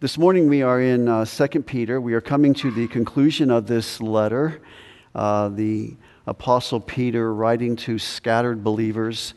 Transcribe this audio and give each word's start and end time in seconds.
This 0.00 0.16
morning 0.16 0.48
we 0.48 0.62
are 0.62 0.80
in 0.80 1.08
uh, 1.08 1.24
2 1.24 1.62
Peter. 1.62 2.00
We 2.00 2.14
are 2.14 2.20
coming 2.20 2.54
to 2.54 2.70
the 2.70 2.86
conclusion 2.86 3.50
of 3.50 3.66
this 3.66 4.00
letter. 4.00 4.60
Uh, 5.12 5.48
the 5.48 5.96
Apostle 6.24 6.78
Peter 6.78 7.34
writing 7.34 7.74
to 7.74 7.98
scattered 7.98 8.62
believers 8.62 9.34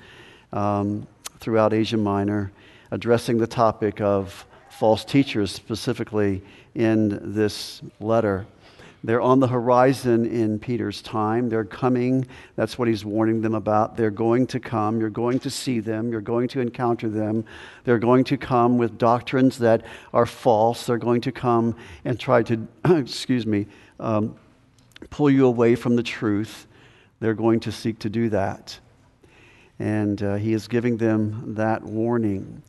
um, 0.53 1.07
throughout 1.39 1.73
Asia 1.73 1.97
Minor, 1.97 2.51
addressing 2.91 3.39
the 3.39 3.47
topic 3.47 4.01
of 4.01 4.45
false 4.69 5.03
teachers 5.03 5.51
specifically 5.51 6.43
in 6.75 7.33
this 7.33 7.81
letter. 7.99 8.45
They're 9.03 9.21
on 9.21 9.39
the 9.39 9.47
horizon 9.47 10.25
in 10.25 10.59
Peter's 10.59 11.01
time. 11.01 11.49
They're 11.49 11.65
coming. 11.65 12.27
That's 12.55 12.77
what 12.77 12.87
he's 12.87 13.03
warning 13.03 13.41
them 13.41 13.55
about. 13.55 13.97
They're 13.97 14.11
going 14.11 14.45
to 14.47 14.59
come. 14.59 14.99
You're 14.99 15.09
going 15.09 15.39
to 15.39 15.49
see 15.49 15.79
them. 15.79 16.11
You're 16.11 16.21
going 16.21 16.47
to 16.49 16.59
encounter 16.59 17.09
them. 17.09 17.45
They're 17.83 17.97
going 17.97 18.23
to 18.25 18.37
come 18.37 18.77
with 18.77 18.99
doctrines 18.99 19.57
that 19.57 19.83
are 20.13 20.27
false. 20.27 20.85
They're 20.85 20.97
going 20.97 21.21
to 21.21 21.31
come 21.31 21.75
and 22.05 22.19
try 22.19 22.43
to, 22.43 22.67
excuse 22.85 23.47
me, 23.47 23.65
um, 23.99 24.35
pull 25.09 25.31
you 25.31 25.47
away 25.47 25.75
from 25.75 25.95
the 25.95 26.03
truth. 26.03 26.67
They're 27.19 27.33
going 27.33 27.59
to 27.61 27.71
seek 27.71 27.97
to 27.99 28.09
do 28.09 28.29
that. 28.29 28.79
And 29.79 30.21
uh, 30.21 30.35
he 30.35 30.53
is 30.53 30.67
giving 30.67 30.97
them 30.97 31.55
that 31.55 31.81
warning. 31.81 32.61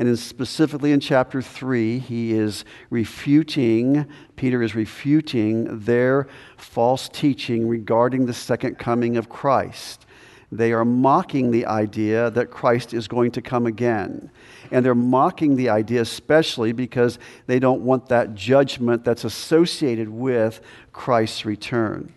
And 0.00 0.08
in 0.08 0.16
specifically 0.16 0.92
in 0.92 1.00
chapter 1.00 1.42
3, 1.42 1.98
he 1.98 2.32
is 2.32 2.64
refuting, 2.88 4.06
Peter 4.34 4.62
is 4.62 4.74
refuting 4.74 5.80
their 5.80 6.26
false 6.56 7.06
teaching 7.06 7.68
regarding 7.68 8.24
the 8.24 8.32
second 8.32 8.78
coming 8.78 9.18
of 9.18 9.28
Christ. 9.28 10.06
They 10.50 10.72
are 10.72 10.86
mocking 10.86 11.50
the 11.50 11.66
idea 11.66 12.30
that 12.30 12.50
Christ 12.50 12.94
is 12.94 13.08
going 13.08 13.32
to 13.32 13.42
come 13.42 13.66
again. 13.66 14.30
And 14.70 14.82
they're 14.82 14.94
mocking 14.94 15.56
the 15.56 15.68
idea, 15.68 16.00
especially 16.00 16.72
because 16.72 17.18
they 17.46 17.58
don't 17.58 17.82
want 17.82 18.08
that 18.08 18.34
judgment 18.34 19.04
that's 19.04 19.24
associated 19.24 20.08
with 20.08 20.62
Christ's 20.94 21.44
return. 21.44 22.14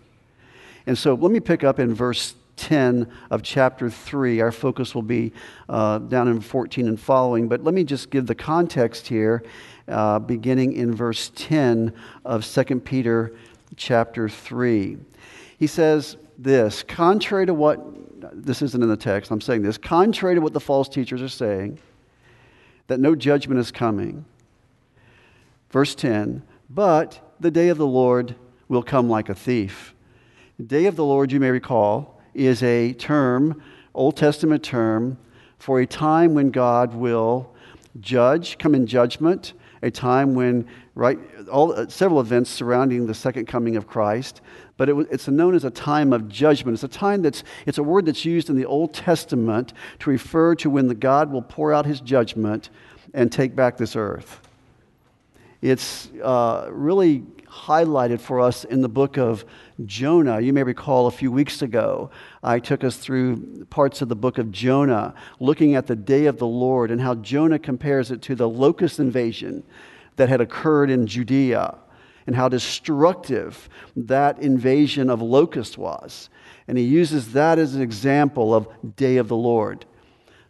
And 0.88 0.98
so 0.98 1.16
let 1.16 1.34
me 1.34 1.42
pick 1.42 1.66
up 1.66 1.80
in 1.80 1.94
verse 1.94 2.34
10 2.64 3.12
of 3.30 3.44
chapter 3.44 3.90
3. 3.90 4.40
Our 4.40 4.52
focus 4.52 4.96
will 4.96 5.02
be 5.02 5.34
uh, 5.68 6.00
down 6.00 6.30
in 6.30 6.40
14 6.40 6.88
and 6.88 6.98
following, 6.98 7.50
but 7.50 7.62
let 7.62 7.74
me 7.74 7.84
just 7.84 8.10
give 8.10 8.26
the 8.26 8.36
context 8.36 9.06
here, 9.06 9.44
uh, 9.90 10.20
beginning 10.20 10.72
in 10.72 10.96
verse 10.96 11.30
10 11.36 11.94
of 12.24 12.46
2 12.46 12.80
Peter 12.80 13.34
chapter 13.76 14.30
3. 14.30 14.98
He 15.60 15.68
says 15.68 16.16
this 16.38 16.84
contrary 16.84 17.46
to 17.48 17.54
what, 17.54 17.82
this 18.32 18.62
isn't 18.62 18.82
in 18.82 18.88
the 18.88 18.96
text, 18.96 19.30
I'm 19.30 19.42
saying 19.42 19.62
this, 19.62 19.78
contrary 19.78 20.36
to 20.36 20.42
what 20.42 20.54
the 20.54 20.62
false 20.62 20.88
teachers 20.88 21.22
are 21.22 21.28
saying, 21.28 21.80
that 22.88 23.02
no 23.02 23.14
judgment 23.14 23.60
is 23.60 23.72
coming. 23.72 24.24
Verse 25.70 25.96
10 25.96 26.44
But 26.70 27.36
the 27.42 27.52
day 27.52 27.68
of 27.68 27.78
the 27.78 27.86
Lord 27.86 28.36
will 28.70 28.84
come 28.84 29.10
like 29.10 29.28
a 29.28 29.36
thief. 29.36 29.94
The 30.58 30.64
day 30.64 30.86
of 30.86 30.96
the 30.96 31.04
Lord, 31.04 31.34
you 31.34 31.42
may 31.42 31.52
recall, 31.52 32.14
is 32.34 32.64
a 32.64 32.94
term, 32.94 33.62
Old 33.94 34.18
Testament 34.18 34.64
term, 34.64 35.18
for 35.58 35.80
a 35.80 35.86
time 35.86 36.34
when 36.34 36.52
God 36.52 36.94
will 36.94 37.54
judge, 38.00 38.58
come 38.58 38.76
in 38.76 38.88
judgment, 38.88 39.54
a 39.82 39.92
time 39.92 40.34
when, 40.34 40.66
right, 40.96 41.20
all, 41.52 41.74
uh, 41.74 41.88
several 41.88 42.20
events 42.20 42.50
surrounding 42.50 43.06
the 43.06 43.14
second 43.14 43.46
coming 43.48 43.76
of 43.76 43.86
Christ, 43.86 44.42
but 44.78 44.90
it, 44.90 44.96
it's 45.12 45.28
known 45.28 45.56
as 45.56 45.66
a 45.66 45.70
time 45.70 46.14
of 46.14 46.30
judgment. 46.30 46.76
It's 46.76 46.84
a 46.84 46.88
time 46.88 47.22
that's, 47.22 47.44
it's 47.66 47.78
a 47.78 47.84
word 47.84 48.06
that's 48.06 48.26
used 48.26 48.50
in 48.50 48.56
the 48.56 48.66
Old 48.66 48.94
Testament 48.94 49.74
to 50.00 50.10
refer 50.10 50.56
to 50.56 50.70
when 50.70 50.88
the 50.88 50.96
God 50.96 51.32
will 51.32 51.42
pour 51.42 51.74
out 51.74 51.86
his 51.86 52.00
judgment 52.02 52.70
and 53.14 53.32
take 53.32 53.56
back 53.56 53.78
this 53.78 53.96
earth. 53.96 54.42
It's 55.62 56.10
uh, 56.22 56.68
really 56.72 57.24
highlighted 57.54 58.20
for 58.20 58.40
us 58.40 58.64
in 58.64 58.82
the 58.82 58.90
book 58.90 59.18
of 59.18 59.46
Jonah. 59.86 60.40
You 60.40 60.54
may 60.54 60.64
recall 60.64 61.06
a 61.06 61.12
few 61.12 61.32
weeks 61.32 61.62
ago, 61.62 62.10
I 62.42 62.60
took 62.60 62.84
us 62.84 62.98
through 62.98 63.66
parts 63.70 64.02
of 64.02 64.10
the 64.10 64.16
book 64.16 64.38
of 64.40 64.52
Jonah, 64.52 65.14
looking 65.40 65.76
at 65.76 65.88
the 65.88 65.96
day 65.96 66.26
of 66.26 66.40
the 66.40 66.48
Lord 66.48 66.90
and 66.90 67.00
how 67.00 67.16
Jonah 67.16 67.60
compares 67.60 68.10
it 68.10 68.22
to 68.24 68.36
the 68.36 68.50
locust 68.50 69.00
invasion 69.00 69.64
that 70.16 70.30
had 70.30 70.42
occurred 70.42 70.90
in 70.90 71.06
Judea 71.06 71.78
and 72.26 72.36
how 72.36 72.50
destructive 72.50 73.70
that 73.96 74.40
invasion 74.40 75.10
of 75.10 75.22
locusts 75.22 75.78
was. 75.78 76.30
And 76.68 76.78
he 76.78 76.84
uses 76.84 77.34
that 77.34 77.60
as 77.60 77.76
an 77.76 77.82
example 77.82 78.54
of 78.56 78.68
day 78.96 79.18
of 79.18 79.28
the 79.28 79.36
Lord 79.36 79.86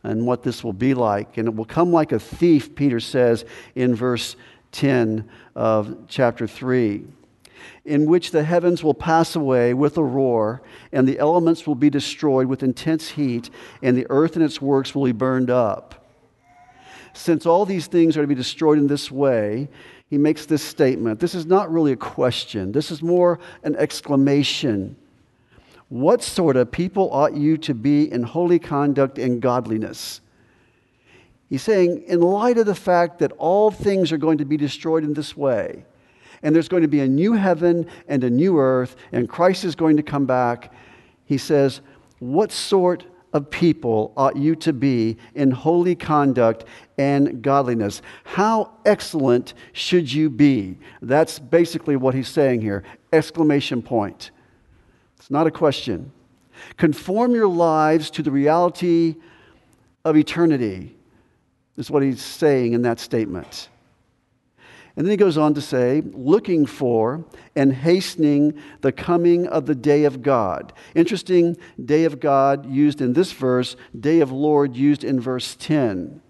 and 0.03 0.27
what 0.27 0.43
this 0.43 0.63
will 0.63 0.73
be 0.73 0.93
like. 0.93 1.37
And 1.37 1.47
it 1.47 1.55
will 1.55 1.65
come 1.65 1.91
like 1.91 2.11
a 2.11 2.19
thief, 2.19 2.75
Peter 2.75 2.99
says 2.99 3.45
in 3.75 3.95
verse 3.95 4.35
10 4.73 5.29
of 5.55 5.95
chapter 6.09 6.45
3 6.45 7.05
in 7.85 8.05
which 8.05 8.31
the 8.31 8.43
heavens 8.43 8.83
will 8.83 8.93
pass 8.93 9.35
away 9.35 9.73
with 9.73 9.97
a 9.97 10.03
roar, 10.03 10.61
and 10.91 11.07
the 11.07 11.19
elements 11.19 11.67
will 11.67 11.75
be 11.75 11.89
destroyed 11.89 12.47
with 12.47 12.63
intense 12.63 13.09
heat, 13.09 13.49
and 13.81 13.97
the 13.97 14.07
earth 14.09 14.35
and 14.35 14.43
its 14.43 14.61
works 14.61 14.95
will 14.95 15.05
be 15.05 15.11
burned 15.11 15.49
up. 15.49 16.05
Since 17.13 17.45
all 17.45 17.65
these 17.65 17.87
things 17.87 18.17
are 18.17 18.21
to 18.21 18.27
be 18.27 18.35
destroyed 18.35 18.77
in 18.77 18.87
this 18.87 19.11
way, 19.11 19.67
he 20.09 20.17
makes 20.17 20.45
this 20.45 20.63
statement. 20.63 21.19
This 21.19 21.35
is 21.35 21.45
not 21.45 21.71
really 21.71 21.91
a 21.91 21.97
question, 21.97 22.71
this 22.71 22.91
is 22.91 23.01
more 23.01 23.39
an 23.63 23.75
exclamation. 23.75 24.95
What 25.89 26.23
sort 26.23 26.55
of 26.55 26.71
people 26.71 27.11
ought 27.11 27.35
you 27.35 27.57
to 27.57 27.73
be 27.73 28.11
in 28.11 28.23
holy 28.23 28.57
conduct 28.57 29.19
and 29.19 29.41
godliness? 29.41 30.21
He's 31.53 31.61
saying, 31.61 32.05
in 32.07 32.19
light 32.19 32.57
of 32.57 32.65
the 32.65 32.73
fact 32.73 33.19
that 33.19 33.31
all 33.33 33.69
things 33.69 34.11
are 34.11 34.17
going 34.17 34.39
to 34.39 34.43
be 34.43 34.57
destroyed 34.57 35.03
in 35.03 35.13
this 35.13 35.37
way, 35.37 35.85
and 36.41 36.55
there's 36.55 36.67
going 36.67 36.81
to 36.81 36.87
be 36.87 37.01
a 37.01 37.07
new 37.07 37.33
heaven 37.33 37.85
and 38.07 38.23
a 38.23 38.29
new 38.31 38.57
earth, 38.57 38.95
and 39.11 39.29
Christ 39.29 39.63
is 39.63 39.75
going 39.75 39.95
to 39.97 40.01
come 40.01 40.25
back. 40.25 40.73
He 41.25 41.37
says, 41.37 41.81
What 42.17 42.51
sort 42.51 43.05
of 43.33 43.51
people 43.51 44.13
ought 44.17 44.35
you 44.35 44.55
to 44.55 44.73
be 44.73 45.17
in 45.35 45.51
holy 45.51 45.93
conduct 45.93 46.65
and 46.97 47.43
godliness? 47.43 48.01
How 48.23 48.71
excellent 48.83 49.53
should 49.73 50.11
you 50.11 50.31
be? 50.31 50.79
That's 51.03 51.37
basically 51.37 51.97
what 51.97 52.15
he's 52.15 52.29
saying 52.29 52.61
here. 52.61 52.83
Exclamation 53.11 53.83
point. 53.83 54.31
It's 55.17 55.29
not 55.29 55.45
a 55.45 55.51
question. 55.51 56.13
Conform 56.77 57.35
your 57.35 57.47
lives 57.47 58.09
to 58.09 58.23
the 58.23 58.31
reality 58.31 59.17
of 60.03 60.17
eternity, 60.17 60.95
is 61.77 61.89
what 61.89 62.03
he's 62.03 62.21
saying 62.21 62.73
in 62.73 62.83
that 62.83 62.99
statement. 62.99 63.69
And 64.95 65.05
then 65.05 65.11
he 65.11 65.17
goes 65.17 65.39
on 65.39 65.55
to 65.55 65.61
say, 65.61 66.03
looking 66.13 66.67
for 66.67 67.25
and 67.55 67.73
hastening 67.73 68.61
the 68.81 68.91
coming 68.91 69.47
of 69.47 69.65
the 69.65 69.73
day 69.73 70.03
of 70.03 70.21
God. 70.21 70.71
Interesting, 70.93 71.57
day 71.83 72.03
of 72.03 72.19
God 72.19 72.69
used 72.69 73.01
in 73.01 73.13
this 73.13 73.31
verse, 73.31 73.75
day 73.99 74.19
of 74.19 74.31
Lord 74.31 74.75
used 74.75 75.03
in 75.03 75.19
verse 75.19 75.55
10. 75.55 76.21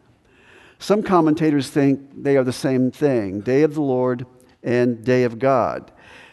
Some 0.80 1.04
commentators 1.04 1.70
think 1.70 2.24
they 2.24 2.38
are 2.38 2.44
the 2.44 2.54
same 2.54 2.92
thing 2.92 3.42
day 3.42 3.64
of 3.64 3.74
the 3.74 3.82
Lord 3.82 4.26
and 4.64 5.04
day 5.04 5.24
of 5.24 5.40
God. 5.40 5.92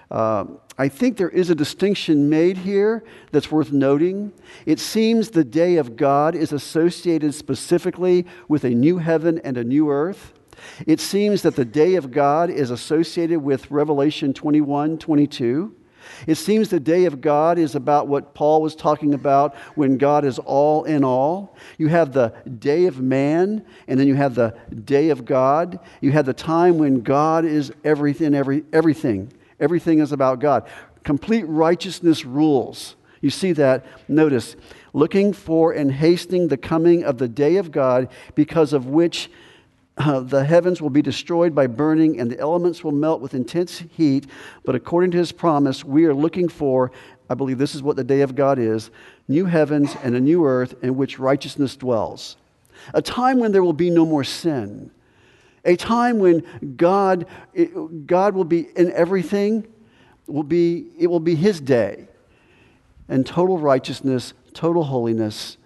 Uh, 0.08 0.44
I 0.80 0.88
think 0.88 1.18
there 1.18 1.28
is 1.28 1.50
a 1.50 1.54
distinction 1.54 2.30
made 2.30 2.56
here 2.56 3.04
that's 3.32 3.52
worth 3.52 3.70
noting. 3.70 4.32
It 4.64 4.80
seems 4.80 5.28
the 5.28 5.44
day 5.44 5.76
of 5.76 5.94
God 5.94 6.34
is 6.34 6.52
associated 6.52 7.34
specifically 7.34 8.24
with 8.48 8.64
a 8.64 8.70
new 8.70 8.96
heaven 8.96 9.42
and 9.44 9.58
a 9.58 9.62
new 9.62 9.90
earth. 9.90 10.32
It 10.86 10.98
seems 10.98 11.42
that 11.42 11.54
the 11.54 11.66
day 11.66 11.96
of 11.96 12.10
God 12.10 12.48
is 12.48 12.70
associated 12.70 13.40
with 13.40 13.70
Revelation 13.70 14.32
21 14.32 14.96
22. 14.96 15.76
It 16.26 16.36
seems 16.36 16.70
the 16.70 16.80
day 16.80 17.04
of 17.04 17.20
God 17.20 17.58
is 17.58 17.74
about 17.74 18.08
what 18.08 18.32
Paul 18.32 18.62
was 18.62 18.74
talking 18.74 19.12
about 19.12 19.54
when 19.74 19.98
God 19.98 20.24
is 20.24 20.38
all 20.38 20.84
in 20.84 21.04
all. 21.04 21.58
You 21.76 21.88
have 21.88 22.14
the 22.14 22.32
day 22.58 22.86
of 22.86 23.02
man, 23.02 23.66
and 23.86 24.00
then 24.00 24.08
you 24.08 24.14
have 24.14 24.34
the 24.34 24.56
day 24.82 25.10
of 25.10 25.26
God. 25.26 25.78
You 26.00 26.12
have 26.12 26.24
the 26.24 26.32
time 26.32 26.78
when 26.78 27.02
God 27.02 27.44
is 27.44 27.70
everything, 27.84 28.34
every, 28.34 28.64
everything. 28.72 29.30
Everything 29.60 30.00
is 30.00 30.12
about 30.12 30.40
God. 30.40 30.68
Complete 31.04 31.44
righteousness 31.44 32.24
rules. 32.24 32.96
You 33.20 33.30
see 33.30 33.52
that, 33.52 33.84
notice, 34.08 34.56
looking 34.92 35.32
for 35.32 35.72
and 35.72 35.92
hastening 35.92 36.48
the 36.48 36.56
coming 36.56 37.04
of 37.04 37.18
the 37.18 37.28
day 37.28 37.56
of 37.56 37.70
God, 37.70 38.08
because 38.34 38.72
of 38.72 38.86
which 38.86 39.30
uh, 39.98 40.20
the 40.20 40.44
heavens 40.44 40.80
will 40.80 40.90
be 40.90 41.02
destroyed 41.02 41.54
by 41.54 41.66
burning 41.66 42.18
and 42.18 42.30
the 42.30 42.38
elements 42.38 42.82
will 42.82 42.92
melt 42.92 43.20
with 43.20 43.34
intense 43.34 43.84
heat. 43.96 44.26
But 44.64 44.74
according 44.74 45.10
to 45.10 45.18
his 45.18 45.32
promise, 45.32 45.84
we 45.84 46.06
are 46.06 46.14
looking 46.14 46.48
for, 46.48 46.90
I 47.28 47.34
believe 47.34 47.58
this 47.58 47.74
is 47.74 47.82
what 47.82 47.96
the 47.96 48.04
day 48.04 48.22
of 48.22 48.34
God 48.34 48.58
is 48.58 48.90
new 49.28 49.44
heavens 49.44 49.94
and 50.02 50.16
a 50.16 50.20
new 50.20 50.44
earth 50.44 50.74
in 50.82 50.96
which 50.96 51.18
righteousness 51.18 51.76
dwells. 51.76 52.36
A 52.94 53.02
time 53.02 53.38
when 53.38 53.52
there 53.52 53.62
will 53.62 53.72
be 53.72 53.90
no 53.90 54.04
more 54.04 54.24
sin. 54.24 54.90
A 55.64 55.76
time 55.76 56.18
when 56.18 56.44
God, 56.76 57.26
God 58.06 58.34
will 58.34 58.44
be 58.44 58.68
in 58.76 58.92
everything, 58.92 59.66
will 60.26 60.42
be, 60.42 60.86
it 60.98 61.08
will 61.08 61.20
be 61.20 61.34
his 61.34 61.60
day. 61.60 62.08
And 63.08 63.26
total 63.26 63.58
righteousness, 63.58 64.32
total 64.54 64.84
holiness 64.84 65.56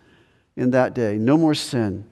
in 0.56 0.70
that 0.70 0.94
day. 0.94 1.16
No 1.16 1.36
more 1.36 1.54
sin. 1.54 2.06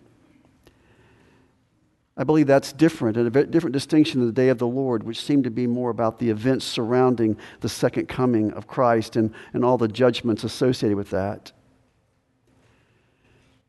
I 2.15 2.25
believe 2.25 2.47
that's 2.47 2.75
different, 2.75 3.17
and 3.17 3.35
a 3.35 3.45
different 3.45 3.73
distinction 3.73 4.21
than 4.21 4.29
the 4.29 4.35
day 4.35 4.51
of 4.51 4.59
the 4.59 4.67
Lord, 4.67 5.03
which 5.03 5.25
seemed 5.25 5.45
to 5.45 5.51
be 5.51 5.67
more 5.67 5.89
about 5.89 6.19
the 6.19 6.29
events 6.29 6.67
surrounding 6.67 7.39
the 7.61 7.71
second 7.71 8.07
coming 8.07 8.53
of 8.53 8.67
Christ 8.67 9.17
and, 9.17 9.33
and 9.55 9.65
all 9.65 9.79
the 9.79 9.89
judgments 9.89 10.45
associated 10.45 10.97
with 10.97 11.09
that. 11.11 11.53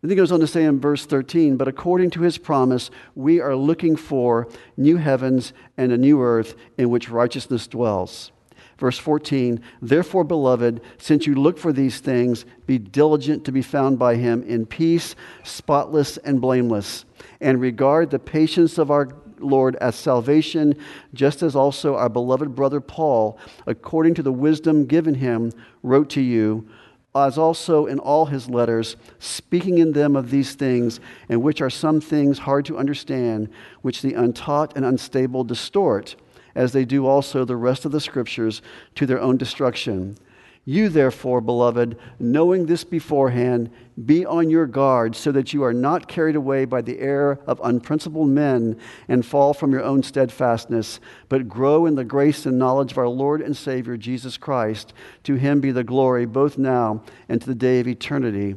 And 0.03 0.11
he 0.11 0.17
goes 0.17 0.33
on 0.33 0.41
to 0.41 0.47
say 0.47 0.65
in 0.65 0.81
verse 0.81 1.05
13, 1.05 1.55
but 1.55 1.69
according 1.69 2.09
to 2.11 2.21
his 2.21 2.37
promise, 2.37 2.91
we 3.15 3.39
are 3.39 3.55
looking 3.55 3.95
for 3.95 4.49
new 4.75 4.97
heavens 4.97 5.53
and 5.77 5.93
a 5.93 5.97
new 5.97 6.21
earth 6.21 6.55
in 6.77 6.89
which 6.89 7.09
righteousness 7.09 7.67
dwells. 7.67 8.33
Verse 8.77 8.97
14, 8.97 9.61
therefore, 9.81 10.25
beloved, 10.25 10.81
since 10.97 11.25
you 11.25 11.35
look 11.35 11.57
for 11.57 11.71
these 11.71 11.99
things, 11.99 12.43
be 12.65 12.77
diligent 12.77 13.45
to 13.45 13.53
be 13.53 13.61
found 13.61 13.97
by 13.97 14.15
him 14.15 14.43
in 14.43 14.65
peace, 14.65 15.15
spotless 15.43 16.17
and 16.17 16.41
blameless, 16.41 17.05
and 17.39 17.61
regard 17.61 18.09
the 18.09 18.19
patience 18.19 18.77
of 18.77 18.91
our 18.91 19.07
Lord 19.39 19.77
as 19.77 19.95
salvation, 19.95 20.75
just 21.13 21.41
as 21.41 21.55
also 21.55 21.95
our 21.95 22.09
beloved 22.09 22.55
brother 22.55 22.81
Paul, 22.81 23.37
according 23.67 24.15
to 24.15 24.23
the 24.23 24.33
wisdom 24.33 24.85
given 24.85 25.15
him, 25.15 25.53
wrote 25.81 26.09
to 26.11 26.21
you 26.21 26.67
as 27.15 27.37
also 27.37 27.85
in 27.85 27.99
all 27.99 28.25
his 28.25 28.49
letters, 28.49 28.95
speaking 29.19 29.77
in 29.77 29.93
them 29.93 30.15
of 30.15 30.31
these 30.31 30.55
things, 30.55 30.99
in 31.29 31.41
which 31.41 31.61
are 31.61 31.69
some 31.69 32.01
things 32.01 32.39
hard 32.39 32.65
to 32.65 32.77
understand, 32.77 33.49
which 33.81 34.01
the 34.01 34.13
untaught 34.13 34.75
and 34.75 34.85
unstable 34.85 35.43
distort, 35.43 36.15
as 36.55 36.71
they 36.71 36.85
do 36.85 37.05
also 37.05 37.45
the 37.45 37.55
rest 37.55 37.85
of 37.85 37.91
the 37.91 38.01
scriptures 38.01 38.61
to 38.95 39.05
their 39.05 39.19
own 39.19 39.37
destruction. 39.37 40.17
You, 40.65 40.87
therefore, 40.87 41.41
beloved, 41.41 41.97
knowing 42.19 42.65
this 42.65 42.85
beforehand, 42.85 43.69
be 44.05 44.25
on 44.25 44.49
your 44.49 44.65
guard 44.65 45.13
so 45.13 45.31
that 45.33 45.53
you 45.53 45.61
are 45.63 45.73
not 45.73 46.07
carried 46.07 46.37
away 46.37 46.63
by 46.63 46.81
the 46.81 46.99
error 46.99 47.39
of 47.45 47.59
unprincipled 47.61 48.29
men 48.29 48.79
and 49.09 49.25
fall 49.25 49.53
from 49.53 49.73
your 49.73 49.83
own 49.83 50.03
steadfastness, 50.03 51.01
but 51.27 51.49
grow 51.49 51.85
in 51.85 51.95
the 51.95 52.05
grace 52.05 52.45
and 52.45 52.57
knowledge 52.57 52.93
of 52.93 52.97
our 52.97 53.09
Lord 53.09 53.41
and 53.41 53.57
Savior 53.57 53.97
Jesus 53.97 54.37
Christ. 54.37 54.93
To 55.23 55.35
him 55.35 55.59
be 55.59 55.71
the 55.71 55.83
glory 55.83 56.25
both 56.25 56.57
now 56.57 57.03
and 57.27 57.41
to 57.41 57.47
the 57.47 57.55
day 57.55 57.81
of 57.81 57.87
eternity. 57.87 58.55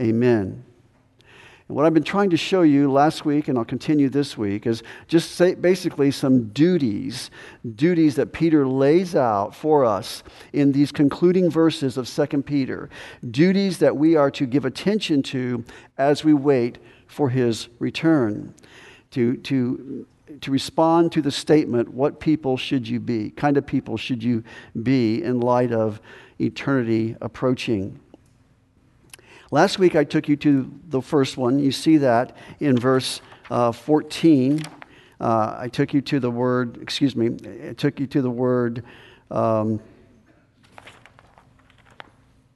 Amen. 0.00 0.64
And 1.68 1.76
what 1.76 1.84
I've 1.84 1.92
been 1.92 2.02
trying 2.02 2.30
to 2.30 2.36
show 2.36 2.62
you 2.62 2.90
last 2.90 3.26
week, 3.26 3.48
and 3.48 3.58
I'll 3.58 3.64
continue 3.64 4.08
this 4.08 4.38
week, 4.38 4.66
is 4.66 4.82
just 5.06 5.32
say, 5.32 5.54
basically 5.54 6.10
some 6.10 6.48
duties, 6.48 7.30
duties 7.76 8.16
that 8.16 8.32
Peter 8.32 8.66
lays 8.66 9.14
out 9.14 9.54
for 9.54 9.84
us 9.84 10.22
in 10.54 10.72
these 10.72 10.90
concluding 10.90 11.50
verses 11.50 11.98
of 11.98 12.08
2 12.08 12.42
Peter, 12.42 12.88
duties 13.30 13.78
that 13.78 13.96
we 13.96 14.16
are 14.16 14.30
to 14.30 14.46
give 14.46 14.64
attention 14.64 15.22
to 15.24 15.62
as 15.98 16.24
we 16.24 16.32
wait 16.32 16.78
for 17.06 17.28
his 17.28 17.68
return. 17.78 18.54
To, 19.12 19.36
to, 19.38 20.06
to 20.40 20.50
respond 20.50 21.12
to 21.12 21.22
the 21.22 21.30
statement, 21.30 21.88
What 21.88 22.20
people 22.20 22.56
should 22.56 22.88
you 22.88 23.00
be? 23.00 23.30
Kind 23.30 23.56
of 23.56 23.66
people 23.66 23.96
should 23.96 24.22
you 24.22 24.42
be 24.82 25.22
in 25.22 25.40
light 25.40 25.72
of 25.72 26.00
eternity 26.38 27.16
approaching? 27.20 27.98
Last 29.50 29.78
week 29.78 29.96
I 29.96 30.04
took 30.04 30.28
you 30.28 30.36
to 30.36 30.70
the 30.88 31.00
first 31.00 31.38
one. 31.38 31.58
You 31.58 31.72
see 31.72 31.96
that 31.98 32.36
in 32.60 32.78
verse 32.78 33.22
uh, 33.50 33.72
14. 33.72 34.60
Uh, 35.20 35.56
I 35.58 35.68
took 35.68 35.94
you 35.94 36.02
to 36.02 36.20
the 36.20 36.30
word, 36.30 36.78
excuse 36.82 37.16
me, 37.16 37.30
I 37.68 37.72
took 37.72 37.98
you 37.98 38.06
to 38.08 38.22
the 38.22 38.30
word, 38.30 38.84
um, 39.30 39.80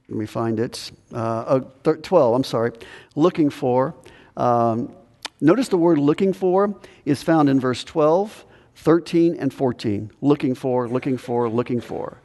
let 0.07 0.17
me 0.17 0.25
find 0.25 0.59
it, 0.59 0.91
uh, 1.13 1.59
oh, 1.85 1.93
12, 1.93 2.35
I'm 2.35 2.43
sorry, 2.43 2.71
looking 3.15 3.49
for. 3.49 3.95
Um, 4.37 4.95
notice 5.41 5.67
the 5.67 5.77
word 5.77 5.97
looking 5.97 6.31
for 6.31 6.79
is 7.03 7.21
found 7.21 7.49
in 7.49 7.59
verse 7.59 7.83
12, 7.83 8.45
13, 8.75 9.35
and 9.39 9.53
14. 9.53 10.11
Looking 10.21 10.55
for, 10.55 10.87
looking 10.87 11.17
for, 11.17 11.49
looking 11.49 11.81
for. 11.81 12.21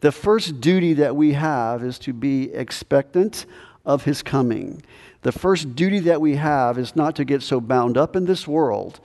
The 0.00 0.12
first 0.12 0.60
duty 0.60 0.94
that 0.94 1.16
we 1.16 1.32
have 1.32 1.82
is 1.82 1.98
to 2.00 2.12
be 2.12 2.52
expectant 2.52 3.46
of 3.84 4.04
his 4.04 4.22
coming. 4.22 4.82
The 5.22 5.32
first 5.32 5.74
duty 5.74 6.00
that 6.00 6.20
we 6.20 6.36
have 6.36 6.78
is 6.78 6.94
not 6.94 7.16
to 7.16 7.24
get 7.24 7.42
so 7.42 7.60
bound 7.60 7.96
up 7.96 8.14
in 8.14 8.26
this 8.26 8.46
world 8.46 9.00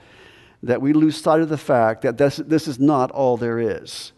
that 0.62 0.80
we 0.80 0.92
lose 0.92 1.20
sight 1.20 1.40
of 1.40 1.48
the 1.48 1.58
fact 1.58 2.02
that 2.02 2.16
this, 2.16 2.36
this 2.36 2.66
is 2.66 2.78
not 2.78 3.10
all 3.10 3.36
there 3.36 3.58
is. 3.58 4.12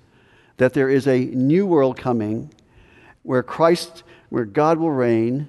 That 0.58 0.75
there 0.75 0.88
is 0.88 1.06
a 1.06 1.19
new 1.19 1.67
world 1.67 1.97
coming 1.97 2.53
where 3.23 3.43
Christ, 3.43 4.05
where 4.29 4.44
God 4.44 4.79
will 4.79 4.93
reign, 4.93 5.49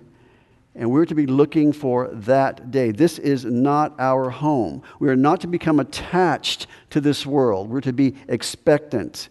and 0.74 0.92
we're 0.92 1.06
to 1.06 1.16
be 1.16 1.26
looking 1.26 1.74
for 1.74 2.08
that 2.10 2.72
day. 2.72 2.92
This 2.92 3.20
is 3.20 3.46
not 3.46 3.96
our 4.00 4.30
home. 4.30 4.84
We 5.00 5.10
are 5.10 5.16
not 5.16 5.42
to 5.42 5.48
become 5.48 5.80
attached 5.80 6.68
to 6.92 7.02
this 7.02 7.26
world. 7.26 7.70
We're 7.70 7.82
to 7.82 7.94
be 7.94 8.16
expectant. 8.28 9.30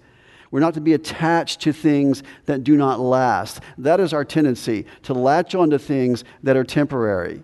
We're 0.56 0.60
not 0.60 0.72
to 0.72 0.80
be 0.80 0.94
attached 0.94 1.60
to 1.60 1.72
things 1.74 2.22
that 2.46 2.64
do 2.64 2.78
not 2.78 2.98
last. 2.98 3.60
That 3.76 4.00
is 4.00 4.14
our 4.14 4.24
tendency, 4.24 4.86
to 5.02 5.12
latch 5.12 5.54
onto 5.54 5.76
things 5.76 6.24
that 6.44 6.56
are 6.56 6.64
temporary. 6.64 7.42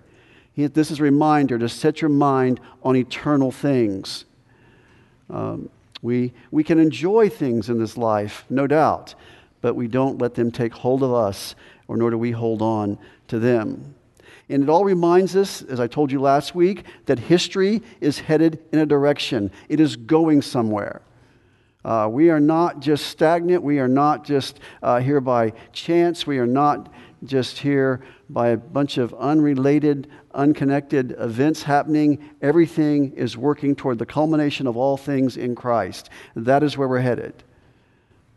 This 0.56 0.90
is 0.90 0.98
a 0.98 1.02
reminder 1.02 1.58
to 1.58 1.68
set 1.68 2.00
your 2.00 2.08
mind 2.08 2.58
on 2.82 2.96
eternal 2.96 3.52
things. 3.52 4.24
Um, 5.28 5.68
we, 6.00 6.32
we 6.50 6.64
can 6.64 6.78
enjoy 6.78 7.28
things 7.28 7.68
in 7.68 7.78
this 7.78 7.98
life, 7.98 8.46
no 8.48 8.66
doubt, 8.66 9.14
but 9.60 9.74
we 9.74 9.88
don't 9.88 10.16
let 10.16 10.34
them 10.34 10.50
take 10.50 10.72
hold 10.72 11.02
of 11.02 11.12
us, 11.12 11.54
or 11.88 11.98
nor 11.98 12.08
do 12.08 12.16
we 12.16 12.30
hold 12.30 12.62
on 12.62 12.96
to 13.28 13.38
them. 13.38 13.94
And 14.48 14.62
it 14.62 14.70
all 14.70 14.86
reminds 14.86 15.36
us, 15.36 15.60
as 15.60 15.80
I 15.80 15.86
told 15.86 16.10
you 16.10 16.18
last 16.18 16.54
week, 16.54 16.86
that 17.04 17.18
history 17.18 17.82
is 18.00 18.20
headed 18.20 18.58
in 18.72 18.78
a 18.78 18.86
direction, 18.86 19.50
it 19.68 19.80
is 19.80 19.96
going 19.96 20.40
somewhere. 20.40 21.02
Uh, 21.84 22.08
we 22.10 22.30
are 22.30 22.40
not 22.40 22.80
just 22.80 23.06
stagnant. 23.06 23.62
We 23.62 23.78
are 23.78 23.88
not 23.88 24.24
just 24.24 24.60
uh, 24.82 25.00
here 25.00 25.20
by 25.20 25.52
chance. 25.72 26.26
We 26.26 26.38
are 26.38 26.46
not 26.46 26.92
just 27.24 27.58
here 27.58 28.02
by 28.30 28.48
a 28.48 28.56
bunch 28.56 28.98
of 28.98 29.14
unrelated, 29.14 30.08
unconnected 30.34 31.14
events 31.18 31.62
happening. 31.62 32.30
Everything 32.40 33.12
is 33.12 33.36
working 33.36 33.76
toward 33.76 33.98
the 33.98 34.06
culmination 34.06 34.66
of 34.66 34.76
all 34.76 34.96
things 34.96 35.36
in 35.36 35.54
Christ. 35.54 36.10
That 36.34 36.62
is 36.62 36.76
where 36.76 36.88
we're 36.88 37.00
headed. 37.00 37.44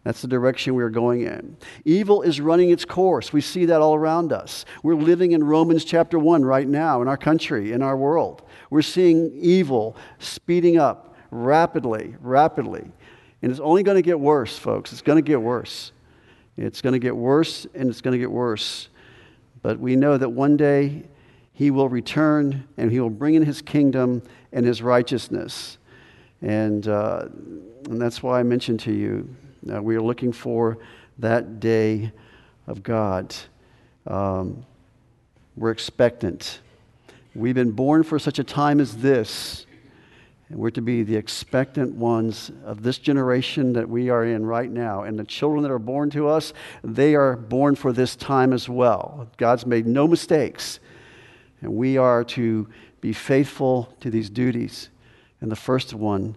That's 0.03 0.21
the 0.21 0.27
direction 0.27 0.75
we 0.75 0.83
are 0.83 0.91
going 0.91 1.21
in. 1.21 1.57
Evil 1.83 2.21
is 2.21 2.39
running 2.39 2.69
its 2.69 2.85
course. 2.85 3.33
We 3.33 3.41
see 3.41 3.65
that 3.65 3.81
all 3.81 3.95
around 3.95 4.31
us. 4.31 4.63
We're 4.83 4.95
living 4.95 5.31
in 5.31 5.43
Romans 5.43 5.83
chapter 5.83 6.19
1 6.19 6.45
right 6.45 6.67
now 6.67 7.01
in 7.01 7.07
our 7.07 7.17
country, 7.17 7.71
in 7.71 7.81
our 7.81 7.97
world. 7.97 8.43
We're 8.69 8.83
seeing 8.83 9.31
evil 9.33 9.97
speeding 10.19 10.77
up 10.77 11.15
rapidly, 11.31 12.15
rapidly. 12.21 12.91
And 13.41 13.51
it's 13.51 13.59
only 13.59 13.83
going 13.83 13.95
to 13.95 14.01
get 14.01 14.19
worse, 14.19 14.57
folks. 14.57 14.91
It's 14.91 15.01
going 15.01 15.17
to 15.17 15.27
get 15.27 15.41
worse. 15.41 15.91
It's 16.57 16.81
going 16.81 16.93
to 16.93 16.99
get 16.99 17.15
worse 17.15 17.67
and 17.73 17.89
it's 17.89 18.01
going 18.01 18.13
to 18.13 18.17
get 18.17 18.31
worse. 18.31 18.89
But 19.61 19.79
we 19.79 19.95
know 19.95 20.17
that 20.17 20.29
one 20.29 20.57
day 20.57 21.03
he 21.53 21.71
will 21.71 21.89
return 21.89 22.67
and 22.77 22.91
he 22.91 22.99
will 22.99 23.09
bring 23.09 23.35
in 23.35 23.43
his 23.43 23.61
kingdom 23.61 24.21
and 24.51 24.65
his 24.65 24.81
righteousness. 24.81 25.77
And, 26.41 26.87
uh, 26.87 27.27
and 27.85 28.01
that's 28.01 28.21
why 28.23 28.39
I 28.39 28.43
mentioned 28.43 28.79
to 28.81 28.93
you 28.93 29.27
we 29.65 29.95
are 29.95 30.01
looking 30.01 30.31
for 30.31 30.77
that 31.17 31.59
day 31.59 32.11
of 32.67 32.83
God. 32.83 33.35
Um, 34.05 34.65
we're 35.55 35.71
expectant. 35.71 36.59
We've 37.33 37.55
been 37.55 37.71
born 37.71 38.03
for 38.03 38.19
such 38.19 38.39
a 38.39 38.43
time 38.43 38.79
as 38.79 38.97
this. 38.97 39.64
And 40.49 40.59
we're 40.59 40.69
to 40.71 40.81
be 40.81 41.01
the 41.03 41.15
expectant 41.15 41.95
ones 41.95 42.51
of 42.63 42.83
this 42.83 42.99
generation 42.99 43.73
that 43.73 43.89
we 43.89 44.09
are 44.09 44.23
in 44.23 44.45
right 44.45 44.69
now. 44.69 45.01
And 45.01 45.17
the 45.17 45.23
children 45.23 45.63
that 45.63 45.71
are 45.71 45.79
born 45.79 46.11
to 46.11 46.27
us, 46.27 46.53
they 46.83 47.15
are 47.15 47.35
born 47.35 47.75
for 47.75 47.91
this 47.91 48.15
time 48.15 48.53
as 48.53 48.69
well. 48.69 49.27
God's 49.37 49.65
made 49.65 49.87
no 49.87 50.07
mistakes. 50.07 50.79
And 51.61 51.73
we 51.73 51.97
are 51.97 52.23
to 52.25 52.67
be 53.01 53.11
faithful 53.11 53.93
to 54.01 54.11
these 54.11 54.29
duties. 54.29 54.89
And 55.41 55.51
the 55.51 55.55
first 55.55 55.93
one 55.93 56.35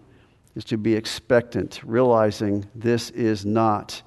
is 0.54 0.64
to 0.64 0.78
be 0.78 0.94
expectant, 0.94 1.80
realizing 1.84 2.66
this 2.74 3.10
is 3.10 3.44
not 3.44 4.02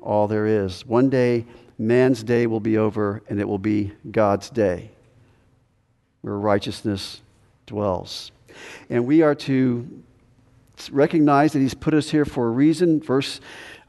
all 0.00 0.28
there 0.28 0.46
is. 0.46 0.86
One 0.86 1.10
day, 1.10 1.44
man's 1.78 2.22
day 2.22 2.46
will 2.46 2.60
be 2.60 2.78
over, 2.78 3.22
and 3.28 3.38
it 3.38 3.46
will 3.46 3.58
be 3.58 3.92
God's 4.10 4.48
day 4.48 4.90
where 6.22 6.36
righteousness 6.36 7.20
dwells. 7.66 8.32
And 8.88 9.06
we 9.06 9.22
are 9.22 9.34
to 9.36 10.02
recognize 10.90 11.52
that 11.52 11.58
He's 11.58 11.74
put 11.74 11.94
us 11.94 12.10
here 12.10 12.24
for 12.24 12.46
a 12.46 12.50
reason. 12.50 13.00
Verse 13.00 13.40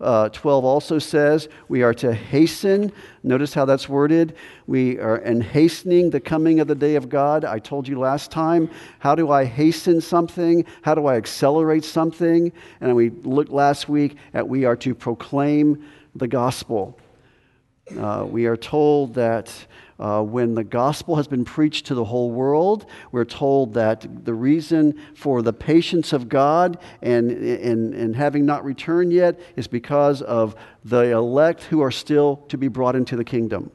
uh, 0.02 0.30
12 0.30 0.66
also 0.66 0.98
says 0.98 1.48
we 1.68 1.84
are 1.84 1.94
to 1.94 2.14
hasten. 2.14 2.92
Notice 3.24 3.54
how 3.54 3.66
that's 3.66 3.88
worded. 3.88 4.36
We 4.66 4.98
are 5.00 5.18
in 5.18 5.42
hastening 5.42 6.10
the 6.10 6.20
coming 6.20 6.60
of 6.60 6.68
the 6.68 6.76
day 6.76 6.96
of 6.96 7.08
God. 7.08 7.46
I 7.46 7.60
told 7.60 7.88
you 7.88 8.00
last 8.00 8.32
time, 8.32 8.70
how 9.00 9.14
do 9.14 9.32
I 9.32 9.46
hasten 9.46 10.02
something? 10.02 10.66
How 10.82 10.96
do 10.96 11.06
I 11.06 11.18
accelerate 11.18 11.86
something? 11.86 12.52
And 12.82 12.96
we 12.96 13.12
looked 13.12 13.52
last 13.52 13.88
week 13.88 14.18
at 14.34 14.48
we 14.48 14.66
are 14.66 14.76
to 14.78 14.96
proclaim 14.96 15.86
the 16.16 16.28
gospel. 16.28 16.98
Uh, 17.98 18.26
we 18.28 18.46
are 18.48 18.58
told 18.58 19.14
that 19.16 19.54
Uh, 20.02 20.24
when 20.24 20.56
the 20.56 20.64
gospel 20.64 21.16
has 21.16 21.28
been 21.28 21.46
preached 21.46 21.86
to 21.86 21.94
the 21.94 22.04
whole 22.04 22.32
world, 22.32 22.88
we're 23.12 23.24
told 23.24 23.76
that 23.76 24.26
the 24.26 24.34
reason 24.34 25.00
for 25.14 25.44
the 25.44 25.54
patience 25.54 26.12
of 26.12 26.28
God 26.28 26.80
and, 27.04 27.30
and, 27.30 27.94
and 27.94 28.16
having 28.16 28.44
not 28.44 28.66
returned 28.66 29.14
yet 29.14 29.40
is 29.56 29.68
because 29.68 30.24
of 30.24 30.56
the 30.84 31.12
elect 31.12 31.66
who 31.66 31.82
are 31.82 31.92
still 31.92 32.38
to 32.48 32.58
be 32.58 32.68
brought 32.68 32.96
into 32.96 33.16
the 33.16 33.24
kingdom. 33.24 33.70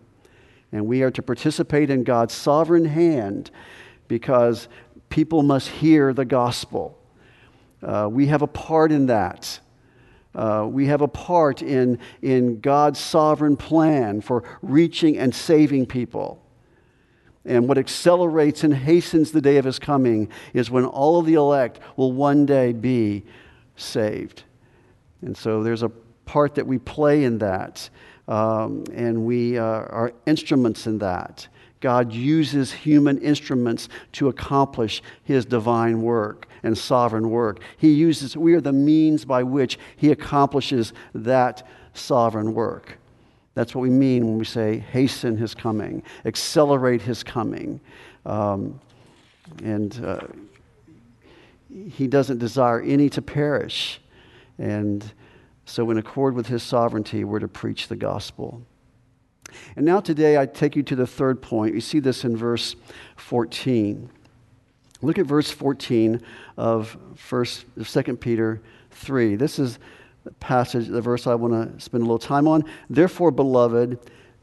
And 0.72 0.88
we 0.88 1.02
are 1.02 1.12
to 1.12 1.22
participate 1.22 1.90
in 1.90 2.02
God's 2.02 2.34
sovereign 2.34 2.86
hand 2.86 3.52
because 4.08 4.66
people 5.08 5.44
must 5.44 5.68
hear 5.68 6.12
the 6.12 6.24
gospel. 6.24 6.98
Uh, 7.80 8.08
we 8.10 8.26
have 8.26 8.42
a 8.42 8.48
part 8.48 8.90
in 8.90 9.06
that. 9.06 9.60
Uh, 10.36 10.68
we 10.70 10.86
have 10.86 11.00
a 11.00 11.08
part 11.08 11.62
in, 11.62 11.98
in 12.20 12.60
God's 12.60 13.00
sovereign 13.00 13.56
plan 13.56 14.20
for 14.20 14.44
reaching 14.60 15.16
and 15.16 15.34
saving 15.34 15.86
people. 15.86 16.42
And 17.46 17.66
what 17.66 17.78
accelerates 17.78 18.62
and 18.62 18.74
hastens 18.74 19.32
the 19.32 19.40
day 19.40 19.56
of 19.56 19.64
his 19.64 19.78
coming 19.78 20.28
is 20.52 20.70
when 20.70 20.84
all 20.84 21.18
of 21.18 21.26
the 21.26 21.34
elect 21.34 21.80
will 21.96 22.12
one 22.12 22.44
day 22.44 22.72
be 22.72 23.24
saved. 23.76 24.42
And 25.22 25.36
so 25.36 25.62
there's 25.62 25.82
a 25.82 25.88
part 26.26 26.56
that 26.56 26.66
we 26.66 26.78
play 26.78 27.24
in 27.24 27.38
that, 27.38 27.88
um, 28.28 28.84
and 28.92 29.24
we 29.24 29.56
uh, 29.56 29.62
are 29.64 30.12
instruments 30.26 30.86
in 30.86 30.98
that. 30.98 31.48
God 31.80 32.12
uses 32.12 32.72
human 32.72 33.18
instruments 33.18 33.88
to 34.12 34.28
accomplish 34.28 35.02
his 35.22 35.44
divine 35.44 36.02
work 36.02 36.48
and 36.62 36.76
sovereign 36.76 37.30
work. 37.30 37.60
He 37.76 37.92
uses, 37.92 38.36
we 38.36 38.54
are 38.54 38.60
the 38.60 38.72
means 38.72 39.24
by 39.24 39.42
which 39.42 39.78
he 39.96 40.10
accomplishes 40.10 40.92
that 41.14 41.66
sovereign 41.94 42.54
work. 42.54 42.98
That's 43.54 43.74
what 43.74 43.82
we 43.82 43.90
mean 43.90 44.26
when 44.26 44.38
we 44.38 44.44
say 44.44 44.78
hasten 44.78 45.36
his 45.36 45.54
coming, 45.54 46.02
accelerate 46.24 47.02
his 47.02 47.22
coming. 47.22 47.80
Um, 48.24 48.80
and 49.62 50.04
uh, 50.04 50.20
he 51.90 52.06
doesn't 52.06 52.38
desire 52.38 52.80
any 52.80 53.08
to 53.10 53.22
perish. 53.22 54.00
And 54.58 55.04
so, 55.64 55.90
in 55.90 55.98
accord 55.98 56.34
with 56.34 56.46
his 56.46 56.62
sovereignty, 56.62 57.24
we're 57.24 57.40
to 57.40 57.48
preach 57.48 57.88
the 57.88 57.96
gospel. 57.96 58.62
And 59.76 59.84
now, 59.84 60.00
today, 60.00 60.38
I 60.38 60.46
take 60.46 60.76
you 60.76 60.82
to 60.84 60.96
the 60.96 61.06
third 61.06 61.40
point. 61.42 61.74
You 61.74 61.80
see 61.80 62.00
this 62.00 62.24
in 62.24 62.36
verse 62.36 62.76
14. 63.16 64.10
Look 65.02 65.18
at 65.18 65.26
verse 65.26 65.50
14 65.50 66.20
of 66.56 66.96
first, 67.16 67.66
2 67.82 68.16
Peter 68.16 68.60
3. 68.92 69.36
This 69.36 69.58
is 69.58 69.78
the 70.24 70.32
passage, 70.32 70.88
the 70.88 71.00
verse 71.00 71.26
I 71.26 71.34
want 71.34 71.52
to 71.52 71.80
spend 71.80 72.02
a 72.02 72.06
little 72.06 72.18
time 72.18 72.48
on. 72.48 72.64
Therefore, 72.88 73.30
beloved, 73.30 73.98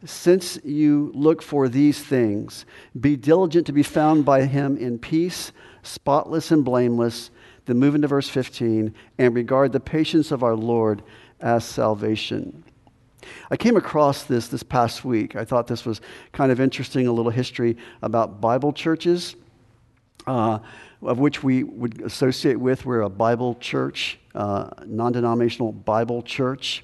since 0.05 0.59
you 0.63 1.11
look 1.15 1.41
for 1.41 1.67
these 1.67 2.01
things, 2.01 2.65
be 2.99 3.15
diligent 3.15 3.65
to 3.67 3.73
be 3.73 3.83
found 3.83 4.25
by 4.25 4.45
him 4.45 4.77
in 4.77 4.99
peace, 4.99 5.51
spotless 5.81 6.51
and 6.51 6.63
blameless. 6.63 7.31
Then 7.65 7.79
move 7.79 7.95
into 7.95 8.07
verse 8.07 8.29
15 8.29 8.93
and 9.17 9.35
regard 9.35 9.71
the 9.71 9.79
patience 9.79 10.31
of 10.31 10.43
our 10.43 10.55
Lord 10.55 11.01
as 11.39 11.63
salvation. 11.63 12.63
I 13.51 13.57
came 13.57 13.77
across 13.77 14.23
this 14.23 14.47
this 14.47 14.63
past 14.63 15.05
week. 15.05 15.35
I 15.35 15.45
thought 15.45 15.67
this 15.67 15.85
was 15.85 16.01
kind 16.31 16.51
of 16.51 16.59
interesting, 16.59 17.07
a 17.07 17.11
little 17.11 17.31
history 17.31 17.77
about 18.01 18.41
Bible 18.41 18.73
churches, 18.73 19.35
uh, 20.27 20.59
of 21.01 21.19
which 21.19 21.43
we 21.43 21.63
would 21.63 22.01
associate 22.01 22.57
with. 22.57 22.85
We're 22.85 23.01
a 23.01 23.09
Bible 23.09 23.55
church, 23.55 24.19
uh, 24.35 24.69
non 24.85 25.11
denominational 25.11 25.71
Bible 25.71 26.21
church. 26.21 26.83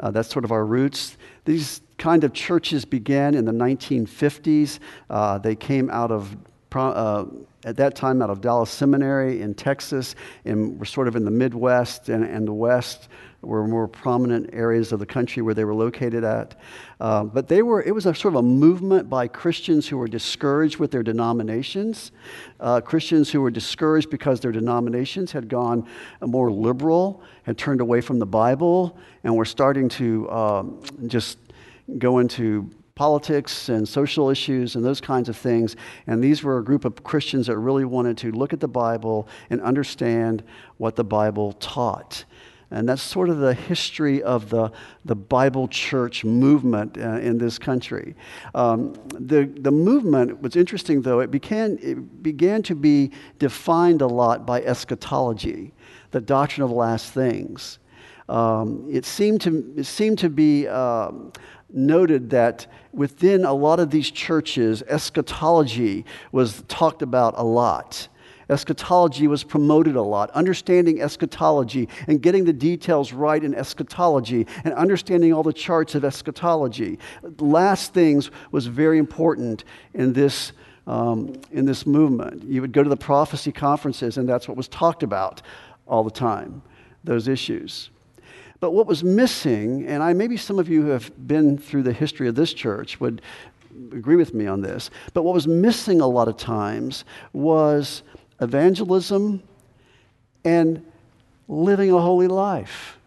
Uh, 0.00 0.10
that's 0.10 0.30
sort 0.30 0.44
of 0.44 0.52
our 0.52 0.64
roots. 0.64 1.16
These 1.44 1.80
kind 1.96 2.22
of 2.22 2.32
churches 2.32 2.84
began 2.84 3.34
in 3.34 3.44
the 3.44 3.52
1950s. 3.52 4.78
Uh, 5.10 5.38
they 5.38 5.56
came 5.56 5.90
out 5.90 6.12
of 6.12 6.36
uh, 6.74 7.24
at 7.64 7.76
that 7.76 7.94
time 7.94 8.22
out 8.22 8.30
of 8.30 8.40
Dallas 8.40 8.70
Seminary 8.70 9.40
in 9.40 9.54
Texas, 9.54 10.14
and 10.44 10.78
were 10.78 10.84
sort 10.84 11.08
of 11.08 11.16
in 11.16 11.24
the 11.24 11.30
Midwest 11.30 12.08
and, 12.08 12.24
and 12.24 12.46
the 12.46 12.52
West 12.52 13.08
were 13.40 13.66
more 13.68 13.86
prominent 13.86 14.50
areas 14.52 14.90
of 14.90 14.98
the 14.98 15.06
country 15.06 15.42
where 15.42 15.54
they 15.54 15.64
were 15.64 15.74
located 15.74 16.24
at. 16.24 16.60
Uh, 17.00 17.22
but 17.22 17.46
they 17.46 17.62
were, 17.62 17.82
it 17.82 17.94
was 17.94 18.04
a 18.06 18.14
sort 18.14 18.34
of 18.34 18.40
a 18.40 18.42
movement 18.42 19.08
by 19.08 19.28
Christians 19.28 19.86
who 19.86 19.96
were 19.96 20.08
discouraged 20.08 20.78
with 20.78 20.90
their 20.90 21.04
denominations, 21.04 22.10
uh, 22.58 22.80
Christians 22.80 23.30
who 23.30 23.40
were 23.40 23.50
discouraged 23.50 24.10
because 24.10 24.40
their 24.40 24.50
denominations 24.50 25.30
had 25.30 25.48
gone 25.48 25.86
more 26.20 26.50
liberal, 26.50 27.22
had 27.44 27.56
turned 27.56 27.80
away 27.80 28.00
from 28.00 28.18
the 28.18 28.26
Bible, 28.26 28.98
and 29.22 29.36
were 29.36 29.44
starting 29.44 29.88
to 29.90 30.28
um, 30.30 30.82
just 31.06 31.38
go 31.98 32.18
into 32.18 32.68
politics 32.98 33.68
and 33.68 33.88
social 33.88 34.28
issues 34.28 34.74
and 34.74 34.84
those 34.84 35.00
kinds 35.00 35.28
of 35.28 35.36
things. 35.36 35.76
And 36.08 36.22
these 36.22 36.42
were 36.42 36.58
a 36.58 36.64
group 36.64 36.84
of 36.84 37.04
Christians 37.04 37.46
that 37.46 37.56
really 37.56 37.84
wanted 37.84 38.18
to 38.18 38.32
look 38.32 38.52
at 38.52 38.58
the 38.58 38.66
Bible 38.66 39.28
and 39.50 39.60
understand 39.60 40.42
what 40.78 40.96
the 40.96 41.04
Bible 41.04 41.52
taught. 41.52 42.24
And 42.70 42.88
that's 42.88 43.02
sort 43.02 43.30
of 43.30 43.38
the 43.38 43.54
history 43.54 44.22
of 44.22 44.50
the, 44.50 44.70
the 45.04 45.14
Bible 45.14 45.68
church 45.68 46.22
movement 46.24 46.98
uh, 46.98 47.18
in 47.18 47.38
this 47.38 47.58
country. 47.58 48.14
Um, 48.54 48.92
the, 49.18 49.46
the 49.46 49.70
movement 49.70 50.42
was 50.42 50.54
interesting, 50.54 51.00
though, 51.00 51.20
it 51.20 51.30
began, 51.30 51.78
it 51.80 52.22
began 52.22 52.62
to 52.64 52.74
be 52.74 53.10
defined 53.38 54.02
a 54.02 54.06
lot 54.06 54.44
by 54.44 54.62
eschatology, 54.62 55.72
the 56.10 56.20
doctrine 56.20 56.62
of 56.64 56.70
last 56.70 57.12
things. 57.12 57.78
Um, 58.28 58.86
it, 58.90 59.06
seemed 59.06 59.40
to, 59.42 59.72
it 59.76 59.84
seemed 59.84 60.18
to 60.18 60.28
be 60.28 60.68
uh, 60.68 61.10
noted 61.70 62.28
that 62.30 62.66
within 62.92 63.46
a 63.46 63.54
lot 63.54 63.80
of 63.80 63.90
these 63.90 64.10
churches, 64.10 64.82
eschatology 64.88 66.04
was 66.32 66.62
talked 66.68 67.00
about 67.00 67.32
a 67.38 67.44
lot. 67.44 68.08
Eschatology 68.48 69.26
was 69.26 69.44
promoted 69.44 69.96
a 69.96 70.02
lot. 70.02 70.30
Understanding 70.30 71.02
eschatology 71.02 71.88
and 72.06 72.22
getting 72.22 72.44
the 72.44 72.52
details 72.52 73.12
right 73.12 73.42
in 73.42 73.54
eschatology 73.54 74.46
and 74.64 74.72
understanding 74.74 75.32
all 75.32 75.42
the 75.42 75.52
charts 75.52 75.94
of 75.94 76.04
eschatology. 76.04 76.98
Last 77.38 77.92
things 77.92 78.30
was 78.50 78.66
very 78.66 78.98
important 78.98 79.64
in 79.94 80.12
this, 80.14 80.52
um, 80.86 81.34
in 81.52 81.66
this 81.66 81.86
movement. 81.86 82.44
You 82.44 82.62
would 82.62 82.72
go 82.72 82.82
to 82.82 82.88
the 82.88 82.96
prophecy 82.96 83.52
conferences, 83.52 84.16
and 84.16 84.28
that's 84.28 84.48
what 84.48 84.56
was 84.56 84.68
talked 84.68 85.02
about 85.02 85.42
all 85.86 86.02
the 86.02 86.10
time, 86.10 86.62
those 87.04 87.28
issues. 87.28 87.90
But 88.60 88.72
what 88.72 88.86
was 88.86 89.04
missing, 89.04 89.86
and 89.86 90.02
I 90.02 90.12
maybe 90.14 90.36
some 90.36 90.58
of 90.58 90.68
you 90.68 90.82
who 90.82 90.88
have 90.88 91.12
been 91.28 91.58
through 91.58 91.84
the 91.84 91.92
history 91.92 92.28
of 92.28 92.34
this 92.34 92.52
church 92.52 92.98
would 92.98 93.22
agree 93.92 94.16
with 94.16 94.34
me 94.34 94.46
on 94.46 94.62
this, 94.62 94.90
but 95.14 95.22
what 95.22 95.34
was 95.34 95.46
missing 95.46 96.00
a 96.00 96.06
lot 96.06 96.26
of 96.26 96.36
times 96.36 97.04
was 97.32 98.02
evangelism, 98.40 99.42
and 100.44 100.84
living 101.48 101.90
a 101.90 102.00
holy 102.00 102.28
life. 102.28 102.98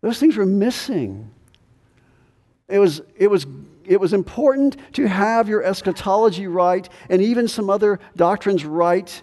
Those 0.00 0.18
things 0.18 0.36
were 0.36 0.46
missing. 0.46 1.30
It 2.68 2.78
was, 2.78 3.02
it 3.16 3.28
was, 3.28 3.46
it 3.84 4.00
was 4.00 4.12
important 4.12 4.76
to 4.94 5.06
have 5.06 5.48
your 5.48 5.62
eschatology 5.62 6.46
right 6.46 6.88
and 7.08 7.20
even 7.20 7.48
some 7.48 7.68
other 7.68 8.00
doctrines 8.16 8.64
right, 8.64 9.22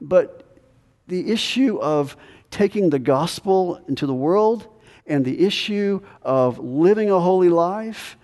but 0.00 0.58
the 1.06 1.30
issue 1.30 1.78
of 1.80 2.16
taking 2.50 2.90
the 2.90 2.98
gospel 2.98 3.80
into 3.88 4.06
the 4.06 4.14
world 4.14 4.68
and 5.06 5.24
the 5.24 5.44
issue 5.44 6.00
of 6.22 6.58
living 6.58 7.10
a 7.10 7.20
holy 7.20 7.48
life, 7.48 8.16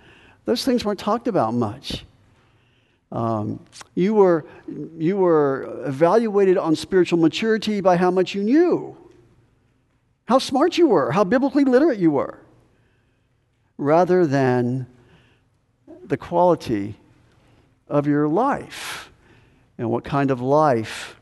those 0.45 0.65
things 0.65 0.85
weren't 0.85 0.99
talked 0.99 1.29
about 1.29 1.55
much. 1.55 2.05
Um, 3.11 3.65
you, 3.95 4.15
were, 4.15 4.45
you 4.99 5.17
were 5.17 5.83
evaluated 5.87 6.59
on 6.59 6.77
spiritual 6.77 7.19
maturity 7.19 7.81
by 7.81 7.97
how 7.97 8.11
much 8.11 8.35
you 8.35 8.43
knew, 8.43 8.97
how 10.27 10.39
smart 10.39 10.77
you 10.77 10.89
were, 10.89 11.11
how 11.11 11.25
biblically 11.25 11.65
literate 11.65 11.99
you 11.99 12.11
were, 12.11 12.39
rather 13.79 14.27
than 14.27 14.87
the 16.05 16.17
quality 16.17 16.97
of 17.89 18.07
your 18.07 18.29
life 18.29 19.11
and 19.79 19.91
what 19.91 20.05
kind 20.05 20.31
of 20.31 20.41
life 20.41 21.19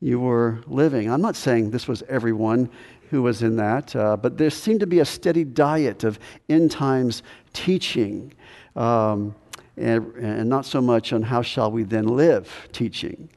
you 0.00 0.18
were 0.18 0.60
living. 0.66 1.10
I'm 1.10 1.20
not 1.20 1.36
saying 1.36 1.70
this 1.70 1.86
was 1.86 2.02
everyone 2.08 2.70
who 3.10 3.22
was 3.22 3.42
in 3.42 3.56
that, 3.56 3.94
uh, 3.96 4.16
but 4.16 4.36
there 4.36 4.50
seemed 4.50 4.80
to 4.80 4.86
be 4.86 5.00
a 5.00 5.04
steady 5.04 5.44
diet 5.44 6.04
of 6.04 6.18
end 6.48 6.70
times 6.70 7.22
teaching. 7.52 8.32
Um, 8.76 9.34
and, 9.78 10.14
and 10.16 10.48
not 10.48 10.66
so 10.66 10.80
much 10.80 11.12
on 11.12 11.22
how 11.22 11.42
shall 11.42 11.70
we 11.70 11.82
then 11.82 12.06
live 12.06 12.68
teaching, 12.72 13.28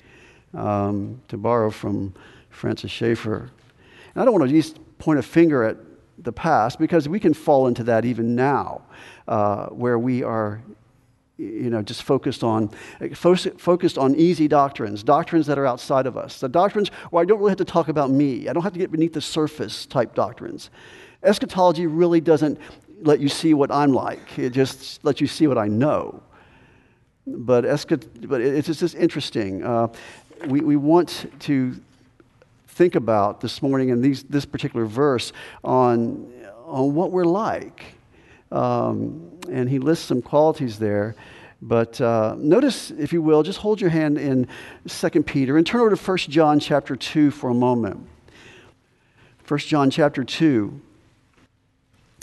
um, 0.53 1.21
to 1.27 1.37
borrow 1.37 1.69
from 1.69 2.13
Francis 2.49 2.91
Schaeffer. 2.91 3.49
And 4.13 4.21
I 4.21 4.25
don't 4.25 4.33
want 4.33 4.49
to 4.49 4.55
just 4.55 4.79
point 4.97 5.19
a 5.19 5.23
finger 5.23 5.63
at 5.63 5.77
the 6.17 6.31
past 6.31 6.79
because 6.79 7.07
we 7.07 7.19
can 7.19 7.33
fall 7.33 7.67
into 7.67 7.83
that 7.85 8.05
even 8.05 8.35
now, 8.35 8.81
uh, 9.27 9.67
where 9.67 9.97
we 9.97 10.23
are 10.23 10.61
you 11.37 11.71
know, 11.71 11.81
just 11.81 12.03
focused 12.03 12.43
on, 12.43 12.69
focused 13.15 13.97
on 13.97 14.15
easy 14.15 14.47
doctrines, 14.47 15.01
doctrines 15.01 15.47
that 15.47 15.57
are 15.57 15.65
outside 15.65 16.05
of 16.05 16.15
us. 16.15 16.39
The 16.39 16.47
doctrines 16.47 16.89
where 17.09 17.23
I 17.23 17.25
don't 17.25 17.39
really 17.39 17.49
have 17.49 17.57
to 17.57 17.65
talk 17.65 17.87
about 17.87 18.11
me. 18.11 18.47
I 18.47 18.53
don't 18.53 18.61
have 18.61 18.73
to 18.73 18.79
get 18.79 18.91
beneath 18.91 19.13
the 19.13 19.21
surface 19.21 19.87
type 19.87 20.13
doctrines. 20.13 20.69
Eschatology 21.23 21.87
really 21.87 22.21
doesn't 22.21 22.59
let 23.01 23.19
you 23.19 23.27
see 23.27 23.55
what 23.55 23.71
I'm 23.71 23.91
like. 23.91 24.37
It 24.37 24.51
just 24.51 25.03
lets 25.03 25.19
you 25.19 25.25
see 25.25 25.47
what 25.47 25.57
I 25.57 25.67
know. 25.67 26.21
But, 27.27 27.63
but 28.27 28.41
it's 28.41 28.67
just 28.67 28.95
interesting. 28.95 29.63
Uh, 29.63 29.87
we, 30.47 30.61
we 30.61 30.75
want 30.75 31.31
to 31.41 31.79
think 32.67 32.95
about 32.95 33.41
this 33.41 33.61
morning 33.61 33.89
in 33.89 34.01
these, 34.01 34.23
this 34.23 34.45
particular 34.45 34.85
verse 34.85 35.33
on, 35.63 36.31
on 36.65 36.95
what 36.95 37.11
we're 37.11 37.25
like. 37.25 37.95
Um, 38.51 39.39
and 39.49 39.69
he 39.69 39.79
lists 39.79 40.05
some 40.05 40.21
qualities 40.21 40.79
there. 40.79 41.15
But 41.61 42.01
uh, 42.01 42.35
notice, 42.37 42.89
if 42.91 43.13
you 43.13 43.21
will, 43.21 43.43
just 43.43 43.59
hold 43.59 43.79
your 43.79 43.91
hand 43.91 44.17
in 44.17 44.47
2 44.87 45.23
Peter 45.23 45.57
and 45.57 45.67
turn 45.67 45.81
over 45.81 45.95
to 45.95 46.01
1 46.01 46.17
John 46.17 46.59
chapter 46.59 46.95
2 46.95 47.29
for 47.29 47.51
a 47.51 47.53
moment. 47.53 48.07
1 49.47 49.59
John 49.59 49.91
chapter 49.91 50.23
2. 50.23 50.81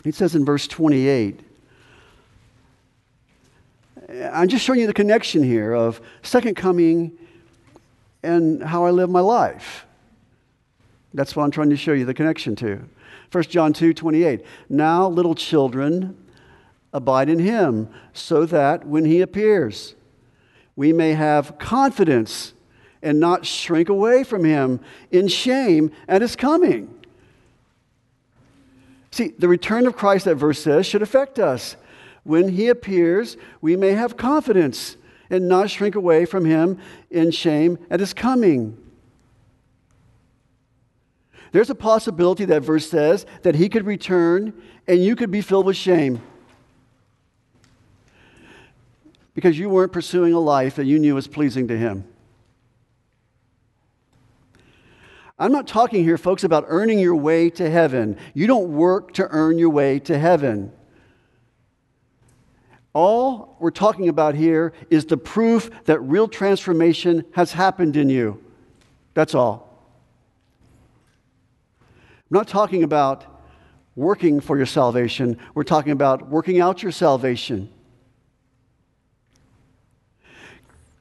He 0.03 0.11
says 0.11 0.35
in 0.35 0.45
verse 0.45 0.67
28, 0.67 1.41
I'm 4.39 4.47
just 4.47 4.65
showing 4.65 4.79
you 4.79 4.87
the 4.87 4.95
connection 4.95 5.43
here 5.43 5.73
of 5.73 6.01
second 6.23 6.55
coming 6.55 7.19
and 8.23 8.63
how 8.63 8.85
I 8.85 8.91
live 8.93 9.11
my 9.11 9.19
life. 9.19 9.85
That's 11.13 11.35
what 11.35 11.43
I'm 11.43 11.51
trying 11.51 11.71
to 11.71 11.77
show 11.77 11.93
you 11.93 12.05
the 12.05 12.15
connection 12.15 12.55
to. 12.57 12.89
1 13.33 13.45
John 13.45 13.73
2 13.73 13.93
28. 13.93 14.45
Now, 14.69 15.09
little 15.09 15.35
children, 15.35 16.17
abide 16.93 17.29
in 17.29 17.41
him, 17.41 17.89
so 18.13 18.47
that 18.47 18.87
when 18.87 19.05
he 19.05 19.23
appears, 19.23 19.97
we 20.77 20.93
may 20.93 21.15
have 21.15 21.59
confidence 21.59 22.55
and 23.03 23.19
not 23.19 23.45
shrink 23.45 23.89
away 23.89 24.23
from 24.23 24.45
him 24.45 24.79
in 25.11 25.27
shame 25.27 25.91
at 26.07 26.23
his 26.23 26.37
coming. 26.37 26.95
See, 29.11 29.35
the 29.37 29.49
return 29.49 29.89
of 29.89 29.97
Christ, 29.97 30.27
that 30.27 30.37
verse 30.37 30.61
says, 30.61 30.87
should 30.87 31.03
affect 31.03 31.41
us. 31.41 31.75
When 32.29 32.51
he 32.51 32.69
appears, 32.69 33.39
we 33.63 33.75
may 33.75 33.93
have 33.93 34.19
confidence 34.19 34.99
and 35.31 35.49
not 35.49 35.71
shrink 35.71 35.95
away 35.95 36.27
from 36.27 36.45
him 36.45 36.79
in 37.11 37.31
shame 37.31 37.79
at 37.89 38.01
his 38.01 38.13
coming. 38.13 38.77
There's 41.53 41.71
a 41.71 41.75
possibility, 41.75 42.45
that 42.45 42.61
verse 42.61 42.87
says, 42.87 43.25
that 43.45 43.55
he 43.55 43.71
could 43.71 43.87
return 43.87 44.53
and 44.87 45.03
you 45.03 45.17
could 45.17 45.31
be 45.31 45.41
filled 45.41 45.65
with 45.65 45.79
shame 45.79 46.21
because 49.33 49.59
you 49.59 49.71
weren't 49.71 49.93
pursuing 49.93 50.35
a 50.35 50.39
life 50.39 50.77
that 50.77 50.85
you 50.85 50.99
knew 50.99 51.15
was 51.15 51.29
pleasing 51.29 51.69
to 51.69 51.79
him. 51.79 52.05
I'm 55.39 55.53
not 55.53 55.67
talking 55.67 56.05
here, 56.05 56.19
folks, 56.19 56.45
about 56.45 56.67
earning 56.69 56.99
your 56.99 57.17
way 57.17 57.49
to 57.49 57.71
heaven. 57.71 58.19
You 58.35 58.47
don't 58.47 58.69
work 58.75 59.15
to 59.15 59.27
earn 59.31 59.59
your 59.59 59.71
way 59.71 59.99
to 60.01 60.19
heaven. 60.19 60.73
All 63.01 63.55
we're 63.61 63.71
talking 63.71 64.09
about 64.09 64.35
here 64.35 64.73
is 64.91 65.05
the 65.05 65.17
proof 65.17 65.71
that 65.85 66.01
real 66.01 66.27
transformation 66.27 67.25
has 67.31 67.53
happened 67.53 67.97
in 67.97 68.11
you. 68.11 68.43
That's 69.15 69.37
all. 69.37 69.87
I'm 71.81 71.87
not 72.31 72.49
talking 72.49 72.83
about 72.83 73.25
working 73.95 74.41
for 74.41 74.57
your 74.57 74.67
salvation, 74.67 75.39
we're 75.55 75.63
talking 75.63 75.93
about 75.93 76.29
working 76.29 76.61
out 76.61 76.83
your 76.83 76.91
salvation. 76.91 77.71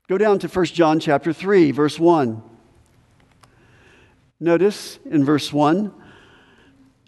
Go 0.08 0.20
down 0.20 0.38
to 0.38 0.48
1 0.48 0.66
John 0.66 1.00
chapter 1.00 1.34
3, 1.34 1.72
verse 1.72 1.98
1. 1.98 2.44
Notice 4.39 5.00
in 5.04 5.25
verse 5.25 5.51
1 5.51 5.92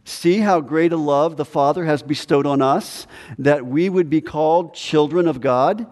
See 0.09 0.39
how 0.39 0.59
great 0.59 0.91
a 0.91 0.97
love 0.97 1.37
the 1.37 1.45
Father 1.45 1.85
has 1.85 2.01
bestowed 2.01 2.47
on 2.47 2.63
us, 2.63 3.05
that 3.37 3.67
we 3.67 3.89
would 3.89 4.09
be 4.09 4.21
called 4.21 4.73
children 4.73 5.27
of 5.27 5.39
God? 5.39 5.85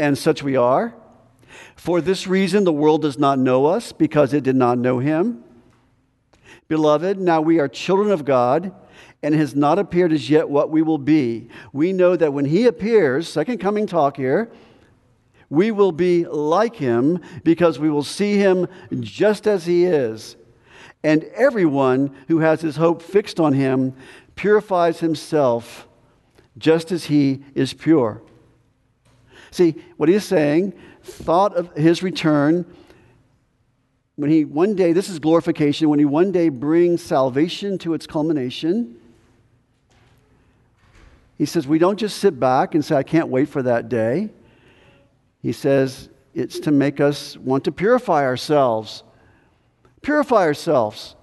And 0.00 0.18
such 0.18 0.42
we 0.42 0.56
are. 0.56 0.92
For 1.76 2.00
this 2.00 2.26
reason, 2.26 2.64
the 2.64 2.72
world 2.72 3.02
does 3.02 3.20
not 3.20 3.38
know 3.38 3.66
us, 3.66 3.92
because 3.92 4.34
it 4.34 4.42
did 4.42 4.56
not 4.56 4.78
know 4.78 4.98
him. 4.98 5.44
Beloved, 6.66 7.20
now 7.20 7.40
we 7.40 7.60
are 7.60 7.68
children 7.68 8.10
of 8.10 8.24
God, 8.24 8.74
and 9.22 9.32
has 9.32 9.54
not 9.54 9.78
appeared 9.78 10.12
as 10.12 10.28
yet 10.28 10.50
what 10.50 10.68
we 10.68 10.82
will 10.82 10.98
be. 10.98 11.48
We 11.72 11.92
know 11.92 12.16
that 12.16 12.32
when 12.32 12.46
he 12.46 12.66
appears, 12.66 13.28
second 13.28 13.58
coming 13.58 13.86
talk 13.86 14.16
here, 14.16 14.50
we 15.48 15.70
will 15.70 15.92
be 15.92 16.24
like 16.24 16.74
him 16.74 17.20
because 17.44 17.78
we 17.78 17.90
will 17.90 18.02
see 18.02 18.38
him 18.38 18.66
just 18.98 19.46
as 19.46 19.66
he 19.66 19.84
is. 19.84 20.34
And 21.04 21.24
everyone 21.34 22.14
who 22.28 22.38
has 22.38 22.60
his 22.60 22.76
hope 22.76 23.02
fixed 23.02 23.40
on 23.40 23.54
him 23.54 23.94
purifies 24.36 25.00
himself 25.00 25.88
just 26.58 26.92
as 26.92 27.06
he 27.06 27.42
is 27.54 27.72
pure. 27.72 28.22
See, 29.50 29.74
what 29.96 30.08
he's 30.08 30.24
saying, 30.24 30.74
thought 31.02 31.56
of 31.56 31.74
his 31.76 32.02
return, 32.02 32.64
when 34.16 34.30
he 34.30 34.44
one 34.44 34.74
day, 34.74 34.92
this 34.92 35.08
is 35.08 35.18
glorification, 35.18 35.88
when 35.88 35.98
he 35.98 36.04
one 36.04 36.32
day 36.32 36.48
brings 36.48 37.02
salvation 37.02 37.78
to 37.78 37.94
its 37.94 38.06
culmination, 38.06 38.96
he 41.38 41.46
says, 41.46 41.66
we 41.66 41.78
don't 41.78 41.98
just 41.98 42.18
sit 42.18 42.38
back 42.38 42.74
and 42.74 42.84
say, 42.84 42.94
I 42.94 43.02
can't 43.02 43.28
wait 43.28 43.48
for 43.48 43.62
that 43.62 43.88
day. 43.88 44.30
He 45.40 45.52
says 45.52 46.08
it's 46.34 46.60
to 46.60 46.70
make 46.70 47.00
us 47.00 47.36
want 47.36 47.64
to 47.64 47.72
purify 47.72 48.24
ourselves. 48.24 49.02
Purify 50.02 50.42
ourselves 50.42 51.14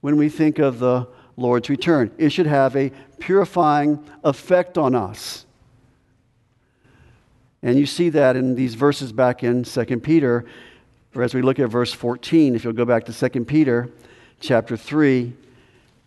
when 0.00 0.16
we 0.16 0.28
think 0.28 0.58
of 0.58 0.78
the 0.78 1.08
Lord's 1.36 1.68
return. 1.68 2.10
It 2.18 2.30
should 2.30 2.46
have 2.46 2.76
a 2.76 2.90
purifying 3.18 4.04
effect 4.24 4.78
on 4.78 4.94
us. 4.94 5.44
And 7.62 7.78
you 7.78 7.86
see 7.86 8.08
that 8.10 8.36
in 8.36 8.54
these 8.54 8.74
verses 8.74 9.12
back 9.12 9.42
in 9.44 9.62
2 9.62 9.84
Peter, 10.00 10.44
or 11.14 11.22
as 11.22 11.34
we 11.34 11.42
look 11.42 11.58
at 11.58 11.68
verse 11.68 11.92
14, 11.92 12.54
if 12.54 12.64
you'll 12.64 12.72
go 12.72 12.84
back 12.84 13.04
to 13.04 13.30
2 13.30 13.44
Peter 13.44 13.90
chapter 14.40 14.76
3, 14.76 15.32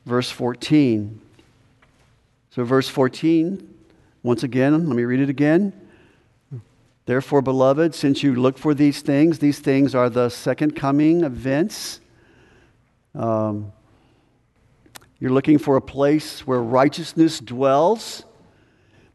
verse 0.06 0.30
14. 0.30 1.22
So, 2.52 2.64
verse 2.64 2.88
14, 2.88 3.76
once 4.24 4.44
again, 4.44 4.88
let 4.88 4.96
me 4.96 5.04
read 5.04 5.20
it 5.20 5.30
again. 5.30 5.74
Therefore, 7.06 7.44
beloved, 7.44 7.94
since 7.94 8.24
you 8.24 8.34
look 8.34 8.58
for 8.58 8.74
these 8.74 9.02
things, 9.02 9.38
these 9.38 9.60
things 9.60 9.94
are 9.94 10.10
the 10.10 10.30
second 10.30 10.76
coming 10.76 11.24
events. 11.24 12.00
Um, 13.14 13.72
you're 15.20 15.32
looking 15.32 15.60
for 15.60 15.76
a 15.76 15.82
place 15.82 16.46
where 16.48 16.62
righteousness 16.62 17.40
dwells. 17.40 18.24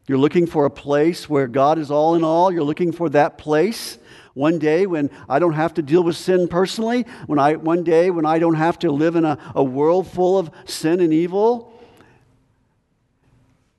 You're 0.07 0.18
looking 0.18 0.46
for 0.46 0.66
a 0.66 0.70
place 0.70 1.29
where 1.29 1.48
God 1.48 1.79
is 1.79 1.90
all 1.90 2.14
in 2.14 2.22
all. 2.22 2.53
You're 2.53 2.64
looking 2.64 2.92
for 2.92 3.09
that 3.11 3.38
place. 3.38 3.98
One 4.35 4.61
day 4.61 4.87
when 4.87 5.11
I 5.29 5.40
don't 5.40 5.55
have 5.55 5.74
to 5.74 5.83
deal 5.83 6.05
with 6.05 6.16
sin 6.16 6.46
personally, 6.46 7.07
when 7.26 7.40
I, 7.40 7.57
one 7.57 7.83
day 7.83 8.11
when 8.11 8.24
I 8.24 8.38
don't 8.38 8.55
have 8.55 8.79
to 8.81 8.92
live 8.92 9.16
in 9.16 9.24
a, 9.24 9.37
a 9.55 9.64
world 9.64 10.07
full 10.07 10.38
of 10.38 10.50
sin 10.64 11.00
and 11.00 11.12
evil. 11.12 11.72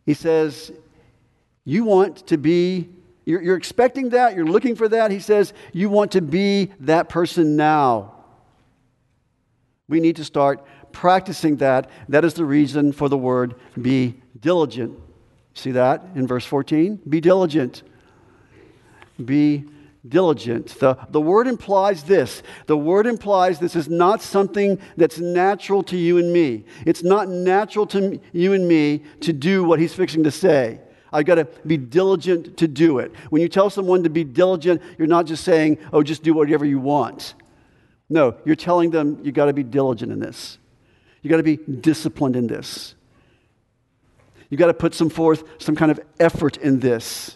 He 0.06 0.14
says, 0.14 0.72
You 1.64 1.86
want 1.86 2.28
to 2.28 2.38
be 2.38 2.90
you're, 3.26 3.42
you're 3.42 3.58
expecting 3.58 4.10
that, 4.10 4.36
you're 4.36 4.46
looking 4.46 4.76
for 4.76 4.88
that. 4.90 5.12
He 5.12 5.20
says, 5.20 5.54
You 5.74 5.90
want 5.90 6.14
to 6.14 6.22
be 6.22 6.72
that 6.82 7.10
person 7.10 7.56
now. 7.56 8.14
We 9.88 10.00
need 10.00 10.16
to 10.16 10.24
start 10.24 10.66
practicing 10.92 11.58
that. 11.58 11.90
That 12.10 12.26
is 12.26 12.34
the 12.34 12.46
reason 12.46 12.92
for 12.92 13.10
the 13.10 13.18
word 13.18 13.56
be 13.80 14.16
diligent. 14.40 14.98
See 15.54 15.72
that 15.72 16.04
in 16.16 16.28
verse 16.28 16.46
14? 16.46 17.02
Be 17.08 17.22
diligent. 17.22 17.84
Be 19.24 19.66
diligent. 20.08 20.68
The, 20.80 20.98
the 21.10 21.22
word 21.22 21.48
implies 21.48 22.04
this. 22.04 22.42
The 22.66 22.78
word 22.78 23.06
implies 23.06 23.60
this 23.60 23.76
is 23.76 23.90
not 23.90 24.22
something 24.22 24.80
that's 24.98 25.20
natural 25.20 25.84
to 25.84 25.98
you 25.98 26.18
and 26.18 26.34
me. 26.34 26.66
It's 26.86 27.04
not 27.04 27.30
natural 27.30 27.86
to 27.88 28.20
you 28.32 28.54
and 28.54 28.68
me 28.68 29.04
to 29.22 29.34
do 29.34 29.64
what 29.64 29.80
he's 29.80 29.94
fixing 29.94 30.24
to 30.24 30.32
say. 30.32 30.80
I've 31.12 31.26
got 31.26 31.36
to 31.36 31.46
be 31.66 31.78
diligent 31.78 32.58
to 32.58 32.68
do 32.68 33.00
it. 33.00 33.12
When 33.30 33.42
you 33.42 33.50
tell 33.50 33.70
someone 33.70 34.04
to 34.04 34.10
be 34.10 34.24
diligent, 34.24 34.82
you're 34.98 35.08
not 35.08 35.26
just 35.26 35.44
saying, 35.44 35.78
oh, 35.92 36.04
just 36.04 36.24
do 36.24 36.34
whatever 36.34 36.66
you 36.66 36.80
want. 36.80 37.34
No, 38.10 38.36
you're 38.46 38.56
telling 38.56 38.92
them 38.92 39.20
you've 39.24 39.36
got 39.36 39.46
to 39.46 39.54
be 39.54 39.64
diligent 39.64 40.12
in 40.12 40.20
this. 40.20 40.58
You've 41.22 41.32
got 41.32 41.38
to 41.38 41.44
be 41.44 41.58
disciplined 41.58 42.36
in 42.36 42.48
this. 42.48 42.96
You've 44.50 44.60
got 44.60 44.68
to 44.68 44.74
put 44.74 44.94
some 44.94 45.10
forth 45.10 45.44
some 45.60 45.76
kind 45.76 45.92
of 45.92 46.00
effort 46.20 46.58
in 46.58 46.80
this. 46.80 47.36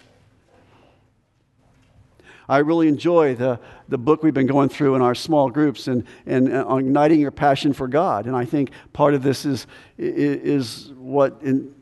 I 2.47 2.59
really 2.59 2.87
enjoy 2.87 3.35
the, 3.35 3.59
the 3.89 3.97
book 3.97 4.21
we've 4.23 4.33
been 4.33 4.47
going 4.47 4.69
through 4.69 4.95
in 4.95 5.01
our 5.01 5.15
small 5.15 5.49
groups 5.49 5.87
and, 5.87 6.05
and, 6.25 6.47
and 6.47 6.69
uh, 6.69 6.75
igniting 6.75 7.19
your 7.19 7.31
passion 7.31 7.73
for 7.73 7.87
God. 7.87 8.27
And 8.27 8.35
I 8.35 8.45
think 8.45 8.71
part 8.93 9.15
of 9.15 9.23
this 9.23 9.45
is, 9.45 9.65
is 9.97 10.91
what 10.95 11.39
in, 11.41 11.73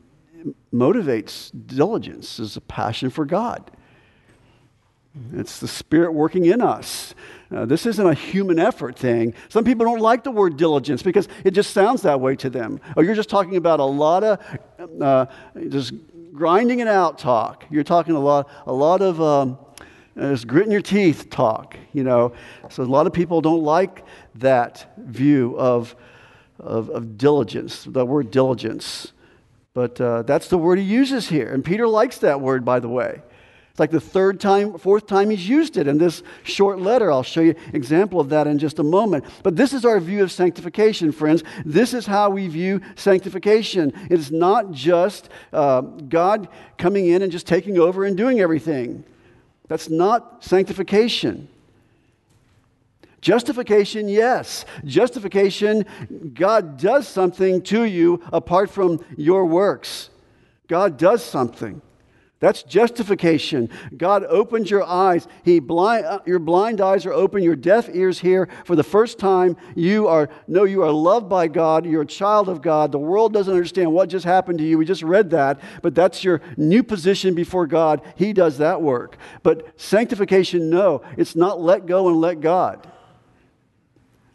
motivates 0.72 1.50
diligence 1.66 2.38
is 2.38 2.56
a 2.56 2.60
passion 2.60 3.10
for 3.10 3.24
God. 3.24 3.70
It's 5.32 5.60
the 5.60 5.68
Spirit 5.68 6.12
working 6.12 6.46
in 6.46 6.60
us. 6.60 7.14
Uh, 7.54 7.64
this 7.64 7.86
isn't 7.86 8.04
a 8.04 8.14
human 8.14 8.58
effort 8.58 8.98
thing. 8.98 9.32
Some 9.48 9.64
people 9.64 9.86
don't 9.86 10.00
like 10.00 10.24
the 10.24 10.32
word 10.32 10.56
diligence 10.56 11.02
because 11.04 11.28
it 11.44 11.52
just 11.52 11.70
sounds 11.70 12.02
that 12.02 12.20
way 12.20 12.34
to 12.36 12.50
them. 12.50 12.80
Oh, 12.96 13.02
you're 13.02 13.14
just 13.14 13.28
talking 13.28 13.56
about 13.56 13.78
a 13.78 13.84
lot 13.84 14.24
of 14.24 14.40
uh, 15.00 15.26
just 15.68 15.92
grinding 16.32 16.80
it 16.80 16.88
out 16.88 17.18
talk. 17.18 17.64
You're 17.70 17.84
talking 17.84 18.16
a 18.16 18.20
lot, 18.20 18.50
a 18.66 18.72
lot 18.72 19.02
of 19.02 19.22
um, 19.22 19.58
just 20.16 20.48
gritting 20.48 20.72
your 20.72 20.82
teeth 20.82 21.30
talk, 21.30 21.76
you 21.92 22.02
know. 22.02 22.32
So 22.68 22.82
a 22.82 22.84
lot 22.84 23.06
of 23.06 23.12
people 23.12 23.40
don't 23.40 23.62
like 23.62 24.04
that 24.36 24.92
view 24.98 25.56
of, 25.56 25.94
of, 26.58 26.90
of 26.90 27.16
diligence, 27.16 27.84
the 27.84 28.04
word 28.04 28.32
diligence. 28.32 29.12
But 29.74 30.00
uh, 30.00 30.22
that's 30.22 30.48
the 30.48 30.58
word 30.58 30.78
he 30.78 30.84
uses 30.84 31.28
here. 31.28 31.52
And 31.52 31.64
Peter 31.64 31.86
likes 31.86 32.18
that 32.18 32.40
word, 32.40 32.64
by 32.64 32.80
the 32.80 32.88
way. 32.88 33.20
It's 33.74 33.80
like 33.80 33.90
the 33.90 34.00
third 34.00 34.38
time, 34.38 34.78
fourth 34.78 35.08
time 35.08 35.30
he's 35.30 35.48
used 35.48 35.76
it 35.76 35.88
in 35.88 35.98
this 35.98 36.22
short 36.44 36.78
letter. 36.78 37.10
I'll 37.10 37.24
show 37.24 37.40
you 37.40 37.56
an 37.66 37.74
example 37.74 38.20
of 38.20 38.28
that 38.28 38.46
in 38.46 38.56
just 38.56 38.78
a 38.78 38.84
moment. 38.84 39.24
But 39.42 39.56
this 39.56 39.72
is 39.72 39.84
our 39.84 39.98
view 39.98 40.22
of 40.22 40.30
sanctification, 40.30 41.10
friends. 41.10 41.42
This 41.64 41.92
is 41.92 42.06
how 42.06 42.30
we 42.30 42.46
view 42.46 42.80
sanctification. 42.94 43.92
It 44.08 44.20
is 44.20 44.30
not 44.30 44.70
just 44.70 45.28
uh, 45.52 45.80
God 45.80 46.46
coming 46.78 47.08
in 47.08 47.22
and 47.22 47.32
just 47.32 47.48
taking 47.48 47.76
over 47.76 48.04
and 48.04 48.16
doing 48.16 48.38
everything. 48.38 49.04
That's 49.66 49.90
not 49.90 50.44
sanctification. 50.44 51.48
Justification, 53.24 54.06
yes. 54.06 54.66
Justification, 54.84 55.86
God 56.34 56.76
does 56.76 57.08
something 57.08 57.62
to 57.62 57.84
you 57.84 58.22
apart 58.30 58.68
from 58.68 59.02
your 59.16 59.46
works. 59.46 60.10
God 60.68 60.98
does 60.98 61.24
something. 61.24 61.80
That's 62.40 62.62
justification. 62.62 63.70
God 63.96 64.26
opens 64.28 64.70
your 64.70 64.82
eyes. 64.82 65.26
He 65.42 65.58
blind, 65.58 66.04
uh, 66.04 66.18
your 66.26 66.38
blind 66.38 66.82
eyes 66.82 67.06
are 67.06 67.14
open, 67.14 67.42
your 67.42 67.56
deaf 67.56 67.88
ears 67.90 68.18
hear. 68.18 68.46
For 68.66 68.76
the 68.76 68.82
first 68.82 69.18
time, 69.18 69.56
you 69.74 70.06
are 70.06 70.28
know 70.46 70.64
you 70.64 70.82
are 70.82 70.92
loved 70.92 71.26
by 71.26 71.48
God. 71.48 71.86
You're 71.86 72.02
a 72.02 72.06
child 72.06 72.50
of 72.50 72.60
God. 72.60 72.92
The 72.92 72.98
world 72.98 73.32
doesn't 73.32 73.54
understand 73.54 73.90
what 73.90 74.10
just 74.10 74.26
happened 74.26 74.58
to 74.58 74.64
you. 74.66 74.76
We 74.76 74.84
just 74.84 75.02
read 75.02 75.30
that, 75.30 75.62
but 75.80 75.94
that's 75.94 76.24
your 76.24 76.42
new 76.58 76.82
position 76.82 77.34
before 77.34 77.66
God. 77.66 78.02
He 78.16 78.34
does 78.34 78.58
that 78.58 78.82
work. 78.82 79.16
But 79.42 79.80
sanctification, 79.80 80.68
no, 80.68 81.00
it's 81.16 81.34
not 81.34 81.58
let 81.58 81.86
go 81.86 82.08
and 82.08 82.20
let 82.20 82.42
God. 82.42 82.86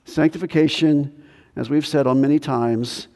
Sanctification, 0.09 1.23
as 1.55 1.69
we've 1.69 1.85
said 1.85 2.07
on 2.07 2.19
many 2.19 2.39
times, 2.39 3.07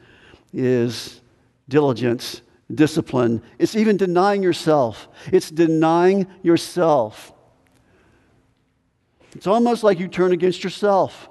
is 0.52 1.20
diligence 1.68 2.42
discipline. 2.72 3.42
It's 3.58 3.76
even 3.76 3.96
denying 3.96 4.42
yourself. 4.42 5.08
It's 5.32 5.50
denying 5.50 6.26
yourself. 6.42 7.32
It's 9.34 9.46
almost 9.46 9.82
like 9.82 9.98
you 9.98 10.08
turn 10.08 10.32
against 10.32 10.62
yourself. 10.62 11.28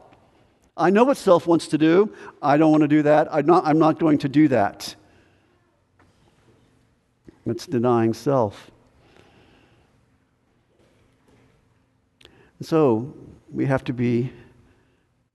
I 0.75 0.89
know 0.89 1.03
what 1.03 1.17
self 1.17 1.47
wants 1.47 1.67
to 1.69 1.77
do. 1.77 2.13
I 2.41 2.57
don't 2.57 2.71
want 2.71 2.81
to 2.81 2.87
do 2.87 3.03
that. 3.03 3.27
I'm 3.31 3.45
not, 3.45 3.65
I'm 3.65 3.79
not 3.79 3.99
going 3.99 4.17
to 4.19 4.29
do 4.29 4.47
that. 4.49 4.95
It's 7.45 7.67
denying 7.67 8.13
self. 8.13 8.71
And 12.59 12.67
so 12.67 13.13
we 13.51 13.65
have 13.65 13.83
to 13.85 13.93
be 13.93 14.31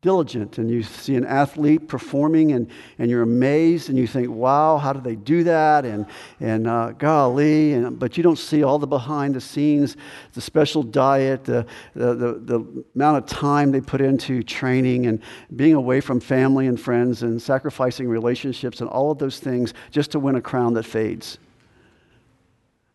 diligent 0.00 0.58
and 0.58 0.70
you 0.70 0.80
see 0.80 1.16
an 1.16 1.24
athlete 1.24 1.88
performing 1.88 2.52
and, 2.52 2.70
and 3.00 3.11
you're 3.11 3.22
amazed 3.22 3.88
and 3.88 3.98
you 3.98 4.06
think 4.06 4.30
wow 4.30 4.78
how 4.78 4.92
do 4.92 5.00
they 5.00 5.16
do 5.16 5.42
that? 5.42 5.84
And, 5.84 6.06
and 6.38 6.68
uh, 6.68 6.92
golly 6.92 7.72
and, 7.72 7.98
but 7.98 8.16
you 8.16 8.22
don't 8.22 8.38
see 8.38 8.62
all 8.62 8.78
the 8.78 8.87
behind 8.87 9.34
the 9.34 9.40
scenes 9.40 9.96
the 10.34 10.40
special 10.40 10.84
diet 10.84 11.44
the, 11.44 11.66
the, 11.94 12.14
the, 12.14 12.32
the 12.34 12.84
amount 12.94 13.18
of 13.18 13.26
time 13.26 13.72
they 13.72 13.80
put 13.80 14.00
into 14.00 14.44
training 14.44 15.06
and 15.06 15.20
being 15.56 15.74
away 15.74 16.00
from 16.00 16.20
family 16.20 16.68
and 16.68 16.80
friends 16.80 17.24
and 17.24 17.42
sacrificing 17.42 18.06
relationships 18.06 18.80
and 18.80 18.88
all 18.90 19.11
of 19.11 19.18
those 19.18 19.40
things 19.40 19.74
just 19.90 20.12
to 20.12 20.20
win 20.20 20.37
a 20.37 20.40
crown 20.40 20.74
that 20.74 20.84
fades. 20.84 21.38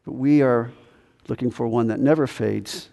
But 0.06 0.14
we 0.14 0.42
are 0.42 0.72
looking 1.28 1.52
for 1.52 1.68
one 1.68 1.88
that 1.88 2.00
never 2.00 2.28
fades 2.28 2.90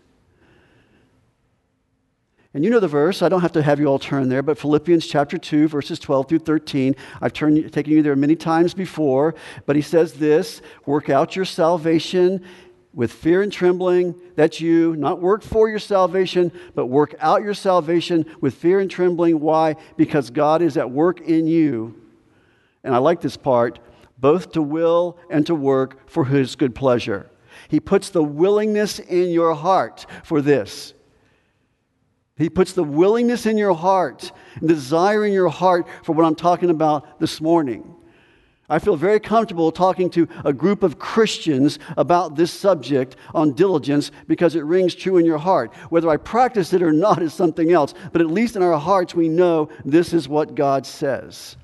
and 2.52 2.64
you 2.64 2.70
know 2.70 2.80
the 2.80 2.88
verse. 2.88 3.22
I 3.22 3.28
don't 3.28 3.42
have 3.42 3.52
to 3.52 3.62
have 3.62 3.78
you 3.78 3.86
all 3.86 3.98
turn 3.98 4.28
there, 4.28 4.42
but 4.42 4.58
Philippians 4.58 5.06
chapter 5.06 5.38
2, 5.38 5.68
verses 5.68 6.00
12 6.00 6.28
through 6.28 6.38
13. 6.40 6.96
I've 7.20 7.32
turned, 7.32 7.72
taken 7.72 7.92
you 7.92 8.02
there 8.02 8.16
many 8.16 8.34
times 8.34 8.74
before, 8.74 9.36
but 9.66 9.76
he 9.76 9.82
says 9.82 10.14
this 10.14 10.60
work 10.84 11.08
out 11.08 11.36
your 11.36 11.44
salvation 11.44 12.44
with 12.92 13.12
fear 13.12 13.42
and 13.42 13.52
trembling. 13.52 14.16
That's 14.34 14.60
you. 14.60 14.96
Not 14.96 15.20
work 15.20 15.42
for 15.42 15.68
your 15.68 15.78
salvation, 15.78 16.50
but 16.74 16.86
work 16.86 17.14
out 17.20 17.42
your 17.42 17.54
salvation 17.54 18.26
with 18.40 18.54
fear 18.54 18.80
and 18.80 18.90
trembling. 18.90 19.38
Why? 19.38 19.76
Because 19.96 20.30
God 20.30 20.60
is 20.60 20.76
at 20.76 20.90
work 20.90 21.20
in 21.20 21.46
you. 21.46 21.94
And 22.82 22.94
I 22.94 22.98
like 22.98 23.20
this 23.20 23.36
part 23.36 23.78
both 24.18 24.52
to 24.52 24.60
will 24.60 25.18
and 25.30 25.46
to 25.46 25.54
work 25.54 26.10
for 26.10 26.26
his 26.26 26.54
good 26.54 26.74
pleasure. 26.74 27.30
He 27.68 27.80
puts 27.80 28.10
the 28.10 28.22
willingness 28.22 28.98
in 28.98 29.30
your 29.30 29.54
heart 29.54 30.04
for 30.24 30.42
this. 30.42 30.92
He 32.40 32.48
puts 32.48 32.72
the 32.72 32.82
willingness 32.82 33.44
in 33.44 33.58
your 33.58 33.74
heart 33.74 34.32
and 34.54 34.66
desire 34.66 35.26
in 35.26 35.32
your 35.34 35.50
heart 35.50 35.86
for 36.02 36.12
what 36.12 36.24
I'm 36.24 36.34
talking 36.34 36.70
about 36.70 37.20
this 37.20 37.38
morning. 37.38 37.94
I 38.66 38.78
feel 38.78 38.96
very 38.96 39.20
comfortable 39.20 39.70
talking 39.70 40.08
to 40.10 40.26
a 40.42 40.52
group 40.54 40.82
of 40.82 40.98
Christians 40.98 41.78
about 41.98 42.36
this 42.36 42.50
subject 42.50 43.16
on 43.34 43.52
diligence 43.52 44.10
because 44.26 44.54
it 44.54 44.64
rings 44.64 44.94
true 44.94 45.18
in 45.18 45.26
your 45.26 45.36
heart. 45.36 45.74
Whether 45.90 46.08
I 46.08 46.16
practice 46.16 46.72
it 46.72 46.82
or 46.82 46.92
not 46.92 47.22
is 47.22 47.34
something 47.34 47.72
else, 47.72 47.92
but 48.10 48.22
at 48.22 48.28
least 48.28 48.56
in 48.56 48.62
our 48.62 48.78
hearts 48.78 49.14
we 49.14 49.28
know 49.28 49.68
this 49.84 50.14
is 50.14 50.26
what 50.26 50.54
God 50.54 50.86
says. 50.86 51.58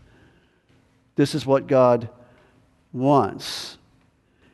This 1.15 1.35
is 1.35 1.47
what 1.47 1.69
God 1.69 2.11
wants. 2.93 3.79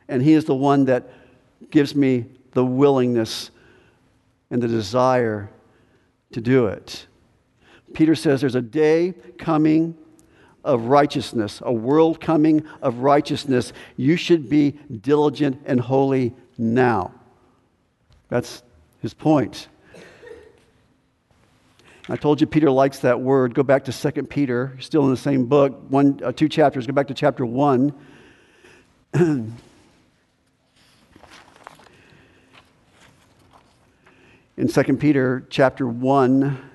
And 0.07 0.21
He 0.21 0.31
is 0.31 0.45
the 0.45 0.55
one 0.55 0.85
that 0.85 1.09
gives 1.69 1.93
me 1.93 2.27
the 2.53 2.63
willingness 2.63 3.51
and 4.49 4.63
the 4.63 4.69
desire 4.69 5.49
to 6.33 6.41
do 6.41 6.67
it. 6.67 7.07
Peter 7.93 8.15
says 8.15 8.41
there's 8.41 8.55
a 8.55 8.61
day 8.61 9.13
coming 9.37 9.97
of 10.63 10.85
righteousness, 10.85 11.61
a 11.63 11.73
world 11.73 12.19
coming 12.21 12.65
of 12.81 12.99
righteousness. 12.99 13.73
You 13.97 14.15
should 14.15 14.49
be 14.49 14.71
diligent 15.01 15.61
and 15.65 15.79
holy 15.79 16.33
now. 16.57 17.13
That's 18.29 18.63
his 19.01 19.13
point. 19.13 19.67
I 22.09 22.15
told 22.17 22.41
you 22.41 22.47
Peter 22.47 22.69
likes 22.69 22.99
that 22.99 23.19
word. 23.21 23.53
Go 23.53 23.63
back 23.63 23.85
to 23.85 24.11
2 24.11 24.23
Peter, 24.23 24.75
still 24.79 25.03
in 25.05 25.09
the 25.09 25.17
same 25.17 25.45
book, 25.45 25.79
one, 25.89 26.19
uh, 26.23 26.33
two 26.33 26.49
chapters. 26.49 26.85
Go 26.85 26.93
back 26.93 27.07
to 27.07 27.13
chapter 27.13 27.45
1. 27.45 27.93
in 34.55 34.67
2 34.67 34.83
Peter 34.97 35.45
chapter 35.49 35.87
1. 35.87 36.69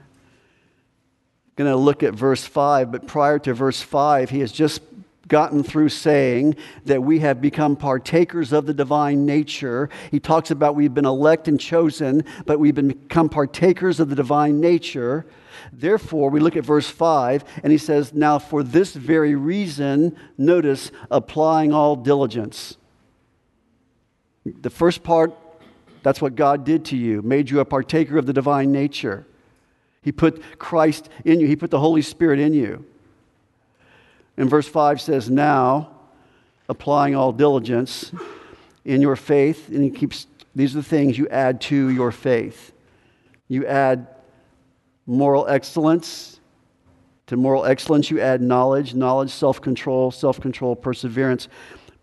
Going 1.56 1.70
to 1.70 1.76
look 1.76 2.02
at 2.02 2.14
verse 2.14 2.44
5, 2.44 2.92
but 2.92 3.06
prior 3.06 3.38
to 3.40 3.54
verse 3.54 3.82
5, 3.82 4.30
he 4.30 4.40
has 4.40 4.52
just 4.52 4.80
gotten 5.26 5.62
through 5.62 5.90
saying 5.90 6.56
that 6.86 7.02
we 7.02 7.18
have 7.18 7.40
become 7.40 7.76
partakers 7.76 8.52
of 8.52 8.64
the 8.66 8.72
divine 8.72 9.26
nature. 9.26 9.90
He 10.10 10.20
talks 10.20 10.50
about 10.50 10.74
we've 10.74 10.94
been 10.94 11.04
elect 11.04 11.48
and 11.48 11.60
chosen, 11.60 12.24
but 12.46 12.58
we've 12.58 12.74
become 12.74 13.28
partakers 13.28 14.00
of 14.00 14.08
the 14.08 14.16
divine 14.16 14.60
nature. 14.60 15.26
Therefore, 15.72 16.30
we 16.30 16.40
look 16.40 16.56
at 16.56 16.64
verse 16.64 16.88
5, 16.88 17.44
and 17.62 17.70
he 17.70 17.78
says, 17.78 18.14
Now 18.14 18.38
for 18.38 18.62
this 18.62 18.94
very 18.94 19.34
reason, 19.34 20.16
notice, 20.38 20.90
applying 21.10 21.72
all 21.72 21.96
diligence. 21.96 22.76
The 24.46 24.70
first 24.70 25.02
part 25.02 25.36
that's 26.02 26.20
what 26.20 26.34
God 26.34 26.64
did 26.64 26.84
to 26.86 26.96
you, 26.96 27.22
made 27.22 27.50
you 27.50 27.60
a 27.60 27.64
partaker 27.64 28.18
of 28.18 28.26
the 28.26 28.32
divine 28.32 28.72
nature. 28.72 29.26
He 30.02 30.12
put 30.12 30.42
Christ 30.58 31.08
in 31.24 31.40
you, 31.40 31.46
He 31.46 31.56
put 31.56 31.70
the 31.70 31.80
Holy 31.80 32.02
Spirit 32.02 32.38
in 32.38 32.54
you. 32.54 32.84
And 34.36 34.48
verse 34.48 34.68
5 34.68 35.00
says, 35.00 35.28
Now, 35.28 35.90
applying 36.68 37.16
all 37.16 37.32
diligence 37.32 38.12
in 38.84 39.02
your 39.02 39.16
faith, 39.16 39.68
and 39.68 39.82
He 39.82 39.90
keeps, 39.90 40.26
these 40.54 40.74
are 40.74 40.78
the 40.78 40.88
things 40.88 41.18
you 41.18 41.28
add 41.28 41.60
to 41.62 41.88
your 41.88 42.12
faith. 42.12 42.72
You 43.48 43.66
add 43.66 44.06
moral 45.06 45.48
excellence. 45.48 46.36
To 47.26 47.36
moral 47.36 47.66
excellence, 47.66 48.10
you 48.10 48.20
add 48.20 48.40
knowledge, 48.40 48.94
knowledge, 48.94 49.30
self 49.30 49.60
control, 49.60 50.10
self 50.10 50.40
control, 50.40 50.74
perseverance, 50.74 51.48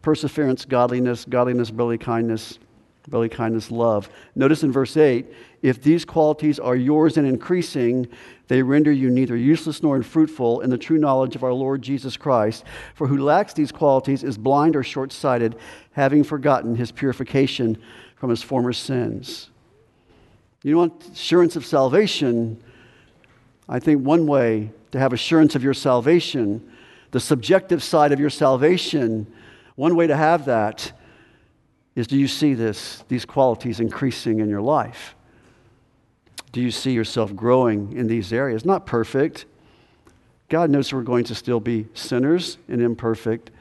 perseverance, 0.04 0.66
godliness, 0.66 1.26
godliness, 1.26 1.72
brotherly 1.72 1.98
kindness, 1.98 2.60
brotherly 3.08 3.30
kindness, 3.30 3.72
love. 3.72 4.10
Notice 4.36 4.64
in 4.64 4.72
verse 4.72 4.98
8 4.98 5.26
if 5.62 5.82
these 5.82 6.06
qualities 6.06 6.60
are 6.60 6.76
yours 6.76 7.18
and 7.18 7.28
increasing, 7.28 8.08
they 8.48 8.62
render 8.62 8.92
you 8.92 9.10
neither 9.10 9.36
useless 9.36 9.82
nor 9.82 9.96
unfruitful 9.96 10.62
in 10.62 10.70
the 10.70 10.78
true 10.78 10.98
knowledge 10.98 11.36
of 11.36 11.44
our 11.44 11.54
Lord 11.54 11.82
Jesus 11.82 12.18
Christ. 12.18 12.64
For 12.94 13.08
who 13.08 13.18
lacks 13.18 13.54
these 13.54 13.72
qualities 13.72 14.24
is 14.24 14.38
blind 14.38 14.76
or 14.76 14.84
short 14.84 15.12
sighted, 15.12 15.56
having 15.94 16.24
forgotten 16.24 16.76
his 16.76 16.92
purification 16.92 17.82
from 18.16 18.30
his 18.30 18.44
former 18.44 18.74
sins. 18.74 19.50
You 20.64 20.78
want 20.78 21.04
assurance 21.10 21.56
of 21.56 21.66
salvation? 21.66 22.62
I 23.68 23.80
think 23.80 24.06
one 24.06 24.28
way 24.28 24.72
to 24.92 25.00
have 25.00 25.14
assurance 25.14 25.56
of 25.56 25.64
your 25.64 25.74
salvation, 25.74 26.72
the 27.12 27.20
subjective 27.20 27.84
side 27.84 28.12
of 28.12 28.20
your 28.20 28.30
salvation, 28.30 29.32
one 29.76 29.96
way 29.96 30.08
to 30.08 30.16
have 30.16 30.46
that 30.46 30.92
is 31.96 32.08
do 32.08 32.18
you 32.18 32.28
see 32.28 32.54
this, 32.54 33.04
these 33.08 33.26
qualities 33.26 33.80
increasing 33.80 34.40
in 34.40 34.50
your 34.50 34.62
life? 34.62 35.16
Do 36.52 36.62
you 36.62 36.72
see 36.72 36.92
yourself 36.92 37.36
growing 37.36 37.94
in 37.94 38.08
these 38.08 38.32
areas? 38.32 38.66
Not 38.66 38.86
perfect. 38.86 39.46
God 40.50 40.70
knows 40.70 40.94
we're 40.94 41.02
going 41.02 41.26
to 41.26 41.36
still 41.36 41.60
be 41.60 41.88
sinners 41.94 42.58
and 42.68 42.82
imperfect. 42.82 43.52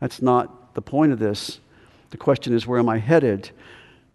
That's 0.00 0.20
not 0.20 0.74
the 0.74 0.82
point 0.82 1.12
of 1.12 1.18
this. 1.18 1.60
The 2.10 2.16
question 2.16 2.52
is, 2.52 2.66
where 2.66 2.78
am 2.78 2.88
I 2.88 2.98
headed? 2.98 3.50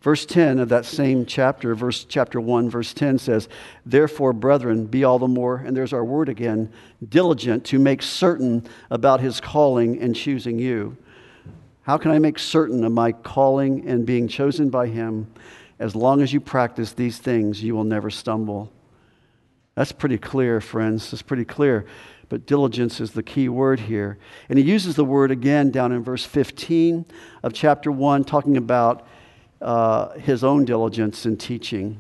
Verse 0.02 0.26
10 0.26 0.60
of 0.60 0.70
that 0.70 0.86
same 0.86 1.26
chapter, 1.26 1.76
verse 1.76 2.06
chapter 2.06 2.40
1, 2.40 2.70
verse 2.70 2.94
10 2.94 3.20
says, 3.20 3.50
Therefore, 3.86 4.32
brethren, 4.32 4.86
be 4.86 5.04
all 5.04 5.20
the 5.20 5.28
more, 5.28 5.58
and 5.58 5.76
there's 5.76 5.92
our 5.92 6.06
word 6.06 6.30
again, 6.30 6.72
diligent 7.10 7.66
to 7.66 7.80
make 7.80 8.02
certain 8.02 8.66
about 8.90 9.20
his 9.20 9.42
calling 9.42 10.00
and 10.00 10.16
choosing 10.16 10.58
you. 10.58 10.96
How 11.90 11.98
can 11.98 12.12
I 12.12 12.20
make 12.20 12.38
certain 12.38 12.84
of 12.84 12.92
my 12.92 13.12
calling 13.12 13.88
and 13.88 14.06
being 14.06 14.28
chosen 14.28 14.70
by 14.70 14.86
him? 14.86 15.26
As 15.80 15.96
long 15.96 16.22
as 16.22 16.32
you 16.32 16.40
practice 16.40 16.92
these 16.92 17.18
things, 17.18 17.64
you 17.64 17.74
will 17.74 17.84
never 17.84 18.12
stumble. 18.12 18.72
That's 19.74 19.92
pretty 19.92 20.20
clear, 20.20 20.62
friends. 20.62 21.10
That's 21.10 21.24
pretty 21.24 21.46
clear. 21.46 21.88
But 22.30 22.46
diligence 22.46 23.00
is 23.00 23.14
the 23.14 23.24
key 23.24 23.50
word 23.50 23.80
here. 23.80 24.20
And 24.50 24.60
he 24.60 24.66
uses 24.66 24.98
the 24.98 25.04
word 25.04 25.32
again 25.32 25.72
down 25.72 25.92
in 25.92 26.04
verse 26.04 26.24
15 26.24 27.06
of 27.42 27.54
chapter 27.54 27.92
1, 27.92 28.24
talking 28.24 28.56
about 28.56 29.08
uh, 29.60 30.10
his 30.12 30.44
own 30.44 30.66
diligence 30.66 31.26
in 31.26 31.38
teaching. 31.38 31.98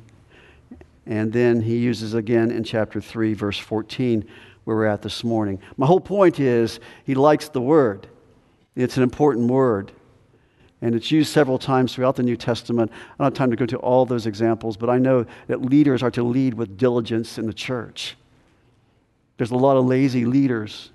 And 1.07 1.33
then 1.33 1.61
he 1.61 1.77
uses 1.77 2.13
again 2.13 2.51
in 2.51 2.63
chapter 2.63 3.01
3, 3.01 3.33
verse 3.33 3.57
14, 3.57 4.23
where 4.65 4.77
we're 4.77 4.85
at 4.85 5.01
this 5.01 5.23
morning. 5.23 5.59
My 5.77 5.87
whole 5.87 5.99
point 5.99 6.39
is 6.39 6.79
he 7.05 7.15
likes 7.15 7.49
the 7.49 7.61
word, 7.61 8.07
it's 8.79 8.97
an 8.97 9.03
important 9.03 9.49
word. 9.49 9.91
And 10.81 10.95
it's 10.95 11.11
used 11.11 11.31
several 11.33 11.59
times 11.59 11.93
throughout 11.93 12.15
the 12.15 12.23
New 12.23 12.37
Testament. 12.37 12.91
I 12.91 12.95
don't 13.17 13.25
have 13.25 13.33
time 13.33 13.51
to 13.51 13.57
go 13.57 13.65
to 13.65 13.77
all 13.77 14.05
those 14.05 14.25
examples, 14.25 14.77
but 14.77 14.89
I 14.89 14.97
know 14.97 15.25
that 15.47 15.61
leaders 15.61 16.01
are 16.01 16.11
to 16.11 16.23
lead 16.23 16.53
with 16.53 16.77
diligence 16.77 17.37
in 17.37 17.45
the 17.45 17.53
church. 17.53 18.15
There's 19.37 19.51
a 19.51 19.57
lot 19.57 19.75
of 19.75 19.85
lazy 19.85 20.23
leaders. 20.23 20.91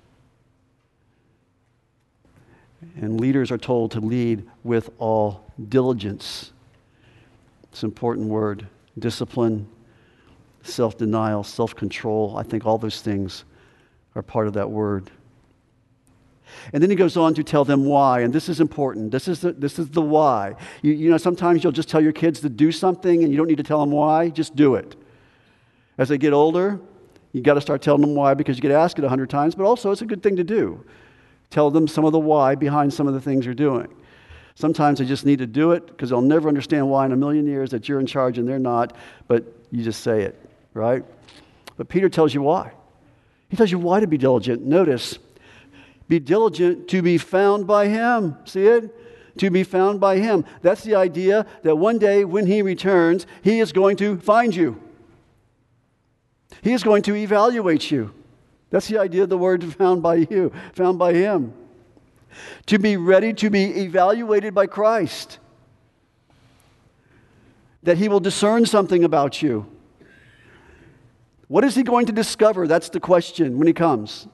And 2.95 3.19
leaders 3.19 3.51
are 3.51 3.57
told 3.57 3.91
to 3.91 3.99
lead 3.99 4.47
with 4.63 4.89
all 4.97 5.51
diligence. 5.69 6.51
It's 7.71 7.83
an 7.83 7.89
important 7.89 8.27
word. 8.27 8.67
Discipline, 8.97 9.67
self 10.63 10.97
denial, 10.97 11.43
self 11.43 11.75
control. 11.75 12.37
I 12.37 12.43
think 12.43 12.65
all 12.65 12.77
those 12.77 13.01
things 13.01 13.43
are 14.15 14.21
part 14.21 14.47
of 14.47 14.53
that 14.53 14.69
word. 14.69 15.11
And 16.73 16.81
then 16.81 16.89
he 16.89 16.95
goes 16.95 17.17
on 17.17 17.33
to 17.35 17.43
tell 17.43 17.65
them 17.65 17.85
why, 17.85 18.21
and 18.21 18.33
this 18.33 18.49
is 18.49 18.59
important. 18.61 19.11
This 19.11 19.27
is 19.27 19.41
the, 19.41 19.53
this 19.53 19.79
is 19.79 19.89
the 19.89 20.01
why. 20.01 20.55
You, 20.81 20.93
you 20.93 21.09
know, 21.09 21.17
sometimes 21.17 21.63
you'll 21.63 21.73
just 21.73 21.89
tell 21.89 22.01
your 22.01 22.11
kids 22.11 22.39
to 22.41 22.49
do 22.49 22.71
something 22.71 23.23
and 23.23 23.31
you 23.31 23.37
don't 23.37 23.47
need 23.47 23.57
to 23.57 23.63
tell 23.63 23.79
them 23.79 23.91
why, 23.91 24.29
just 24.29 24.55
do 24.55 24.75
it. 24.75 24.95
As 25.97 26.09
they 26.09 26.17
get 26.17 26.33
older, 26.33 26.79
you 27.31 27.41
got 27.41 27.55
to 27.55 27.61
start 27.61 27.81
telling 27.81 28.01
them 28.01 28.15
why 28.15 28.33
because 28.33 28.57
you 28.57 28.61
get 28.61 28.71
asked 28.71 28.97
it 28.99 29.05
a 29.05 29.09
hundred 29.09 29.29
times, 29.29 29.55
but 29.55 29.65
also 29.65 29.91
it's 29.91 30.01
a 30.01 30.05
good 30.05 30.23
thing 30.23 30.35
to 30.37 30.43
do. 30.43 30.83
Tell 31.49 31.69
them 31.69 31.87
some 31.87 32.05
of 32.05 32.11
the 32.11 32.19
why 32.19 32.55
behind 32.55 32.93
some 32.93 33.07
of 33.07 33.13
the 33.13 33.21
things 33.21 33.45
you're 33.45 33.53
doing. 33.53 33.93
Sometimes 34.55 34.99
they 34.99 35.05
just 35.05 35.25
need 35.25 35.39
to 35.39 35.47
do 35.47 35.71
it 35.73 35.85
because 35.87 36.09
they'll 36.09 36.21
never 36.21 36.47
understand 36.47 36.89
why 36.89 37.05
in 37.05 37.11
a 37.11 37.17
million 37.17 37.45
years 37.45 37.71
that 37.71 37.89
you're 37.89 37.99
in 37.99 38.05
charge 38.05 38.37
and 38.37 38.47
they're 38.47 38.57
not, 38.57 38.95
but 39.27 39.43
you 39.69 39.83
just 39.83 40.01
say 40.01 40.21
it, 40.21 40.39
right? 40.73 41.03
But 41.75 41.89
Peter 41.89 42.07
tells 42.07 42.33
you 42.33 42.41
why. 42.41 42.71
He 43.49 43.57
tells 43.57 43.69
you 43.69 43.79
why 43.79 43.99
to 43.99 44.07
be 44.07 44.17
diligent. 44.17 44.63
Notice, 44.63 45.19
be 46.07 46.19
diligent 46.19 46.87
to 46.89 47.01
be 47.01 47.17
found 47.17 47.67
by 47.67 47.87
him. 47.87 48.37
See 48.45 48.65
it? 48.65 49.37
To 49.39 49.49
be 49.49 49.63
found 49.63 49.99
by 49.99 50.17
him. 50.17 50.45
That's 50.61 50.83
the 50.83 50.95
idea 50.95 51.45
that 51.63 51.75
one 51.75 51.97
day 51.97 52.23
when 52.23 52.45
he 52.45 52.61
returns, 52.61 53.25
he 53.41 53.59
is 53.59 53.71
going 53.71 53.97
to 53.97 54.17
find 54.19 54.55
you. 54.55 54.81
He 56.61 56.73
is 56.73 56.83
going 56.83 57.03
to 57.03 57.15
evaluate 57.15 57.91
you. 57.91 58.13
That's 58.69 58.87
the 58.87 58.97
idea 58.97 59.23
of 59.23 59.29
the 59.29 59.37
word 59.37 59.63
found 59.73 60.01
by 60.01 60.15
you, 60.15 60.51
found 60.73 60.97
by 60.97 61.13
him 61.13 61.53
to 62.65 62.79
be 62.79 62.97
ready 62.97 63.33
to 63.33 63.49
be 63.49 63.63
evaluated 63.83 64.53
by 64.53 64.67
Christ. 64.67 65.39
That 67.83 67.97
he 67.97 68.09
will 68.09 68.19
discern 68.19 68.65
something 68.65 69.03
about 69.03 69.41
you. 69.41 69.67
What 71.47 71.63
is 71.63 71.75
he 71.75 71.83
going 71.83 72.07
to 72.07 72.11
discover? 72.11 72.67
That's 72.67 72.89
the 72.89 72.99
question 72.99 73.57
when 73.57 73.67
he 73.67 73.73
comes. 73.73 74.27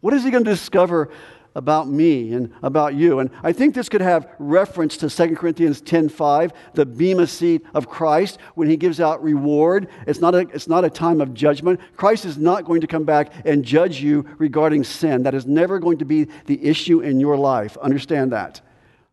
What 0.00 0.14
is 0.14 0.24
he 0.24 0.30
going 0.30 0.44
to 0.44 0.50
discover 0.50 1.10
about 1.54 1.88
me 1.88 2.32
and 2.32 2.52
about 2.62 2.94
you. 2.94 3.18
And 3.18 3.30
I 3.42 3.52
think 3.52 3.74
this 3.74 3.88
could 3.88 4.00
have 4.00 4.28
reference 4.38 4.96
to 4.98 5.10
2 5.10 5.36
Corinthians 5.36 5.82
10:5, 5.82 6.52
the 6.74 6.86
bema 6.86 7.26
seat 7.26 7.64
of 7.74 7.88
Christ 7.88 8.38
when 8.54 8.68
he 8.68 8.76
gives 8.76 9.00
out 9.00 9.22
reward. 9.22 9.88
It's 10.06 10.20
not, 10.20 10.34
a, 10.34 10.40
it's 10.40 10.68
not 10.68 10.84
a 10.84 10.90
time 10.90 11.20
of 11.20 11.34
judgment. 11.34 11.80
Christ 11.96 12.24
is 12.24 12.38
not 12.38 12.64
going 12.64 12.80
to 12.82 12.86
come 12.86 13.04
back 13.04 13.32
and 13.44 13.64
judge 13.64 14.00
you 14.00 14.24
regarding 14.38 14.84
sin. 14.84 15.24
That 15.24 15.34
is 15.34 15.46
never 15.46 15.78
going 15.78 15.98
to 15.98 16.04
be 16.04 16.28
the 16.46 16.64
issue 16.64 17.00
in 17.00 17.20
your 17.20 17.36
life. 17.36 17.76
Understand 17.78 18.32
that. 18.32 18.60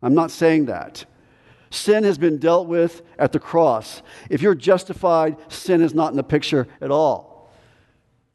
I'm 0.00 0.14
not 0.14 0.30
saying 0.30 0.66
that. 0.66 1.04
Sin 1.70 2.04
has 2.04 2.16
been 2.16 2.38
dealt 2.38 2.66
with 2.66 3.02
at 3.18 3.32
the 3.32 3.40
cross. 3.40 4.00
If 4.30 4.40
you're 4.40 4.54
justified, 4.54 5.36
sin 5.52 5.82
is 5.82 5.92
not 5.92 6.12
in 6.12 6.16
the 6.16 6.22
picture 6.22 6.66
at 6.80 6.90
all. 6.90 7.50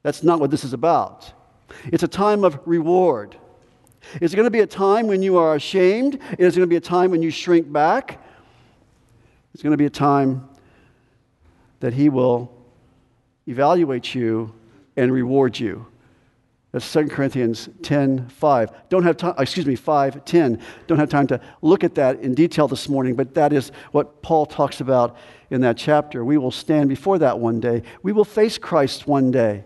That's 0.03 0.21
not 0.21 0.39
what 0.39 0.51
this 0.51 0.65
is 0.65 0.73
about. 0.73 1.33
It's 1.85 2.03
a 2.03 2.07
time 2.07 2.43
of 2.43 2.59
reward. 2.65 3.35
Is 4.21 4.33
it 4.33 4.35
going 4.35 4.45
to 4.45 4.51
be 4.51 4.59
a 4.59 4.67
time 4.67 5.07
when 5.07 5.21
you 5.21 5.37
are 5.37 5.55
ashamed? 5.55 6.15
Is 6.37 6.55
it 6.55 6.59
going 6.59 6.61
to 6.61 6.67
be 6.67 6.75
a 6.75 6.81
time 6.81 7.11
when 7.11 7.21
you 7.21 7.31
shrink 7.31 7.71
back? 7.71 8.19
It's 9.53 9.63
going 9.63 9.71
to 9.71 9.77
be 9.77 9.85
a 9.85 9.89
time 9.89 10.49
that 11.79 11.93
He 11.93 12.09
will 12.09 12.51
evaluate 13.47 14.13
you 14.13 14.53
and 14.95 15.11
reward 15.11 15.59
you. 15.59 15.85
That's 16.71 16.91
2 16.91 17.07
Corinthians 17.07 17.69
10 17.83 18.29
5. 18.29 18.89
Don't 18.89 19.03
have 19.03 19.15
time, 19.15 19.35
excuse 19.37 19.65
me, 19.65 19.75
5 19.75 20.25
10. 20.25 20.59
Don't 20.87 20.97
have 20.97 21.09
time 21.09 21.27
to 21.27 21.39
look 21.61 21.83
at 21.83 21.93
that 21.95 22.19
in 22.21 22.33
detail 22.33 22.67
this 22.67 22.89
morning, 22.89 23.15
but 23.15 23.35
that 23.35 23.53
is 23.53 23.71
what 23.91 24.21
Paul 24.23 24.47
talks 24.47 24.81
about 24.81 25.15
in 25.51 25.61
that 25.61 25.77
chapter. 25.77 26.25
We 26.25 26.37
will 26.37 26.51
stand 26.51 26.89
before 26.89 27.19
that 27.19 27.37
one 27.37 27.59
day. 27.59 27.83
We 28.01 28.11
will 28.11 28.25
face 28.25 28.57
Christ 28.57 29.07
one 29.07 29.29
day. 29.29 29.63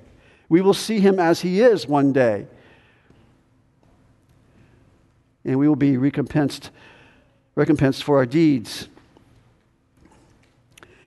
We 0.50 0.62
will 0.62 0.74
see 0.74 1.00
him 1.00 1.20
as 1.20 1.42
he 1.42 1.62
is 1.62 1.88
one 1.88 2.14
day 2.14 2.48
and 5.48 5.58
we 5.58 5.68
will 5.68 5.78
be 5.78 5.98
recompensed, 5.98 6.70
recompensed 7.56 8.04
for 8.04 8.18
our 8.18 8.26
deeds. 8.26 8.90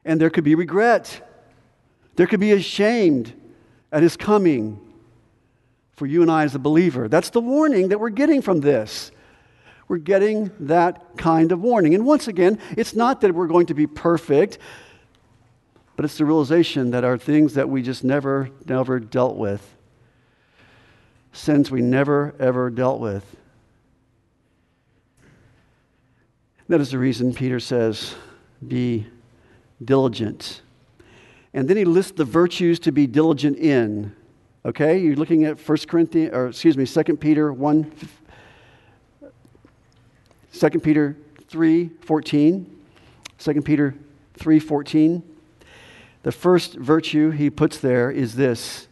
And 0.05 0.19
there 0.19 0.31
could 0.31 0.45
be 0.45 0.55
regret. 0.55 1.29
There 2.17 2.27
could 2.27 2.41
be 2.41 2.53
ashamed 2.53 3.35
at 3.93 4.03
his 4.03 4.17
coming 4.17 4.81
for 5.93 6.07
you 6.07 6.23
and 6.23 6.31
I 6.31 6.45
as 6.45 6.55
a 6.55 6.59
believer. 6.59 7.07
That's 7.07 7.31
the 7.31 7.41
warning 7.41 7.89
that 7.89 8.01
we're 8.01 8.09
getting 8.09 8.41
from 8.41 8.61
this. 8.61 9.13
We're 9.89 9.99
getting 9.99 10.51
that 10.61 11.19
kind 11.19 11.53
of 11.53 11.61
warning. 11.61 11.95
And 11.95 12.07
once 12.07 12.27
again, 12.27 12.59
it's 12.77 12.95
not 12.95 13.21
that 13.21 13.35
we're 13.35 13.49
going 13.49 13.67
to 13.67 13.75
be 13.75 13.87
perfect, 13.87 14.59
but 16.01 16.07
it's 16.07 16.17
the 16.17 16.25
realization 16.25 16.93
that 16.93 17.05
are 17.05 17.19
things 17.19 17.53
that 17.53 17.69
we 17.69 17.83
just 17.83 18.05
never, 18.05 18.49
never 18.65 18.99
dealt 18.99 19.37
with. 19.37 19.77
Sins 21.35 21.71
we 21.71 21.83
never, 21.83 22.35
ever 22.39 22.71
dealt 22.71 23.01
with. 23.01 23.37
That 26.71 26.81
is 26.81 26.93
the 26.93 26.97
reason 26.97 27.35
Peter 27.35 27.61
says, 27.61 28.15
be 28.67 29.09
diligent. 29.85 30.63
And 31.53 31.69
then 31.69 31.77
he 31.77 31.85
lists 31.85 32.13
the 32.13 32.25
virtues 32.25 32.79
to 32.79 32.93
be 32.93 33.07
diligent 33.07 33.59
in. 33.59 34.17
Okay, 34.65 34.97
you're 34.97 35.17
looking 35.17 35.45
at 35.45 35.59
1 35.59 35.79
Corinthians, 35.87 36.33
or 36.33 36.47
excuse 36.47 36.79
me, 36.79 36.87
2 36.87 37.19
Peter 37.19 37.53
1, 37.53 37.93
2 40.55 40.71
Peter 40.81 41.19
3, 41.51 41.91
14. 42.01 42.79
2 43.39 43.61
Peter 43.61 43.95
3, 44.39 44.59
14. 44.59 45.30
The 46.23 46.33
first 46.33 46.75
virtue 46.75 47.31
he 47.31 47.51
puts 47.51 47.79
there 47.79 48.11
is 48.11 48.35
this 48.35 48.89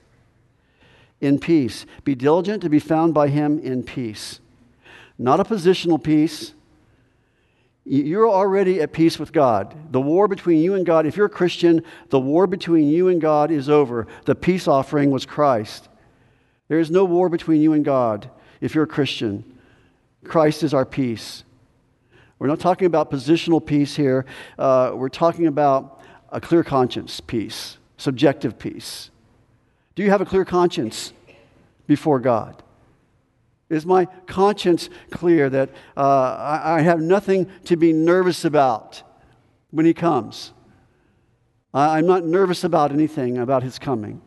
in 1.21 1.39
peace. 1.39 1.85
Be 2.05 2.15
diligent 2.15 2.63
to 2.63 2.71
be 2.71 2.79
found 2.79 3.13
by 3.13 3.29
him 3.29 3.59
in 3.59 3.83
peace. 3.83 4.41
Not 5.19 5.41
a 5.41 5.45
positional 5.45 6.03
peace, 6.03 6.55
you're 7.89 8.29
already 8.29 8.83
at 8.83 8.93
peace 8.93 9.19
with 9.19 9.33
God. 9.33 9.75
The 9.93 10.01
war 10.01 10.29
between 10.29 10.61
you 10.61 10.75
and 10.75 10.85
God, 10.85 11.07
if 11.07 11.17
you're 11.17 11.27
a 11.27 11.31
Christian, 11.31 11.83
the 12.11 12.21
war 12.21 12.47
between 12.47 12.87
you 12.87 13.09
and 13.09 13.19
God 13.19 13.51
is 13.51 13.71
over. 13.71 14.07
The 14.27 14.35
peace 14.35 14.69
offering 14.69 15.11
was 15.11 15.25
Christ. 15.25 15.89
There 16.69 16.79
is 16.79 16.91
no 16.91 17.07
war 17.07 17.31
between 17.31 17.63
you 17.63 17.73
and 17.73 17.85
God 17.85 18.31
if 18.61 18.75
you're 18.75 18.85
a 18.85 18.89
Christian. 18.89 19.59
Christ 20.23 20.63
is 20.63 20.75
our 20.75 20.85
peace. 20.85 21.45
We're 22.39 22.49
not 22.49 22.61
talking 22.61 22.87
about 22.87 23.11
positional 23.11 23.65
peace 23.65 23.97
here. 23.97 24.27
Uh, 24.59 24.93
we're 24.95 25.09
talking 25.09 25.47
about 25.47 25.98
a 26.31 26.41
clear 26.41 26.65
conscience 26.65 27.21
peace, 27.21 27.79
subjective 27.97 28.59
peace? 28.59 29.11
Do 29.95 30.03
you 30.03 30.11
have 30.11 30.21
a 30.21 30.25
clear 30.25 30.45
conscience 30.45 31.13
before 31.87 32.21
God? 32.21 32.63
Is 33.69 33.85
my 33.85 34.07
conscience 34.27 34.89
clear 35.11 35.51
that 35.51 35.71
uh, 35.97 36.61
I, 36.65 36.81
have 36.81 37.01
nothing 37.01 37.51
to 37.65 37.77
be 37.77 37.93
nervous 37.93 38.45
about 38.45 39.03
when 39.71 39.85
He 39.85 39.93
comes? 39.93 40.53
I, 41.75 41.99
I'm 41.99 42.07
not 42.07 42.25
nervous 42.25 42.65
about 42.65 42.93
anything 42.93 43.37
about 43.37 43.63
His 43.63 43.79
coming. 43.79 44.23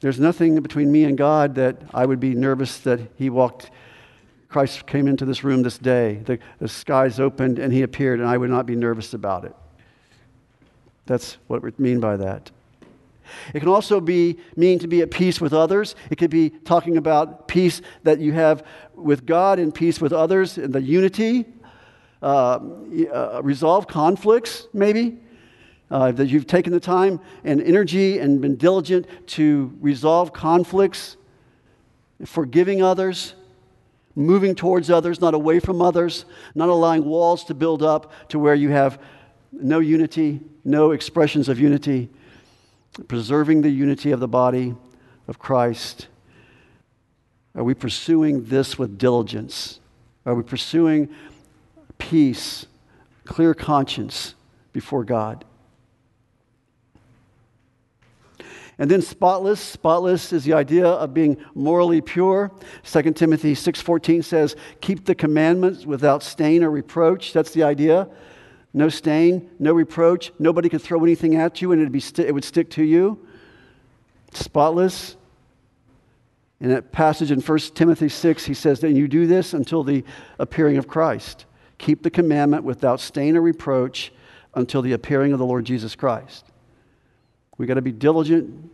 There's 0.00 0.20
nothing 0.20 0.60
between 0.60 0.92
me 0.92 1.04
and 1.04 1.16
God 1.16 1.54
that 1.54 1.80
I 1.94 2.04
would 2.04 2.20
be 2.20 2.34
nervous 2.34 2.78
that 2.80 3.00
He 3.16 3.30
walked, 3.30 3.70
Christ 4.48 4.86
came 4.86 5.08
into 5.08 5.24
this 5.24 5.42
room 5.42 5.62
this 5.62 5.78
day. 5.78 6.16
The, 6.16 6.38
the 6.58 6.68
skies 6.68 7.18
opened 7.20 7.58
and 7.58 7.72
He 7.72 7.80
appeared, 7.80 8.20
and 8.20 8.28
I 8.28 8.36
would 8.36 8.50
not 8.50 8.66
be 8.66 8.76
nervous 8.76 9.14
about 9.14 9.44
it. 9.44 9.54
That's 11.06 11.38
what 11.46 11.62
we 11.62 11.72
mean 11.78 12.00
by 12.00 12.16
that. 12.16 12.50
It 13.54 13.60
can 13.60 13.68
also 13.68 14.00
be 14.00 14.38
mean 14.56 14.78
to 14.80 14.86
be 14.86 15.02
at 15.02 15.10
peace 15.10 15.40
with 15.40 15.52
others. 15.52 15.96
It 16.10 16.16
could 16.16 16.30
be 16.30 16.50
talking 16.50 16.96
about 16.96 17.48
peace 17.48 17.80
that 18.02 18.20
you 18.20 18.32
have 18.32 18.66
with 18.94 19.26
God 19.26 19.58
and 19.58 19.74
peace 19.74 20.00
with 20.00 20.12
others 20.12 20.58
and 20.58 20.72
the 20.72 20.82
unity. 20.82 21.46
Uh, 22.22 22.58
uh, 23.12 23.40
resolve 23.42 23.86
conflicts, 23.86 24.66
maybe. 24.72 25.18
Uh, 25.90 26.10
that 26.10 26.26
you've 26.26 26.46
taken 26.46 26.72
the 26.72 26.80
time 26.80 27.20
and 27.44 27.60
energy 27.62 28.18
and 28.18 28.40
been 28.40 28.56
diligent 28.56 29.06
to 29.26 29.70
resolve 29.80 30.32
conflicts, 30.32 31.18
forgiving 32.24 32.82
others, 32.82 33.34
moving 34.16 34.54
towards 34.54 34.90
others, 34.90 35.20
not 35.20 35.34
away 35.34 35.60
from 35.60 35.82
others, 35.82 36.24
not 36.54 36.70
allowing 36.70 37.04
walls 37.04 37.44
to 37.44 37.54
build 37.54 37.82
up 37.82 38.10
to 38.28 38.38
where 38.38 38.54
you 38.54 38.70
have 38.70 38.98
no 39.60 39.78
unity, 39.78 40.40
no 40.64 40.90
expressions 40.90 41.48
of 41.48 41.58
unity 41.58 42.10
preserving 43.08 43.62
the 43.62 43.70
unity 43.70 44.12
of 44.12 44.20
the 44.20 44.28
body 44.28 44.74
of 45.26 45.38
Christ? 45.38 46.08
Are 47.54 47.64
we 47.64 47.74
pursuing 47.74 48.44
this 48.44 48.78
with 48.78 48.98
diligence? 48.98 49.80
Are 50.26 50.34
we 50.34 50.42
pursuing 50.42 51.08
peace, 51.98 52.66
clear 53.24 53.54
conscience 53.54 54.34
before 54.72 55.04
God? 55.04 55.44
And 58.76 58.90
then 58.90 59.02
spotless, 59.02 59.60
spotless 59.60 60.32
is 60.32 60.42
the 60.42 60.52
idea 60.52 60.86
of 60.86 61.14
being 61.14 61.36
morally 61.54 62.00
pure. 62.00 62.50
2 62.82 63.14
Timothy 63.14 63.54
6:14 63.54 64.20
says, 64.20 64.56
"Keep 64.80 65.04
the 65.04 65.14
commandments 65.14 65.86
without 65.86 66.24
stain 66.24 66.64
or 66.64 66.70
reproach." 66.70 67.32
That's 67.32 67.52
the 67.52 67.62
idea 67.62 68.08
no 68.74 68.88
stain, 68.88 69.48
no 69.60 69.72
reproach. 69.72 70.32
Nobody 70.40 70.68
could 70.68 70.82
throw 70.82 71.02
anything 71.04 71.36
at 71.36 71.62
you 71.62 71.70
and 71.70 71.80
it'd 71.80 71.92
be 71.92 72.00
st- 72.00 72.28
it 72.28 72.32
would 72.32 72.44
stick 72.44 72.68
to 72.70 72.82
you. 72.82 73.24
Spotless. 74.32 75.16
In 76.60 76.70
that 76.70 76.92
passage 76.92 77.30
in 77.30 77.40
1 77.40 77.58
Timothy 77.74 78.08
6, 78.08 78.44
he 78.44 78.54
says 78.54 78.80
that 78.80 78.92
you 78.92 79.06
do 79.06 79.26
this 79.26 79.54
until 79.54 79.84
the 79.84 80.02
appearing 80.38 80.76
of 80.76 80.88
Christ. 80.88 81.46
Keep 81.78 82.02
the 82.02 82.10
commandment 82.10 82.64
without 82.64 83.00
stain 83.00 83.36
or 83.36 83.42
reproach 83.42 84.12
until 84.54 84.82
the 84.82 84.92
appearing 84.92 85.32
of 85.32 85.38
the 85.38 85.46
Lord 85.46 85.64
Jesus 85.64 85.94
Christ. 85.94 86.46
We've 87.58 87.68
got 87.68 87.74
to 87.74 87.82
be 87.82 87.92
diligent 87.92 88.70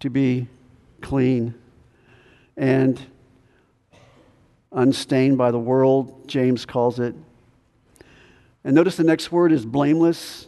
to 0.00 0.08
be 0.08 0.48
clean 1.00 1.54
and 2.56 3.00
unstained 4.70 5.36
by 5.36 5.50
the 5.50 5.58
world, 5.58 6.26
James 6.26 6.64
calls 6.64 6.98
it. 6.98 7.14
And 8.64 8.74
notice 8.74 8.96
the 8.96 9.04
next 9.04 9.32
word 9.32 9.52
is 9.52 9.64
blameless, 9.66 10.46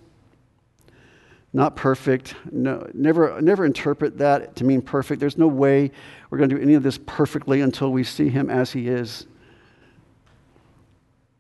not 1.52 1.76
perfect. 1.76 2.34
No, 2.50 2.88
never, 2.94 3.40
never 3.40 3.64
interpret 3.64 4.18
that 4.18 4.56
to 4.56 4.64
mean 4.64 4.82
perfect. 4.82 5.20
There's 5.20 5.38
no 5.38 5.46
way 5.48 5.90
we're 6.30 6.38
going 6.38 6.50
to 6.50 6.56
do 6.56 6.62
any 6.62 6.74
of 6.74 6.82
this 6.82 6.98
perfectly 7.06 7.60
until 7.60 7.92
we 7.92 8.04
see 8.04 8.28
him 8.28 8.50
as 8.50 8.72
he 8.72 8.88
is. 8.88 9.26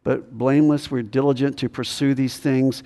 But 0.04 0.36
blameless, 0.36 0.90
we're 0.90 1.02
diligent 1.02 1.58
to 1.58 1.68
pursue 1.68 2.14
these 2.14 2.38
things 2.38 2.82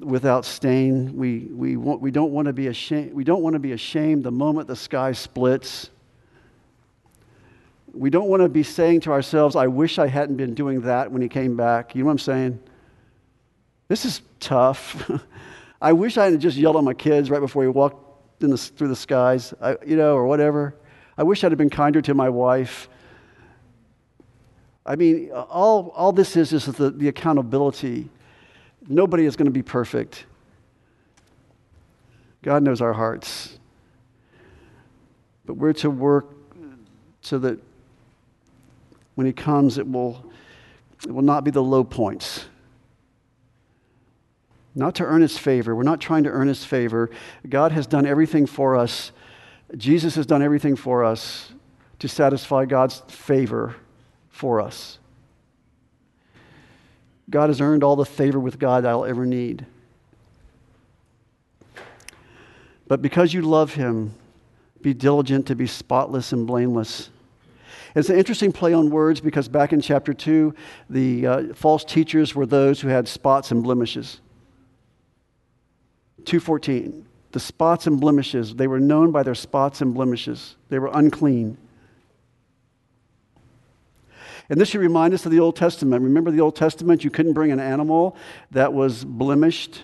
without 0.00 0.44
stain. 0.44 1.16
We, 1.16 1.48
we, 1.52 1.76
want, 1.76 2.00
we, 2.00 2.10
don't 2.10 2.32
want 2.32 2.46
to 2.46 2.52
be 2.52 2.68
ashamed, 2.68 3.12
we 3.12 3.24
don't 3.24 3.42
want 3.42 3.54
to 3.54 3.60
be 3.60 3.72
ashamed 3.72 4.24
the 4.24 4.32
moment 4.32 4.66
the 4.66 4.76
sky 4.76 5.12
splits. 5.12 5.90
We 7.92 8.08
don't 8.08 8.28
want 8.28 8.42
to 8.42 8.48
be 8.48 8.62
saying 8.62 9.00
to 9.02 9.12
ourselves, 9.12 9.54
I 9.54 9.66
wish 9.66 9.98
I 9.98 10.06
hadn't 10.06 10.36
been 10.36 10.54
doing 10.54 10.80
that 10.82 11.12
when 11.12 11.20
he 11.20 11.28
came 11.28 11.56
back. 11.56 11.94
You 11.94 12.02
know 12.02 12.06
what 12.06 12.12
I'm 12.12 12.18
saying? 12.18 12.60
This 13.92 14.06
is 14.06 14.22
tough. 14.40 15.10
I 15.82 15.92
wish 15.92 16.16
I 16.16 16.30
had 16.30 16.40
just 16.40 16.56
yelled 16.56 16.76
at 16.76 16.82
my 16.82 16.94
kids 16.94 17.28
right 17.28 17.40
before 17.40 17.60
we 17.60 17.68
walked 17.68 18.40
the, 18.40 18.56
through 18.56 18.88
the 18.88 18.96
skies, 18.96 19.52
I, 19.60 19.76
you 19.86 19.96
know, 19.96 20.14
or 20.14 20.26
whatever. 20.26 20.74
I 21.18 21.24
wish 21.24 21.44
I'd 21.44 21.52
have 21.52 21.58
been 21.58 21.68
kinder 21.68 22.00
to 22.00 22.14
my 22.14 22.30
wife. 22.30 22.88
I 24.86 24.96
mean, 24.96 25.30
all, 25.30 25.92
all 25.94 26.10
this 26.10 26.38
is 26.38 26.54
is 26.54 26.64
the, 26.64 26.90
the 26.90 27.08
accountability. 27.08 28.08
Nobody 28.88 29.26
is 29.26 29.36
going 29.36 29.44
to 29.44 29.52
be 29.52 29.60
perfect. 29.60 30.24
God 32.40 32.62
knows 32.62 32.80
our 32.80 32.94
hearts. 32.94 33.58
But 35.44 35.58
we're 35.58 35.74
to 35.74 35.90
work 35.90 36.34
so 37.20 37.38
that 37.40 37.60
when 39.16 39.26
He 39.26 39.34
comes, 39.34 39.76
it 39.76 39.86
will, 39.86 40.24
it 41.06 41.12
will 41.12 41.20
not 41.20 41.44
be 41.44 41.50
the 41.50 41.62
low 41.62 41.84
points 41.84 42.46
not 44.74 44.94
to 44.96 45.04
earn 45.04 45.22
his 45.22 45.36
favor. 45.36 45.74
We're 45.74 45.82
not 45.82 46.00
trying 46.00 46.24
to 46.24 46.30
earn 46.30 46.48
his 46.48 46.64
favor. 46.64 47.10
God 47.48 47.72
has 47.72 47.86
done 47.86 48.06
everything 48.06 48.46
for 48.46 48.76
us. 48.76 49.12
Jesus 49.76 50.14
has 50.14 50.26
done 50.26 50.42
everything 50.42 50.76
for 50.76 51.04
us 51.04 51.52
to 51.98 52.08
satisfy 52.08 52.64
God's 52.64 53.00
favor 53.08 53.76
for 54.28 54.60
us. 54.60 54.98
God 57.30 57.48
has 57.48 57.60
earned 57.60 57.84
all 57.84 57.96
the 57.96 58.04
favor 58.04 58.40
with 58.40 58.58
God 58.58 58.84
that 58.84 58.90
I'll 58.90 59.04
ever 59.04 59.24
need. 59.24 59.66
But 62.88 63.00
because 63.00 63.32
you 63.32 63.42
love 63.42 63.74
him, 63.74 64.14
be 64.82 64.92
diligent 64.92 65.46
to 65.46 65.54
be 65.54 65.66
spotless 65.66 66.32
and 66.32 66.46
blameless. 66.46 67.08
It's 67.94 68.08
an 68.08 68.18
interesting 68.18 68.52
play 68.52 68.72
on 68.72 68.90
words 68.90 69.20
because 69.20 69.48
back 69.48 69.72
in 69.72 69.80
chapter 69.80 70.12
2, 70.12 70.54
the 70.90 71.26
uh, 71.26 71.54
false 71.54 71.84
teachers 71.84 72.34
were 72.34 72.46
those 72.46 72.80
who 72.80 72.88
had 72.88 73.06
spots 73.06 73.50
and 73.50 73.62
blemishes. 73.62 74.20
2:14 76.24 77.04
the 77.32 77.40
spots 77.40 77.86
and 77.86 77.98
blemishes 77.98 78.54
they 78.54 78.66
were 78.66 78.80
known 78.80 79.10
by 79.10 79.22
their 79.22 79.34
spots 79.34 79.80
and 79.80 79.94
blemishes. 79.94 80.56
They 80.68 80.78
were 80.78 80.90
unclean. 80.92 81.56
And 84.50 84.60
this 84.60 84.68
should 84.68 84.80
remind 84.82 85.14
us 85.14 85.24
of 85.24 85.32
the 85.32 85.40
old 85.40 85.56
testament. 85.56 86.02
Remember 86.02 86.30
the 86.30 86.40
old 86.40 86.56
testament? 86.56 87.04
You 87.04 87.10
couldn't 87.10 87.32
bring 87.32 87.52
an 87.52 87.60
animal 87.60 88.16
that 88.50 88.72
was 88.72 89.02
blemished 89.04 89.82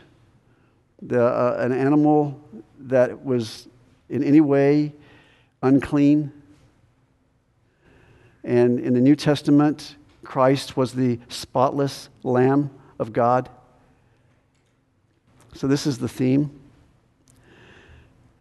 the, 1.01 1.23
uh, 1.23 1.57
an 1.61 1.73
animal 1.73 2.39
that 2.81 3.25
was 3.25 3.69
in 4.11 4.23
any 4.23 4.41
way 4.41 4.93
unclean. 5.63 6.33
And 8.45 8.79
in 8.81 8.95
the 8.95 9.01
new 9.01 9.17
testament 9.17 9.97
christ 10.25 10.77
was 10.77 10.93
the 10.93 11.19
spotless 11.29 12.11
lamb 12.23 12.71
of 12.99 13.15
god 13.15 13.49
so, 15.59 15.67
this 15.67 15.89
is 15.89 15.99
the 15.99 16.09
theme. 16.09 16.53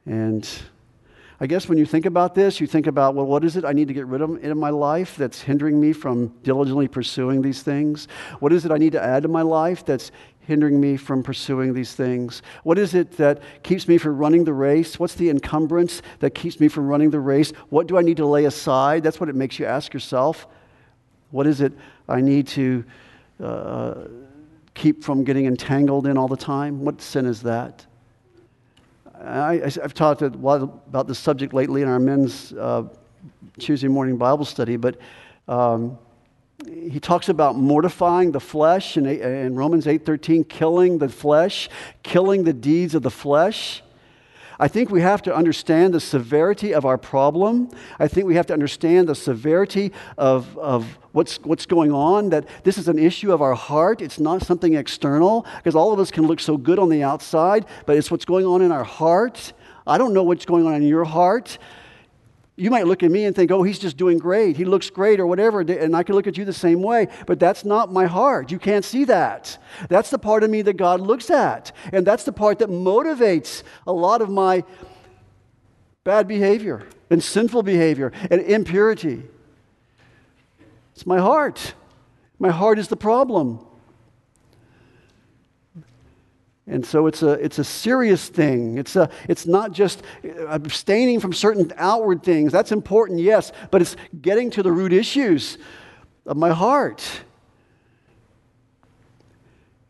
And 0.06 0.48
I 1.40 1.48
guess 1.48 1.68
when 1.68 1.80
you 1.80 1.86
think 1.88 2.06
about 2.06 2.36
this, 2.36 2.62
you 2.62 2.68
think 2.68 2.86
about, 2.86 3.16
well, 3.16 3.26
what 3.26 3.44
is 3.44 3.56
it 3.56 3.66
I 3.66 3.74
need 3.74 3.88
to 3.88 3.96
get 3.96 4.06
rid 4.06 4.22
of 4.22 4.44
in 4.44 4.56
my 4.56 4.70
life 4.70 5.16
that's 5.18 5.42
hindering 5.42 5.82
me 5.82 5.94
from 5.94 6.28
diligently 6.44 6.88
pursuing 6.88 7.42
these 7.42 7.64
things? 7.64 8.08
What 8.38 8.54
is 8.54 8.66
it 8.66 8.72
I 8.72 8.78
need 8.78 8.92
to 8.92 9.02
add 9.02 9.24
to 9.24 9.30
my 9.30 9.42
life 9.42 9.84
that's 9.84 10.12
hindering 10.42 10.80
me 10.80 10.96
from 10.96 11.24
pursuing 11.24 11.74
these 11.74 11.96
things? 11.96 12.44
What 12.62 12.78
is 12.78 12.94
it 12.94 13.18
that 13.18 13.42
keeps 13.64 13.88
me 13.88 13.98
from 13.98 14.20
running 14.20 14.44
the 14.44 14.54
race? 14.54 15.00
What's 15.00 15.16
the 15.16 15.32
encumbrance 15.32 16.04
that 16.20 16.36
keeps 16.36 16.60
me 16.60 16.68
from 16.68 16.88
running 16.88 17.10
the 17.10 17.20
race? 17.20 17.50
What 17.70 17.88
do 17.88 17.98
I 17.98 18.04
need 18.04 18.18
to 18.18 18.28
lay 18.28 18.46
aside? 18.46 19.02
That's 19.02 19.20
what 19.20 19.28
it 19.28 19.36
makes 19.36 19.58
you 19.58 19.66
ask 19.66 19.92
yourself. 19.92 20.46
What 21.32 21.48
is 21.48 21.62
it 21.62 21.74
I 22.08 22.22
need 22.22 22.46
to. 22.50 22.86
Uh, 23.44 23.96
keep 24.78 25.04
from 25.04 25.24
getting 25.24 25.46
entangled 25.46 26.08
in 26.08 26.18
all 26.18 26.28
the 26.28 26.38
time? 26.38 26.86
What 26.86 27.02
sin 27.02 27.26
is 27.26 27.42
that? 27.42 27.86
I, 29.20 29.72
have 29.82 29.96
talked 29.96 30.22
a 30.22 30.28
lot 30.28 30.62
about 30.62 31.08
this 31.08 31.18
subject 31.18 31.54
lately 31.54 31.82
in 31.82 31.88
our 31.88 32.00
men's 32.00 32.54
uh, 32.54 32.84
Tuesday 33.58 33.88
morning 33.88 34.18
Bible 34.18 34.46
study, 34.46 34.78
but 34.78 35.00
um, 35.48 35.98
he 36.66 37.00
talks 37.00 37.30
about 37.30 37.56
mortifying 37.56 38.32
the 38.32 38.40
flesh 38.40 38.98
in, 38.98 39.08
in 39.08 39.56
Romans 39.56 39.88
8:13, 39.88 40.48
killing 40.48 41.00
the 41.00 41.10
flesh, 41.10 41.70
killing 42.04 42.44
the 42.44 42.54
deeds 42.54 42.94
of 42.94 43.02
the 43.02 43.12
flesh. 43.12 43.82
I 44.60 44.68
think 44.68 44.90
we 44.90 45.02
have 45.02 45.22
to 45.24 45.36
understand 45.36 45.94
the 45.94 46.00
severity 46.00 46.74
of 46.74 46.86
our 46.86 46.98
problem. 46.98 47.70
I 48.00 48.08
think 48.08 48.26
we 48.26 48.36
have 48.36 48.48
to 48.48 48.54
understand 48.54 49.08
the 49.08 49.16
severity 49.16 49.92
of, 50.18 50.58
of 50.58 50.98
what's, 51.12 51.38
what's 51.44 51.66
going 51.66 51.92
on, 51.92 52.30
that 52.30 52.48
this 52.64 52.78
is 52.78 52.88
an 52.88 52.98
issue 52.98 53.32
of 53.32 53.42
our 53.42 53.54
heart. 53.54 54.02
It's 54.02 54.20
not 54.20 54.42
something 54.42 54.74
external, 54.74 55.46
because 55.58 55.76
all 55.76 55.94
of 55.94 56.00
us 56.00 56.10
can 56.12 56.26
look 56.26 56.40
so 56.40 56.58
good 56.58 56.80
on 56.80 56.90
the 56.90 57.04
outside, 57.04 57.66
but 57.86 57.98
it's 57.98 58.10
what's 58.10 58.26
going 58.26 58.46
on 58.46 58.62
in 58.62 58.72
our 58.72 58.84
heart. 58.84 59.54
I 59.86 59.98
don't 59.98 60.14
know 60.14 60.24
what's 60.24 60.46
going 60.46 60.66
on 60.66 60.74
in 60.74 60.84
your 60.84 61.06
heart. 61.06 61.58
You 62.60 62.72
might 62.72 62.88
look 62.88 63.04
at 63.04 63.12
me 63.12 63.26
and 63.26 63.36
think, 63.36 63.52
oh, 63.52 63.62
he's 63.62 63.78
just 63.78 63.98
doing 63.98 64.18
great. 64.18 64.58
He 64.58 64.66
looks 64.66 64.90
great 64.90 65.20
or 65.20 65.28
whatever. 65.28 65.62
And 65.62 65.96
I 65.96 66.02
can 66.02 66.16
look 66.16 66.26
at 66.26 66.38
you 66.38 66.44
the 66.44 66.52
same 66.52 66.82
way. 66.82 67.08
But 67.28 67.40
that's 67.40 67.64
not 67.64 67.94
my 67.94 68.08
heart. 68.08 68.52
You 68.52 68.58
can't 68.58 68.84
see 68.84 69.06
that. 69.06 69.60
That's 69.90 70.10
the 70.10 70.18
part 70.18 70.44
of 70.44 70.50
me 70.50 70.64
that 70.64 70.74
God 70.74 71.00
looks 71.00 71.30
at. 71.30 71.72
And 71.94 72.06
that's 72.06 72.24
the 72.24 72.32
part 72.32 72.58
that 72.60 72.70
motivates 72.70 73.62
a 73.86 73.94
lot 73.94 74.24
of 74.24 74.32
my 74.32 74.64
bad 76.04 76.28
behavior 76.28 76.88
and 77.12 77.24
sinful 77.24 77.62
behavior 77.62 78.12
and 78.32 78.42
impurity. 78.42 79.22
It's 80.96 81.06
my 81.06 81.20
heart. 81.20 81.76
My 82.40 82.50
heart 82.50 82.80
is 82.80 82.88
the 82.88 82.98
problem. 82.98 83.64
And 86.68 86.86
so 86.86 87.08
it's 87.08 87.24
a, 87.24 87.32
it's 87.32 87.60
a 87.60 87.64
serious 87.64 88.28
thing. 88.28 88.78
It's, 88.78 88.96
a, 88.98 89.10
it's 89.30 89.46
not 89.46 89.72
just 89.72 90.04
abstaining 90.50 91.22
from 91.22 91.32
certain 91.32 91.72
outward 91.78 92.24
things. 92.24 92.52
That's 92.52 92.74
important, 92.74 93.20
yes, 93.20 93.54
but 93.72 93.82
it's 93.82 93.96
getting 94.22 94.50
to 94.52 94.64
the 94.64 94.72
root 94.72 94.92
issues 94.92 95.58
of 96.26 96.36
my 96.36 96.50
heart 96.50 97.04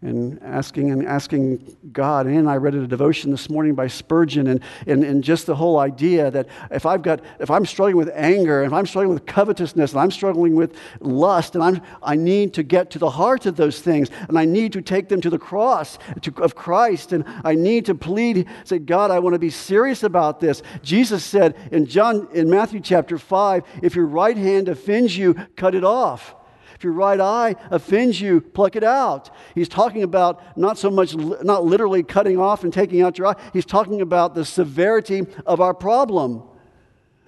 and 0.04 0.40
asking 0.44 0.92
and 0.92 1.08
asking 1.08 1.76
God. 1.92 2.28
And 2.28 2.48
I 2.48 2.58
read 2.58 2.76
a 2.76 2.86
devotion 2.86 3.32
this 3.32 3.50
morning 3.50 3.74
by 3.74 3.88
Spurgeon, 3.88 4.46
and, 4.46 4.62
and, 4.86 5.04
and 5.04 5.24
just 5.24 5.48
the 5.48 5.56
whole 5.56 5.80
idea 5.80 6.30
that 6.30 6.48
if 6.70 6.86
I've 6.86 7.02
got 7.02 7.22
if 7.40 7.50
I'm 7.50 7.66
struggling 7.66 7.98
with 7.98 8.12
anger, 8.14 8.64
if 8.64 8.72
I'm 8.72 8.86
struggling 8.86 9.16
with 9.16 9.26
covetousness, 9.26 9.94
and 9.94 10.00
I'm 10.00 10.12
struggling 10.12 10.56
with 10.56 10.76
lust, 11.00 11.56
and 11.56 11.64
I'm 11.64 11.82
I 12.04 12.16
need 12.16 12.54
to 12.54 12.64
get 12.64 12.92
to 12.92 13.00
the 13.00 13.10
heart 13.10 13.48
of 13.48 13.56
those 13.56 13.82
things, 13.82 14.10
and 14.30 14.38
I 14.38 14.46
need 14.46 14.72
to 14.74 14.84
take 14.84 15.10
them 15.10 15.20
to 15.22 15.32
the 15.32 15.40
cross 15.40 15.98
to, 16.22 16.44
of 16.44 16.54
Christ, 16.54 17.12
and 17.12 17.26
I 17.44 17.56
need 17.56 17.86
to 17.88 17.96
plead, 17.96 18.48
say, 18.66 18.78
God, 18.78 19.10
I 19.10 19.18
want 19.18 19.34
to 19.34 19.40
be 19.40 19.50
serious 19.50 20.04
about 20.04 20.40
this. 20.40 20.62
Jesus 20.84 21.24
said 21.24 21.56
in 21.72 21.88
John 21.88 22.28
in 22.34 22.52
Matthew 22.52 22.82
chapter 22.82 23.18
five, 23.18 23.64
if 23.82 23.96
your 23.96 24.06
right 24.06 24.38
hand 24.38 24.70
offends 24.70 25.18
you, 25.18 25.34
cut 25.56 25.74
it 25.74 25.84
off. 25.84 26.36
If 26.78 26.84
your 26.84 26.94
right 26.94 27.20
eye 27.20 27.56
offends 27.72 28.22
you, 28.22 28.40
pluck 28.40 28.76
it 28.76 28.84
out. 28.84 29.32
He's 29.56 29.68
talking 29.68 30.04
about 30.04 30.56
not 30.56 30.78
so 30.78 30.92
much, 30.92 31.16
not 31.16 31.66
literally 31.66 32.04
cutting 32.04 32.40
off 32.40 32.64
and 32.64 32.72
taking 32.72 33.02
out 33.02 33.18
your 33.18 33.26
eye, 33.26 33.36
he's 33.52 33.66
talking 33.66 34.00
about 34.00 34.36
the 34.36 34.46
severity 34.46 35.26
of 35.48 35.60
our 35.60 35.74
problem. 35.74 36.44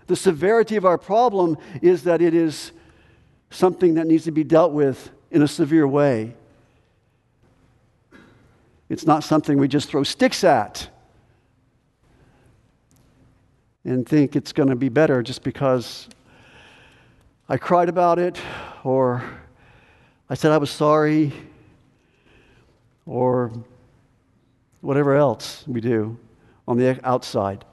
The 0.05 0.15
severity 0.15 0.75
of 0.75 0.85
our 0.85 0.99
problem 0.99 1.57
is 1.81 2.03
that 2.03 2.21
it 2.21 2.35
is 2.35 2.73
something 3.49 3.95
that 3.95 4.05
needs 4.05 4.25
to 4.25 4.31
be 4.31 4.43
dealt 4.43 4.71
with 4.71 5.09
in 5.31 5.41
a 5.41 5.47
severe 5.47 5.87
way. 5.87 6.35
It's 8.87 9.07
not 9.07 9.23
something 9.23 9.57
we 9.57 9.67
just 9.67 9.89
throw 9.89 10.03
sticks 10.03 10.43
at 10.43 10.89
and 13.83 14.07
think 14.07 14.35
it's 14.35 14.53
going 14.53 14.69
to 14.69 14.75
be 14.75 14.89
better 14.89 15.23
just 15.23 15.41
because 15.41 16.07
I 17.47 17.57
cried 17.57 17.89
about 17.89 18.19
it, 18.19 18.39
or 18.83 19.23
I 20.31 20.35
said 20.35 20.51
I 20.51 20.57
was 20.57 20.69
sorry, 20.69 21.33
or 23.07 23.51
whatever 24.81 25.15
else 25.15 25.63
we 25.65 25.81
do 25.81 26.19
on 26.67 26.77
the 26.77 26.99
outside. 27.03 27.65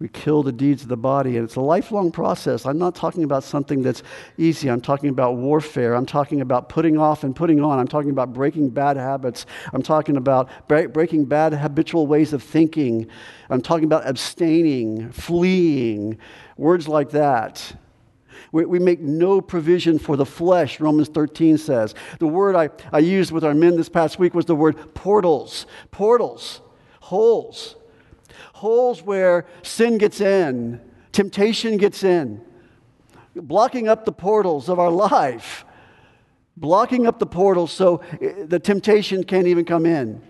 We 0.00 0.08
kill 0.08 0.42
the 0.42 0.50
deeds 0.50 0.82
of 0.82 0.88
the 0.88 0.96
body, 0.96 1.36
and 1.36 1.44
it's 1.44 1.54
a 1.54 1.60
lifelong 1.60 2.10
process. 2.10 2.66
I'm 2.66 2.76
not 2.76 2.96
talking 2.96 3.22
about 3.22 3.44
something 3.44 3.82
that's 3.82 4.02
easy. 4.36 4.68
I'm 4.68 4.80
talking 4.80 5.10
about 5.10 5.36
warfare. 5.36 5.94
I'm 5.94 6.06
talking 6.06 6.40
about 6.40 6.68
putting 6.68 6.98
off 6.98 7.22
and 7.22 7.36
putting 7.36 7.62
on. 7.62 7.78
I'm 7.78 7.86
talking 7.86 8.10
about 8.10 8.32
breaking 8.32 8.70
bad 8.70 8.96
habits. 8.96 9.46
I'm 9.72 9.82
talking 9.84 10.16
about 10.16 10.50
breaking 10.66 11.26
bad 11.26 11.54
habitual 11.54 12.08
ways 12.08 12.32
of 12.32 12.42
thinking. 12.42 13.06
I'm 13.48 13.62
talking 13.62 13.84
about 13.84 14.08
abstaining, 14.08 15.12
fleeing, 15.12 16.18
words 16.56 16.88
like 16.88 17.10
that. 17.10 17.76
We, 18.52 18.66
we 18.66 18.78
make 18.78 19.00
no 19.00 19.40
provision 19.40 19.98
for 19.98 20.16
the 20.16 20.26
flesh, 20.26 20.78
Romans 20.78 21.08
13 21.08 21.56
says. 21.58 21.94
The 22.18 22.26
word 22.26 22.54
I, 22.54 22.68
I 22.92 22.98
used 22.98 23.32
with 23.32 23.44
our 23.44 23.54
men 23.54 23.76
this 23.76 23.88
past 23.88 24.18
week 24.18 24.34
was 24.34 24.44
the 24.44 24.54
word 24.54 24.94
portals. 24.94 25.66
Portals, 25.90 26.60
holes. 27.00 27.76
Holes 28.52 29.02
where 29.02 29.46
sin 29.62 29.98
gets 29.98 30.20
in, 30.20 30.80
temptation 31.10 31.78
gets 31.78 32.04
in, 32.04 32.40
blocking 33.34 33.88
up 33.88 34.04
the 34.04 34.12
portals 34.12 34.68
of 34.68 34.78
our 34.78 34.90
life, 34.90 35.64
blocking 36.56 37.06
up 37.06 37.18
the 37.18 37.26
portals 37.26 37.72
so 37.72 38.02
eh, 38.20 38.44
the 38.44 38.60
temptation 38.60 39.24
can't 39.24 39.46
even 39.46 39.64
come 39.64 39.86
in. 39.86 40.22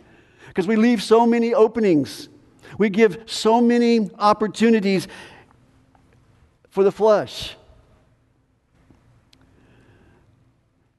Because 0.48 0.66
we 0.66 0.76
leave 0.76 1.02
so 1.02 1.26
many 1.26 1.52
openings, 1.52 2.28
we 2.78 2.88
give 2.88 3.24
so 3.26 3.60
many 3.60 4.10
opportunities 4.18 5.08
for 6.70 6.84
the 6.84 6.92
flesh. 6.92 7.56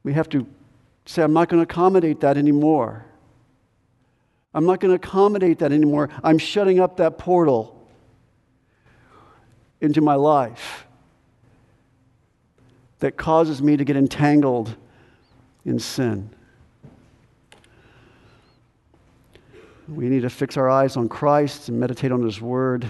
We 0.04 0.14
have 0.14 0.30
to 0.30 0.46
say, 1.06 1.24
I'm 1.24 1.34
not 1.34 1.50
going 1.50 1.66
to 1.66 1.72
accommodate 1.72 2.22
that 2.22 2.38
anymore. 2.38 3.06
I'm 4.54 4.66
not 4.66 4.80
going 4.80 4.90
to 4.90 4.96
accommodate 4.96 5.60
that 5.60 5.72
anymore. 5.72 6.10
I'm 6.24 6.38
shutting 6.38 6.80
up 6.80 6.98
that 6.98 7.18
portal 7.18 7.88
into 9.82 10.02
my 10.02 10.16
life 10.16 10.86
that 13.00 13.18
causes 13.18 13.62
me 13.62 13.76
to 13.76 13.84
get 13.84 13.98
entangled 13.98 14.76
in 15.66 15.80
sin. 15.80 16.30
We 19.90 20.06
need 20.06 20.22
to 20.22 20.30
fix 20.30 20.56
our 20.56 20.70
eyes 20.70 20.96
on 20.96 21.10
Christ 21.10 21.68
and 21.68 21.80
meditate 21.80 22.12
on 22.12 22.22
His 22.22 22.40
Word. 22.40 22.90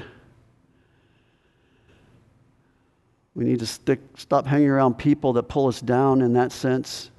We 3.36 3.46
need 3.46 3.60
to 3.60 3.66
stick, 3.66 4.00
stop 4.16 4.46
hanging 4.46 4.70
around 4.70 4.98
people 4.98 5.34
that 5.34 5.44
pull 5.44 5.68
us 5.68 5.82
down 5.82 6.22
in 6.22 6.34
that 6.34 6.52
sense, 6.52 7.10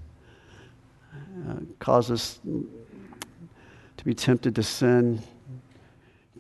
uh, 1.48 1.56
cause 1.80 2.10
us 2.10 2.38
to 2.44 4.04
be 4.04 4.14
tempted 4.14 4.54
to 4.54 4.62
sin, 4.62 5.20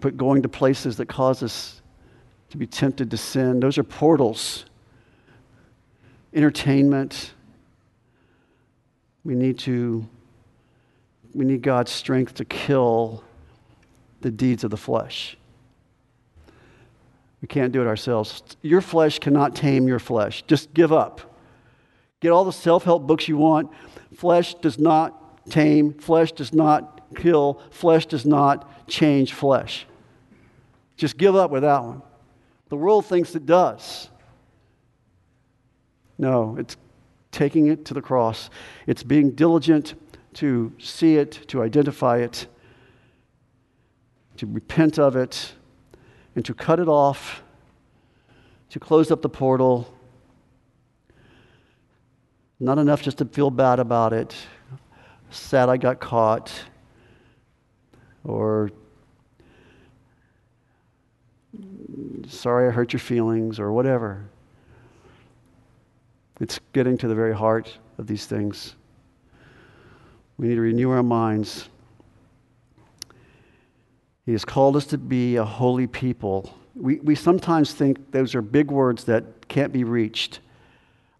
put 0.00 0.16
going 0.16 0.42
to 0.42 0.48
places 0.48 0.96
that 0.98 1.06
cause 1.06 1.42
us 1.42 1.82
to 2.50 2.56
be 2.56 2.66
tempted 2.66 3.10
to 3.10 3.16
sin. 3.16 3.58
Those 3.58 3.78
are 3.78 3.84
portals. 3.84 4.64
Entertainment. 6.32 7.32
We 9.24 9.34
need 9.34 9.58
to, 9.60 10.06
we 11.34 11.44
need 11.44 11.62
God's 11.62 11.90
strength 11.90 12.34
to 12.34 12.44
kill 12.44 13.24
the 14.20 14.30
deeds 14.30 14.62
of 14.62 14.70
the 14.70 14.76
flesh. 14.76 15.36
We 17.44 17.48
can't 17.48 17.72
do 17.72 17.82
it 17.82 17.86
ourselves. 17.86 18.42
Your 18.62 18.80
flesh 18.80 19.18
cannot 19.18 19.54
tame 19.54 19.86
your 19.86 19.98
flesh. 19.98 20.42
Just 20.46 20.72
give 20.72 20.94
up. 20.94 21.20
Get 22.20 22.30
all 22.30 22.46
the 22.46 22.54
self 22.54 22.84
help 22.84 23.06
books 23.06 23.28
you 23.28 23.36
want. 23.36 23.70
Flesh 24.16 24.54
does 24.54 24.78
not 24.78 25.46
tame, 25.50 25.92
flesh 25.92 26.32
does 26.32 26.54
not 26.54 27.02
kill, 27.14 27.60
flesh 27.70 28.06
does 28.06 28.24
not 28.24 28.88
change 28.88 29.34
flesh. 29.34 29.84
Just 30.96 31.18
give 31.18 31.36
up 31.36 31.50
with 31.50 31.64
that 31.64 31.84
one. 31.84 32.00
The 32.70 32.76
world 32.76 33.04
thinks 33.04 33.34
it 33.34 33.44
does. 33.44 34.08
No, 36.16 36.56
it's 36.58 36.78
taking 37.30 37.66
it 37.66 37.84
to 37.84 37.92
the 37.92 38.00
cross. 38.00 38.48
It's 38.86 39.02
being 39.02 39.32
diligent 39.32 39.92
to 40.36 40.72
see 40.78 41.16
it, 41.16 41.32
to 41.48 41.62
identify 41.62 42.20
it, 42.20 42.46
to 44.38 44.46
repent 44.46 44.98
of 44.98 45.14
it, 45.14 45.52
and 46.34 46.44
to 46.44 46.54
cut 46.54 46.80
it 46.80 46.88
off, 46.88 47.42
to 48.70 48.80
close 48.80 49.10
up 49.10 49.22
the 49.22 49.28
portal. 49.28 49.92
Not 52.60 52.78
enough 52.78 53.02
just 53.02 53.18
to 53.18 53.24
feel 53.24 53.50
bad 53.50 53.78
about 53.78 54.12
it, 54.12 54.34
sad 55.30 55.68
I 55.68 55.76
got 55.76 56.00
caught, 56.00 56.52
or 58.24 58.70
sorry 62.28 62.68
I 62.68 62.70
hurt 62.70 62.92
your 62.92 63.00
feelings, 63.00 63.60
or 63.60 63.72
whatever. 63.72 64.24
It's 66.40 66.58
getting 66.72 66.98
to 66.98 67.08
the 67.08 67.14
very 67.14 67.34
heart 67.34 67.78
of 67.98 68.06
these 68.06 68.26
things. 68.26 68.74
We 70.36 70.48
need 70.48 70.56
to 70.56 70.60
renew 70.62 70.90
our 70.90 71.02
minds 71.02 71.68
he 74.26 74.32
has 74.32 74.44
called 74.44 74.76
us 74.76 74.86
to 74.86 74.98
be 74.98 75.36
a 75.36 75.44
holy 75.44 75.86
people. 75.86 76.54
We, 76.74 76.96
we 77.00 77.14
sometimes 77.14 77.72
think 77.72 78.10
those 78.12 78.34
are 78.34 78.42
big 78.42 78.70
words 78.70 79.04
that 79.04 79.48
can't 79.48 79.72
be 79.72 79.84
reached. 79.84 80.40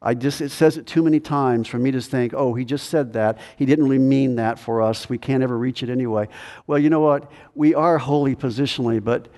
I 0.00 0.14
just, 0.14 0.40
it 0.40 0.50
says 0.50 0.76
it 0.76 0.86
too 0.86 1.02
many 1.02 1.20
times 1.20 1.66
for 1.66 1.78
me 1.78 1.90
to 1.90 2.00
think, 2.00 2.34
oh, 2.34 2.55
he 2.55 2.64
just 2.64 2.90
said 2.90 3.14
that. 3.14 3.38
He 3.57 3.64
didn't 3.64 3.84
really 3.84 3.98
mean 3.98 4.36
that 4.36 4.59
for 4.59 4.82
us. 4.82 5.09
We 5.09 5.16
can't 5.16 5.42
ever 5.42 5.57
reach 5.57 5.82
it 5.82 5.88
anyway. 5.88 6.28
Well, 6.66 6.78
you 6.78 6.90
know 6.90 7.00
what? 7.00 7.30
We 7.55 7.74
are 7.74 7.96
holy 7.98 8.36
positionally, 8.36 9.02
but 9.02 9.28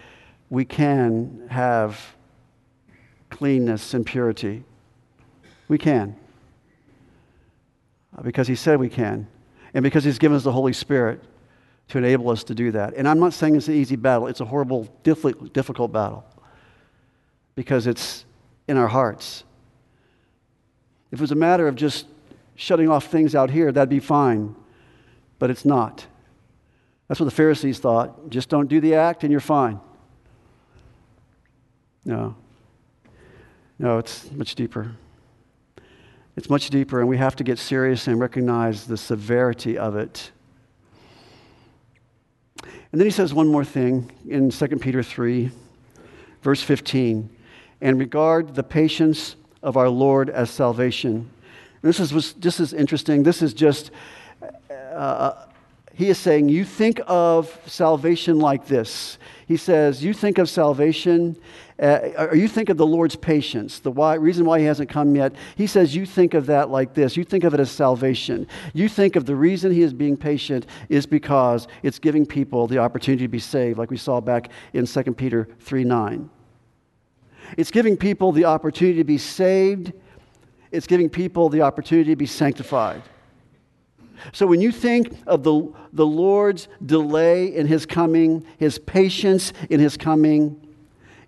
we 0.50 0.64
can 0.64 1.46
have 1.50 2.16
cleanness 3.30 3.94
and 3.94 4.04
purity. 4.04 4.64
We 5.68 5.78
can. 5.78 6.16
Uh, 8.16 8.22
because 8.22 8.48
he 8.48 8.54
said 8.54 8.80
we 8.80 8.88
can. 8.88 9.28
And 9.74 9.82
because 9.82 10.04
he's 10.04 10.18
given 10.18 10.36
us 10.36 10.44
the 10.44 10.52
Holy 10.52 10.72
Spirit 10.72 11.22
to 11.88 11.98
enable 11.98 12.30
us 12.30 12.44
to 12.44 12.54
do 12.54 12.72
that. 12.72 12.94
And 12.94 13.06
I'm 13.06 13.20
not 13.20 13.32
saying 13.32 13.56
it's 13.56 13.68
an 13.68 13.74
easy 13.74 13.96
battle, 13.96 14.26
it's 14.26 14.40
a 14.40 14.44
horrible, 14.44 14.84
difficult 15.02 15.92
battle. 15.92 16.24
Because 17.54 17.86
it's 17.86 18.24
in 18.68 18.76
our 18.76 18.88
hearts. 18.88 19.44
If 21.12 21.20
it 21.20 21.22
was 21.22 21.30
a 21.30 21.36
matter 21.36 21.68
of 21.68 21.76
just 21.76 22.06
shutting 22.56 22.88
off 22.88 23.06
things 23.06 23.34
out 23.34 23.50
here, 23.50 23.70
that'd 23.70 23.88
be 23.88 24.00
fine. 24.00 24.54
But 25.38 25.50
it's 25.50 25.64
not. 25.64 26.06
That's 27.08 27.20
what 27.20 27.26
the 27.26 27.34
Pharisees 27.34 27.78
thought. 27.78 28.30
Just 28.30 28.48
don't 28.48 28.68
do 28.68 28.80
the 28.80 28.94
act 28.94 29.22
and 29.22 29.30
you're 29.30 29.40
fine. 29.40 29.80
No. 32.04 32.36
No, 33.78 33.98
it's 33.98 34.30
much 34.32 34.54
deeper. 34.54 34.92
It's 36.36 36.50
much 36.50 36.68
deeper, 36.68 37.00
and 37.00 37.08
we 37.08 37.16
have 37.16 37.36
to 37.36 37.44
get 37.44 37.58
serious 37.58 38.08
and 38.08 38.20
recognize 38.20 38.86
the 38.86 38.96
severity 38.96 39.78
of 39.78 39.96
it. 39.96 40.32
And 42.92 43.00
then 43.00 43.06
he 43.06 43.10
says 43.10 43.34
one 43.34 43.48
more 43.48 43.64
thing 43.64 44.10
in 44.28 44.50
2 44.50 44.66
Peter 44.78 45.02
3, 45.02 45.50
verse 46.42 46.62
15 46.62 47.30
and 47.80 47.98
regard 47.98 48.54
the 48.54 48.62
patience 48.62 49.36
of 49.62 49.76
our 49.76 49.88
Lord 49.88 50.30
as 50.30 50.50
salvation. 50.50 51.30
This 51.82 52.00
is, 52.00 52.32
this 52.34 52.58
is 52.60 52.72
interesting. 52.72 53.22
This 53.22 53.42
is 53.42 53.54
just, 53.54 53.90
uh, 54.70 55.46
he 55.96 56.10
is 56.10 56.18
saying, 56.18 56.50
you 56.50 56.66
think 56.66 57.00
of 57.06 57.58
salvation 57.64 58.38
like 58.38 58.66
this. 58.66 59.16
He 59.46 59.56
says, 59.56 60.04
you 60.04 60.12
think 60.12 60.36
of 60.36 60.50
salvation, 60.50 61.38
uh, 61.80 62.10
or 62.18 62.36
you 62.36 62.48
think 62.48 62.68
of 62.68 62.76
the 62.76 62.86
Lord's 62.86 63.16
patience, 63.16 63.78
the 63.78 63.90
why, 63.90 64.16
reason 64.16 64.44
why 64.44 64.58
he 64.58 64.66
hasn't 64.66 64.90
come 64.90 65.16
yet. 65.16 65.34
He 65.56 65.66
says, 65.66 65.96
you 65.96 66.04
think 66.04 66.34
of 66.34 66.44
that 66.46 66.68
like 66.68 66.92
this. 66.92 67.16
You 67.16 67.24
think 67.24 67.44
of 67.44 67.54
it 67.54 67.60
as 67.60 67.70
salvation. 67.70 68.46
You 68.74 68.90
think 68.90 69.16
of 69.16 69.24
the 69.24 69.34
reason 69.34 69.72
he 69.72 69.80
is 69.80 69.94
being 69.94 70.18
patient 70.18 70.66
is 70.90 71.06
because 71.06 71.66
it's 71.82 71.98
giving 71.98 72.26
people 72.26 72.66
the 72.66 72.76
opportunity 72.76 73.24
to 73.24 73.28
be 73.28 73.38
saved, 73.38 73.78
like 73.78 73.90
we 73.90 73.96
saw 73.96 74.20
back 74.20 74.50
in 74.74 74.84
2 74.84 75.02
Peter 75.14 75.48
3 75.60 75.84
9. 75.84 76.28
It's 77.56 77.70
giving 77.70 77.96
people 77.96 78.32
the 78.32 78.44
opportunity 78.44 78.98
to 78.98 79.04
be 79.04 79.16
saved, 79.16 79.94
it's 80.70 80.86
giving 80.86 81.08
people 81.08 81.48
the 81.48 81.62
opportunity 81.62 82.10
to 82.10 82.16
be 82.16 82.26
sanctified. 82.26 83.02
So 84.32 84.46
when 84.46 84.60
you 84.60 84.72
think 84.72 85.16
of 85.26 85.42
the, 85.42 85.72
the 85.92 86.06
Lord's 86.06 86.68
delay 86.84 87.46
in 87.46 87.66
his 87.66 87.86
coming, 87.86 88.44
his 88.58 88.78
patience 88.78 89.52
in 89.70 89.80
his 89.80 89.96
coming, 89.96 90.60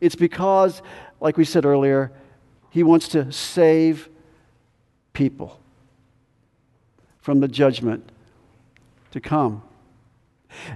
it's 0.00 0.14
because, 0.14 0.82
like 1.20 1.36
we 1.36 1.44
said 1.44 1.64
earlier, 1.64 2.12
he 2.70 2.82
wants 2.82 3.08
to 3.08 3.32
save 3.32 4.08
people 5.12 5.60
from 7.20 7.40
the 7.40 7.48
judgment 7.48 8.10
to 9.10 9.20
come. 9.20 9.62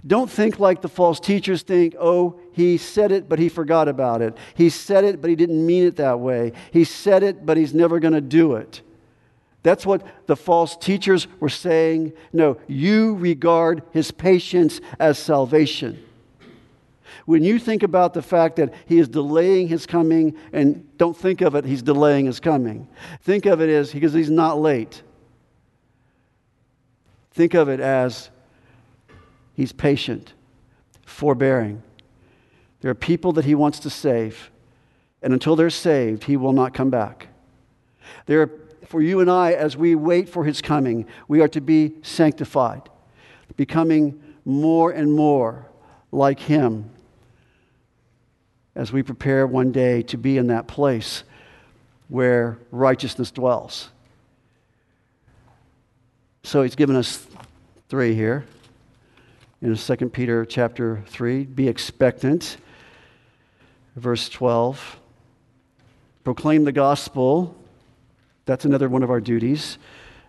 Don't 0.06 0.30
think 0.30 0.58
like 0.58 0.82
the 0.82 0.88
false 0.88 1.18
teachers 1.18 1.62
think, 1.62 1.94
oh, 1.98 2.38
he 2.52 2.76
said 2.76 3.10
it, 3.12 3.28
but 3.28 3.38
he 3.38 3.48
forgot 3.48 3.88
about 3.88 4.20
it. 4.20 4.36
He 4.54 4.68
said 4.68 5.04
it, 5.04 5.20
but 5.20 5.30
he 5.30 5.36
didn't 5.36 5.64
mean 5.64 5.84
it 5.84 5.96
that 5.96 6.20
way. 6.20 6.52
He 6.70 6.84
said 6.84 7.22
it, 7.22 7.46
but 7.46 7.56
he's 7.56 7.72
never 7.72 7.98
going 7.98 8.14
to 8.14 8.20
do 8.20 8.54
it. 8.54 8.82
That's 9.62 9.86
what 9.86 10.04
the 10.26 10.36
false 10.36 10.76
teachers 10.76 11.28
were 11.38 11.48
saying. 11.48 12.12
No, 12.32 12.58
you 12.66 13.14
regard 13.14 13.82
his 13.92 14.10
patience 14.10 14.80
as 14.98 15.18
salvation. 15.18 16.02
When 17.26 17.44
you 17.44 17.58
think 17.60 17.84
about 17.84 18.14
the 18.14 18.22
fact 18.22 18.56
that 18.56 18.74
he 18.86 18.98
is 18.98 19.08
delaying 19.08 19.68
his 19.68 19.86
coming, 19.86 20.36
and 20.52 20.88
don't 20.98 21.16
think 21.16 21.40
of 21.40 21.54
it, 21.54 21.64
he's 21.64 21.82
delaying 21.82 22.26
his 22.26 22.40
coming. 22.40 22.88
Think 23.22 23.46
of 23.46 23.60
it 23.60 23.68
as 23.68 23.92
because 23.92 24.12
he's 24.12 24.30
not 24.30 24.60
late. 24.60 25.02
Think 27.30 27.54
of 27.54 27.68
it 27.68 27.78
as 27.78 28.30
He's 29.54 29.72
patient, 29.72 30.32
forbearing. 31.04 31.82
There 32.80 32.90
are 32.90 32.94
people 32.94 33.32
that 33.32 33.44
he 33.44 33.54
wants 33.54 33.78
to 33.80 33.90
save, 33.90 34.50
and 35.22 35.32
until 35.32 35.56
they're 35.56 35.70
saved, 35.70 36.24
he 36.24 36.36
will 36.36 36.52
not 36.52 36.74
come 36.74 36.90
back. 36.90 37.28
There 38.26 38.42
are, 38.42 38.50
for 38.92 39.00
you 39.00 39.20
and 39.20 39.30
I, 39.30 39.54
as 39.54 39.74
we 39.74 39.94
wait 39.94 40.28
for 40.28 40.44
his 40.44 40.60
coming, 40.60 41.06
we 41.26 41.40
are 41.40 41.48
to 41.48 41.62
be 41.62 41.94
sanctified, 42.02 42.90
becoming 43.56 44.22
more 44.44 44.90
and 44.90 45.10
more 45.10 45.66
like 46.12 46.38
him 46.38 46.90
as 48.74 48.92
we 48.92 49.02
prepare 49.02 49.46
one 49.46 49.72
day 49.72 50.02
to 50.02 50.18
be 50.18 50.36
in 50.36 50.48
that 50.48 50.66
place 50.66 51.24
where 52.08 52.58
righteousness 52.70 53.30
dwells. 53.30 53.88
So 56.42 56.62
he's 56.62 56.76
given 56.76 56.94
us 56.94 57.26
three 57.88 58.14
here 58.14 58.44
in 59.62 59.74
2 59.74 59.96
Peter 60.10 60.44
chapter 60.44 61.02
3. 61.06 61.44
Be 61.44 61.66
expectant. 61.66 62.58
Verse 63.96 64.28
12. 64.28 64.98
Proclaim 66.24 66.64
the 66.64 66.72
gospel. 66.72 67.56
That's 68.44 68.64
another 68.64 68.88
one 68.88 69.02
of 69.02 69.10
our 69.10 69.20
duties. 69.20 69.78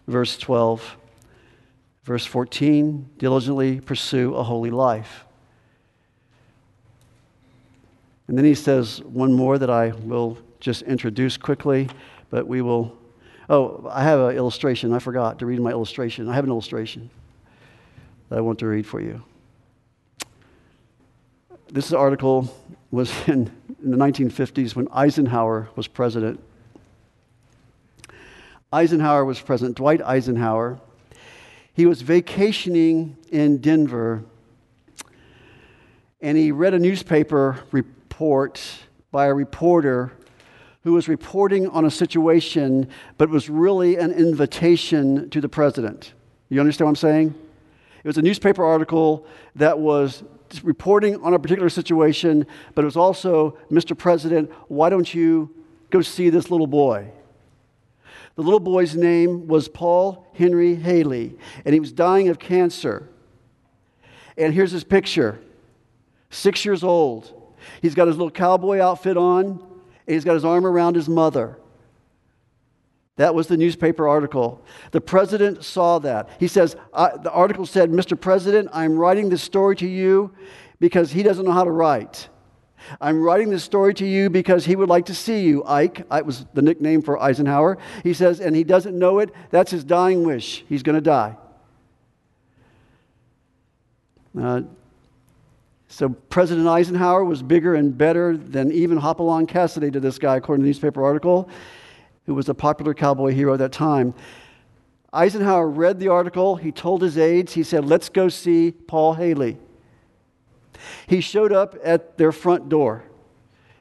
Verse 0.08 0.38
12. 0.38 0.98
Verse 2.04 2.26
14. 2.26 3.10
Diligently 3.18 3.80
pursue 3.80 4.36
a 4.36 4.44
holy 4.44 4.70
life. 4.70 5.26
And 8.28 8.38
then 8.38 8.46
he 8.46 8.56
says 8.56 9.02
one 9.04 9.34
more 9.34 9.58
that 9.58 9.70
I 9.70 9.90
will 9.90 10.38
just 10.60 10.82
introduce 10.84 11.38
quickly, 11.38 11.90
but 12.30 12.48
we 12.48 12.62
will. 12.62 12.98
Oh, 13.50 13.88
I 13.92 14.04
have 14.04 14.20
an 14.20 14.38
illustration. 14.38 14.94
I 14.94 15.00
forgot 15.00 15.40
to 15.40 15.46
read 15.46 15.60
my 15.60 15.72
illustration. 15.72 16.30
I 16.30 16.34
have 16.34 16.46
an 16.46 16.50
illustration 16.50 17.10
that 18.30 18.38
I 18.38 18.42
want 18.42 18.60
to 18.60 18.68
read 18.68 18.88
for 18.88 19.02
you. 19.02 19.22
This 21.70 21.92
article 21.92 22.56
was 22.92 23.12
in, 23.28 23.52
in 23.84 23.92
the 23.92 23.98
1950s 23.98 24.76
when 24.76 24.88
Eisenhower 24.92 25.70
was 25.76 25.88
president. 25.88 26.40
Eisenhower 28.74 29.24
was 29.24 29.40
president, 29.40 29.78
Dwight 29.78 30.02
Eisenhower. 30.02 30.80
He 31.76 31.86
was 31.86 32.02
vacationing 32.02 33.16
in 33.32 33.60
Denver 33.60 34.24
and 36.22 36.38
he 36.38 36.52
read 36.52 36.74
a 36.74 36.80
newspaper 36.80 37.60
report 37.72 38.62
by 39.12 39.28
a 39.28 39.34
reporter 39.34 40.14
who 40.84 40.94
was 40.94 41.08
reporting 41.08 41.68
on 41.68 41.86
a 41.86 41.92
situation 41.92 42.88
but 43.20 43.30
was 43.30 43.48
really 43.48 43.98
an 43.98 44.12
invitation 44.12 45.30
to 45.30 45.40
the 45.40 45.50
president. 45.50 46.14
You 46.50 46.60
understand 46.60 46.88
what 46.88 46.92
I'm 46.92 46.96
saying? 46.96 47.36
It 48.04 48.08
was 48.08 48.18
a 48.18 48.22
newspaper 48.24 48.66
article 48.66 49.28
that 49.56 49.78
was 49.78 50.24
reporting 50.64 51.22
on 51.24 51.36
a 51.36 51.40
particular 51.40 51.70
situation, 51.70 52.48
but 52.74 52.82
it 52.82 52.86
was 52.86 52.98
also, 52.98 53.58
Mr. 53.72 53.98
President, 53.98 54.52
why 54.68 54.90
don't 54.90 55.14
you 55.14 55.50
go 55.92 56.02
see 56.02 56.30
this 56.30 56.50
little 56.50 56.68
boy? 56.68 57.12
The 58.36 58.42
little 58.42 58.60
boy's 58.60 58.96
name 58.96 59.48
was 59.48 59.68
Paul 59.68 60.28
Henry 60.34 60.76
Haley, 60.76 61.38
and 61.66 61.74
he 61.74 61.80
was 61.80 61.92
dying 61.92 62.30
of 62.30 62.40
cancer. 62.40 63.10
And 64.38 64.54
here's 64.54 64.72
his 64.72 64.84
picture 64.84 65.40
six 66.30 66.66
years 66.66 66.84
old. 66.84 67.32
He's 67.82 67.94
got 67.94 68.08
his 68.08 68.18
little 68.18 68.32
cowboy 68.32 68.80
outfit 68.80 69.18
on, 69.18 69.46
and 69.46 70.14
he's 70.14 70.24
got 70.24 70.34
his 70.34 70.44
arm 70.44 70.66
around 70.66 70.96
his 70.96 71.08
mother. 71.08 71.60
That 73.18 73.36
was 73.36 73.48
the 73.48 73.58
newspaper 73.58 74.08
article. 74.08 74.66
The 74.92 75.00
president 75.00 75.64
saw 75.64 76.00
that. 76.00 76.30
He 76.40 76.48
says, 76.48 76.76
The 76.94 77.32
article 77.32 77.68
said, 77.68 77.92
Mr. 77.92 78.20
President, 78.20 78.70
I'm 78.74 78.98
writing 78.98 79.30
this 79.30 79.44
story 79.44 79.76
to 79.78 79.88
you 79.88 80.34
because 80.80 81.12
he 81.12 81.22
doesn't 81.22 81.46
know 81.46 81.52
how 81.52 81.64
to 81.64 81.72
write. 81.72 82.28
I'm 83.00 83.22
writing 83.22 83.50
this 83.50 83.64
story 83.64 83.94
to 83.96 84.06
you 84.06 84.30
because 84.30 84.66
he 84.66 84.76
would 84.76 84.90
like 84.90 85.06
to 85.08 85.16
see 85.16 85.42
you. 85.42 85.64
Ike, 85.66 86.06
it 86.12 86.26
was 86.26 86.46
the 86.54 86.62
nickname 86.62 87.02
for 87.02 87.22
Eisenhower. 87.22 87.78
He 88.04 88.14
says, 88.14 88.40
and 88.40 88.56
he 88.56 88.64
doesn't 88.64 88.98
know 88.98 89.20
it. 89.20 89.30
That's 89.50 89.72
his 89.72 89.84
dying 89.84 90.24
wish. 90.24 90.64
He's 90.68 90.84
going 90.84 90.96
to 90.96 91.02
die. 91.02 91.38
Uh, 94.40 94.62
so 95.88 96.10
President 96.10 96.68
Eisenhower 96.68 97.24
was 97.24 97.44
bigger 97.44 97.76
and 97.76 97.96
better 97.96 98.36
than 98.36 98.72
even 98.72 98.98
Hopalong 98.98 99.46
Cassidy 99.46 99.92
to 99.92 100.00
this 100.00 100.18
guy, 100.18 100.38
according 100.38 100.62
to 100.62 100.66
the 100.66 100.70
newspaper 100.70 101.04
article 101.04 101.50
who 102.26 102.34
was 102.34 102.50
a 102.50 102.54
popular 102.54 102.94
cowboy 102.94 103.32
hero 103.32 103.54
at 103.54 103.60
that 103.60 103.72
time. 103.72 104.14
Eisenhower 105.12 105.70
read 105.70 106.00
the 106.00 106.08
article. 106.08 106.56
He 106.56 106.72
told 106.72 107.02
his 107.02 107.18
aides, 107.18 107.54
he 107.54 107.64
said, 107.64 107.86
Let's 107.86 108.10
go 108.10 108.30
see 108.30 108.72
Paul 108.72 109.14
Haley. 109.14 109.58
He 111.08 111.22
showed 111.22 111.52
up 111.52 111.76
at 111.84 112.18
their 112.18 112.32
front 112.32 112.70
door 112.70 113.04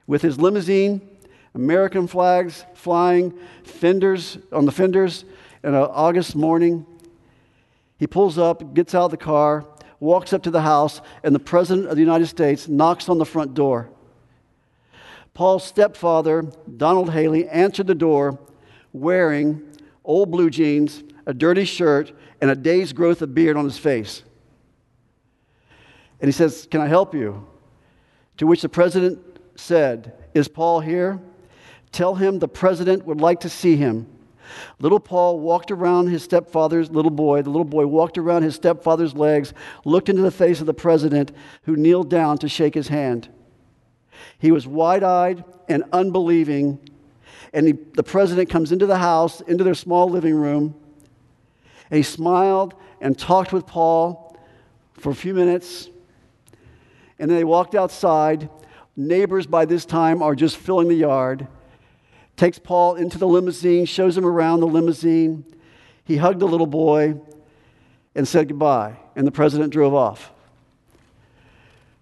with 0.07 0.23
his 0.23 0.39
limousine. 0.39 1.09
American 1.55 2.07
flags 2.07 2.65
flying, 2.75 3.39
fenders 3.65 4.39
on 4.53 4.65
the 4.65 4.73
fenders 4.73 5.25
in 5.63 5.75
an 5.75 5.83
August 5.83 6.35
morning. 6.35 6.87
He 7.99 8.07
pulls 8.07 8.39
up, 8.39 8.75
gets 8.75 8.95
out 8.95 9.07
of 9.07 9.11
the 9.11 9.17
car, 9.17 9.65
walks 10.01 10.33
up 10.33 10.43
to 10.43 10.51
the 10.51 10.63
house, 10.63 11.01
and 11.23 11.35
the 11.35 11.39
President 11.39 11.89
of 11.89 11.95
the 11.95 12.03
United 12.03 12.27
States 12.27 12.69
knocks 12.69 13.09
on 13.09 13.19
the 13.19 13.25
front 13.25 13.55
door. 13.55 13.91
Paul's 15.35 15.65
stepfather, 15.65 16.43
Donald 16.77 17.11
Haley, 17.11 17.49
answered 17.49 17.87
the 17.87 17.95
door 17.95 18.39
wearing 18.93 19.63
old 20.05 20.31
blue 20.31 20.51
jeans, 20.51 21.03
a 21.27 21.33
dirty 21.33 21.65
shirt, 21.65 22.13
and 22.41 22.51
a 22.51 22.57
day's 22.57 22.93
growth 22.93 23.23
of 23.23 23.35
beard 23.35 23.57
on 23.57 23.65
his 23.65 23.79
face. 23.79 24.23
And 26.23 26.29
he 26.29 26.33
says, 26.33 26.67
Can 26.71 26.81
I 26.81 26.87
help 26.87 27.15
you? 27.15 27.47
To 28.39 28.47
which 28.47 28.63
the 28.63 28.69
president 28.69 29.19
said, 29.57 30.15
Is 30.33 30.49
Paul 30.49 30.81
here? 30.81 31.21
Tell 31.91 32.15
him 32.15 32.39
the 32.39 32.49
president 32.49 33.05
would 33.05 33.21
like 33.21 33.41
to 33.41 33.51
see 33.51 33.77
him. 33.77 34.07
Little 34.79 35.01
Paul 35.01 35.41
walked 35.41 35.71
around 35.71 36.09
his 36.09 36.23
stepfather's 36.23 36.91
little 36.91 37.11
boy. 37.11 37.43
The 37.43 37.51
little 37.51 37.65
boy 37.65 37.87
walked 37.87 38.19
around 38.19 38.43
his 38.43 38.55
stepfather's 38.55 39.15
legs, 39.15 39.53
looked 39.85 40.09
into 40.09 40.23
the 40.23 40.31
face 40.31 40.61
of 40.61 40.67
the 40.67 40.75
president, 40.75 41.33
who 41.65 41.77
kneeled 41.77 42.09
down 42.09 42.39
to 42.39 42.49
shake 42.49 42.75
his 42.75 42.89
hand. 42.89 43.29
He 44.39 44.53
was 44.53 44.67
wide 44.67 45.03
eyed 45.03 45.45
and 45.69 45.85
unbelieving. 45.93 46.79
And 47.53 47.67
he, 47.67 47.73
the 47.73 48.03
president 48.03 48.49
comes 48.49 48.73
into 48.73 48.87
the 48.87 48.99
house, 48.99 49.41
into 49.43 49.65
their 49.65 49.75
small 49.75 50.09
living 50.09 50.35
room, 50.35 50.75
and 51.91 51.97
he 51.97 52.03
smiled 52.03 52.75
and 53.01 53.19
talked 53.19 53.53
with 53.53 53.67
Paul 53.67 54.39
for 54.95 55.11
a 55.11 55.15
few 55.15 55.35
minutes. 55.35 55.91
And 57.23 57.31
then 57.31 57.39
they 57.39 57.45
walked 57.45 57.77
outside. 57.77 58.51
Neighbors 58.97 59.47
by 59.47 59.65
this 59.65 59.85
time 59.85 60.25
are 60.25 60.35
just 60.35 60.57
filling 60.57 60.89
the 60.89 60.97
yard. 60.97 61.47
Takes 62.37 62.59
Paul 62.59 62.97
into 62.97 63.17
the 63.17 63.29
limousine, 63.29 63.85
shows 63.85 64.19
him 64.19 64.27
around 64.27 64.59
the 64.59 64.67
limousine. 64.67 65.45
He 66.03 66.17
hugged 66.17 66.41
the 66.41 66.49
little 66.49 66.67
boy 66.67 67.15
and 68.17 68.27
said 68.27 68.49
goodbye. 68.49 68.97
And 69.15 69.25
the 69.25 69.31
president 69.31 69.73
drove 69.73 69.95
off. 69.95 70.33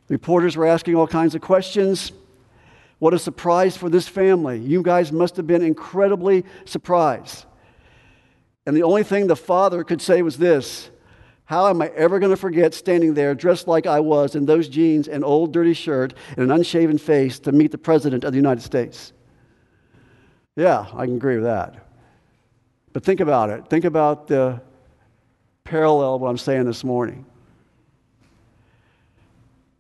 Reporters 0.09 0.57
were 0.57 0.67
asking 0.67 0.95
all 0.95 1.07
kinds 1.07 1.35
of 1.35 1.43
questions. 1.43 2.13
What 2.99 3.13
a 3.13 3.19
surprise 3.19 3.77
for 3.77 3.91
this 3.91 4.09
family. 4.09 4.59
You 4.59 4.83
guys 4.83 5.13
must 5.13 5.37
have 5.37 5.47
been 5.47 5.63
incredibly 5.63 6.47
surprised. 6.65 7.45
And 8.65 8.75
the 8.75 8.85
only 8.85 9.03
thing 9.03 9.27
the 9.27 9.37
father 9.37 9.85
could 9.85 10.01
say 10.01 10.23
was 10.23 10.39
this 10.39 10.89
How 11.51 11.67
am 11.67 11.83
I 11.83 11.89
ever 11.97 12.21
going 12.21 12.31
to 12.31 12.37
forget 12.37 12.75
standing 12.75 13.15
there 13.15 13.35
dressed 13.35 13.67
like 13.67 13.85
I 13.85 13.99
was 13.99 14.37
in 14.37 14.47
those 14.47 14.69
jeans 14.69 15.09
and 15.09 15.25
old 15.25 15.53
dirty 15.53 15.75
shirt 15.75 16.15
and 16.37 16.45
an 16.45 16.51
unshaven 16.53 16.97
face 16.97 17.41
to 17.41 17.51
meet 17.51 17.73
the 17.73 17.77
President 17.77 18.23
of 18.23 18.31
the 18.31 18.37
United 18.37 18.61
States? 18.61 19.13
Yeah, 20.55 20.87
I 20.95 21.07
can 21.07 21.17
agree 21.17 21.35
with 21.35 21.43
that. 21.43 21.75
But 22.93 23.03
think 23.03 23.19
about 23.19 23.51
it. 23.51 23.67
Think 23.67 23.85
about 23.85 24.29
the 24.29 24.61
parallel 25.65 26.15
of 26.15 26.21
what 26.21 26.29
I'm 26.29 26.39
saying 26.39 26.67
this 26.67 26.85
morning. 26.85 27.27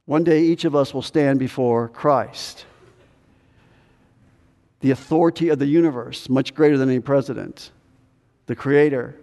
One 0.06 0.24
day, 0.24 0.42
each 0.42 0.64
of 0.64 0.74
us 0.74 0.92
will 0.92 1.02
stand 1.02 1.38
before 1.38 1.88
Christ 1.88 2.66
the 4.80 4.90
authority 4.90 5.50
of 5.50 5.60
the 5.60 5.66
universe, 5.66 6.28
much 6.28 6.52
greater 6.52 6.76
than 6.76 6.88
any 6.88 6.98
president, 6.98 7.70
the 8.46 8.56
creator. 8.56 9.14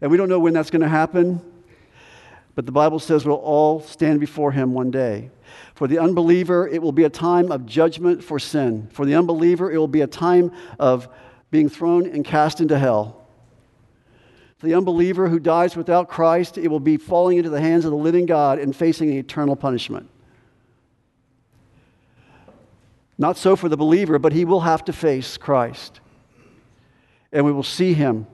And 0.00 0.10
we 0.10 0.16
don't 0.16 0.28
know 0.28 0.38
when 0.38 0.54
that's 0.54 0.70
going 0.70 0.82
to 0.82 0.88
happen, 0.88 1.40
but 2.54 2.66
the 2.66 2.72
Bible 2.72 2.98
says 2.98 3.24
we'll 3.24 3.36
all 3.36 3.80
stand 3.80 4.20
before 4.20 4.52
him 4.52 4.72
one 4.72 4.90
day. 4.90 5.30
For 5.74 5.86
the 5.86 5.98
unbeliever, 5.98 6.66
it 6.66 6.82
will 6.82 6.92
be 6.92 7.04
a 7.04 7.10
time 7.10 7.52
of 7.52 7.66
judgment 7.66 8.24
for 8.24 8.38
sin. 8.38 8.88
For 8.92 9.06
the 9.06 9.14
unbeliever, 9.14 9.70
it 9.70 9.78
will 9.78 9.88
be 9.88 10.00
a 10.00 10.06
time 10.06 10.52
of 10.78 11.08
being 11.50 11.68
thrown 11.68 12.06
and 12.06 12.24
cast 12.24 12.60
into 12.60 12.78
hell. 12.78 13.26
For 14.58 14.66
the 14.66 14.74
unbeliever 14.74 15.28
who 15.28 15.38
dies 15.38 15.76
without 15.76 16.08
Christ, 16.08 16.58
it 16.58 16.68
will 16.68 16.80
be 16.80 16.96
falling 16.96 17.38
into 17.38 17.48
the 17.48 17.60
hands 17.60 17.84
of 17.84 17.92
the 17.92 17.96
living 17.96 18.26
God 18.26 18.58
and 18.58 18.74
facing 18.74 19.12
eternal 19.12 19.54
punishment. 19.54 20.10
Not 23.16 23.36
so 23.36 23.54
for 23.56 23.68
the 23.68 23.76
believer, 23.76 24.18
but 24.18 24.32
he 24.32 24.44
will 24.44 24.60
have 24.60 24.84
to 24.86 24.92
face 24.92 25.36
Christ. 25.36 26.00
And 27.32 27.44
we 27.44 27.52
will 27.52 27.62
see 27.62 27.94
him. 27.94 28.26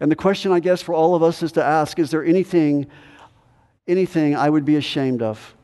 And 0.00 0.10
the 0.10 0.16
question, 0.16 0.52
I 0.52 0.60
guess, 0.60 0.82
for 0.82 0.94
all 0.94 1.14
of 1.14 1.22
us 1.22 1.42
is 1.42 1.52
to 1.52 1.64
ask 1.64 1.98
is 1.98 2.10
there 2.10 2.24
anything, 2.24 2.86
anything 3.86 4.34
I 4.36 4.48
would 4.50 4.64
be 4.64 4.76
ashamed 4.76 5.22
of? 5.22 5.54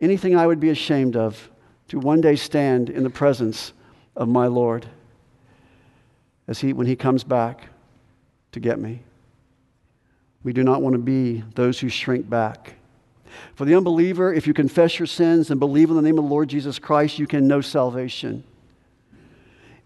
Anything 0.00 0.36
I 0.36 0.46
would 0.46 0.60
be 0.60 0.70
ashamed 0.70 1.16
of 1.16 1.50
to 1.88 1.98
one 1.98 2.20
day 2.20 2.36
stand 2.36 2.90
in 2.90 3.02
the 3.02 3.10
presence 3.10 3.72
of 4.14 4.28
my 4.28 4.46
Lord 4.46 4.86
as 6.46 6.60
he, 6.60 6.72
when 6.72 6.86
he 6.86 6.96
comes 6.96 7.24
back 7.24 7.68
to 8.52 8.60
get 8.60 8.78
me? 8.78 9.00
We 10.44 10.52
do 10.52 10.62
not 10.62 10.82
want 10.82 10.94
to 10.94 11.00
be 11.00 11.42
those 11.54 11.80
who 11.80 11.88
shrink 11.88 12.30
back. 12.30 12.74
For 13.54 13.64
the 13.64 13.74
unbeliever, 13.74 14.32
if 14.32 14.46
you 14.46 14.54
confess 14.54 14.98
your 14.98 15.06
sins 15.06 15.50
and 15.50 15.58
believe 15.58 15.90
in 15.90 15.96
the 15.96 16.02
name 16.02 16.18
of 16.18 16.24
the 16.24 16.30
Lord 16.30 16.48
Jesus 16.48 16.78
Christ, 16.78 17.18
you 17.18 17.26
can 17.26 17.46
know 17.46 17.60
salvation. 17.60 18.44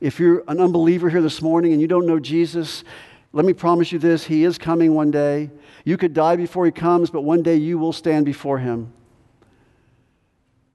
If 0.01 0.18
you're 0.18 0.43
an 0.49 0.61
unbeliever 0.61 1.09
here 1.09 1.22
this 1.22 1.41
morning 1.41 1.72
and 1.72 1.80
you 1.80 1.89
don't 1.89 2.07
know 2.07 2.18
Jesus, 2.18 2.85
let 3.33 3.45
me 3.45 3.53
promise 3.53 3.93
you 3.93 3.99
this 3.99 4.24
He 4.24 4.45
is 4.45 4.59
coming 4.59 4.95
one 4.95 5.11
day. 5.11 5.51
You 5.85 5.97
could 5.97 6.14
die 6.14 6.37
before 6.37 6.66
He 6.66 6.72
comes, 6.72 7.11
but 7.11 7.22
one 7.22 7.43
day 7.43 7.57
you 7.57 7.78
will 7.78 7.93
stand 7.93 8.26
before 8.26 8.59
Him. 8.59 8.93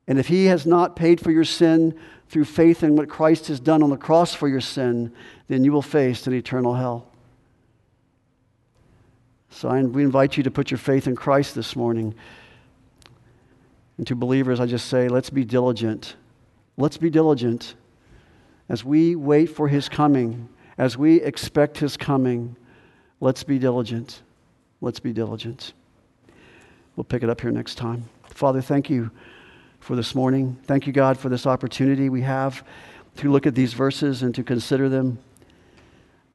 And 0.08 0.20
if 0.20 0.28
He 0.28 0.45
has 0.45 0.66
not 0.66 0.95
paid 0.95 1.20
for 1.20 1.32
your 1.32 1.43
sin 1.43 1.97
through 2.30 2.45
faith 2.45 2.84
in 2.84 2.95
what 2.95 3.10
Christ 3.10 3.47
has 3.47 3.60
done 3.60 3.84
on 3.84 3.89
the 3.89 3.97
cross 3.97 4.34
for 4.34 4.47
your 4.47 4.62
sin, 4.62 5.14
then 5.47 5.64
you 5.64 5.72
will 5.72 5.82
face 5.82 6.28
an 6.28 6.34
eternal 6.34 6.74
hell. 6.74 7.08
So 9.49 9.70
I, 9.70 9.82
we 9.82 10.03
invite 10.03 10.38
you 10.38 10.43
to 10.43 10.51
put 10.51 10.72
your 10.72 10.78
faith 10.78 11.08
in 11.08 11.16
Christ 11.16 11.55
this 11.55 11.76
morning. 11.76 12.14
And 13.97 14.05
to 14.08 14.16
believers, 14.16 14.60
I 14.60 14.66
just 14.66 14.88
say, 14.88 15.08
let's 15.08 15.30
be 15.30 15.43
diligent. 15.43 16.16
Let's 16.78 16.97
be 16.97 17.10
diligent 17.10 17.76
as 18.70 18.84
we 18.84 19.16
wait 19.16 19.47
for 19.47 19.68
his 19.68 19.89
coming, 19.89 20.49
as 20.78 20.97
we 20.97 21.21
expect 21.21 21.78
his 21.78 21.97
coming. 21.97 22.55
Let's 23.19 23.43
be 23.43 23.59
diligent. 23.59 24.21
Let's 24.82 24.99
be 24.99 25.11
diligent. 25.11 25.73
We'll 26.95 27.03
pick 27.03 27.23
it 27.23 27.30
up 27.30 27.41
here 27.41 27.51
next 27.51 27.75
time. 27.75 28.09
Father, 28.30 28.61
thank 28.61 28.89
you 28.89 29.09
for 29.80 29.95
this 29.95 30.13
morning. 30.13 30.57
Thank 30.63 30.86
you, 30.88 30.93
God, 30.93 31.17
for 31.17 31.30
this 31.30 31.45
opportunity 31.47 32.09
we 32.09 32.21
have 32.21 32.63
to 33.17 33.32
look 33.32 33.47
at 33.47 33.55
these 33.55 33.73
verses 33.73 34.21
and 34.21 34.34
to 34.36 34.43
consider 34.43 34.89
them. 34.89 35.17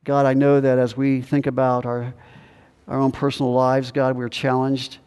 God, 0.04 0.26
I 0.26 0.34
know 0.34 0.60
that 0.60 0.78
as 0.78 0.96
we 0.96 1.20
think 1.20 1.46
about 1.46 1.86
our, 1.86 2.12
our 2.88 2.98
own 2.98 3.12
personal 3.12 3.52
lives, 3.52 3.92
God, 3.92 4.16
we're 4.16 4.28
challenged. 4.28 4.98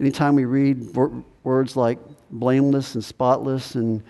Anytime 0.00 0.34
we 0.34 0.46
read 0.46 0.96
words 1.44 1.76
like 1.76 1.98
blameless 2.30 2.94
and 2.94 3.04
spotless 3.04 3.74
and 3.74 4.02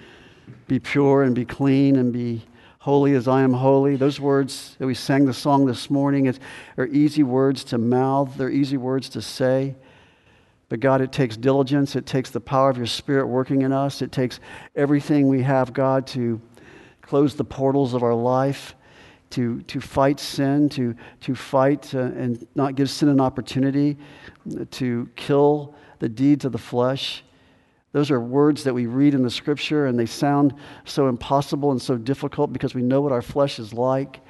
be 0.69 0.79
pure 0.79 1.25
and 1.25 1.35
be 1.35 1.45
clean 1.45 1.97
and 1.97 2.13
be 2.13 2.43
holy 2.79 3.15
as 3.15 3.27
I 3.27 3.43
am 3.43 3.53
holy. 3.53 3.97
Those 3.97 4.21
words 4.21 4.77
that 4.79 4.87
we 4.87 4.95
sang 4.95 5.27
the 5.27 5.35
song 5.35 5.67
this 5.67 5.91
morning 5.91 6.33
are 6.77 6.87
easy 6.87 7.23
words 7.23 7.65
to 7.65 7.79
mouth, 7.79 8.37
they're 8.37 8.51
easy 8.51 8.77
words 8.77 9.09
to 9.11 9.23
say. 9.23 9.77
But 10.69 10.81
God, 10.81 11.01
it 11.01 11.13
takes 11.13 11.37
diligence. 11.37 11.97
It 11.97 12.05
takes 12.05 12.31
the 12.31 12.41
power 12.41 12.69
of 12.69 12.77
your 12.77 12.87
Spirit 12.87 13.27
working 13.27 13.63
in 13.63 13.73
us. 13.73 14.03
It 14.03 14.13
takes 14.13 14.39
everything 14.77 15.29
we 15.29 15.43
have, 15.43 15.73
God, 15.73 16.07
to 16.09 16.41
close 17.01 17.35
the 17.35 17.45
portals 17.45 17.95
of 17.95 18.03
our 18.03 18.15
life, 18.15 18.75
to, 19.31 19.63
to 19.63 19.81
fight 19.81 20.21
sin, 20.21 20.69
to, 20.71 20.95
to 21.23 21.35
fight 21.35 21.95
uh, 21.95 22.01
and 22.01 22.47
not 22.55 22.75
give 22.75 22.91
sin 22.91 23.09
an 23.09 23.21
opportunity, 23.21 23.97
to 24.73 25.09
kill 25.17 25.75
the 26.01 26.09
deeds 26.09 26.45
of 26.45 26.53
the 26.53 26.59
flesh. 26.59 27.25
Those 27.93 28.11
are 28.11 28.21
words 28.21 28.65
that 28.65 28.75
we 28.75 28.87
read 28.87 29.15
in 29.15 29.23
the 29.23 29.31
scripture, 29.31 29.87
and 29.87 29.99
they 29.99 30.07
sound 30.07 30.55
so 30.85 31.09
impossible 31.09 31.71
and 31.71 31.81
so 31.81 31.97
difficult 31.97 32.53
because 32.53 32.75
we 32.75 32.83
know 32.83 33.01
what 33.01 33.13
our 33.13 33.23
flesh 33.23 33.59
is 33.59 33.73
like. 33.73 34.21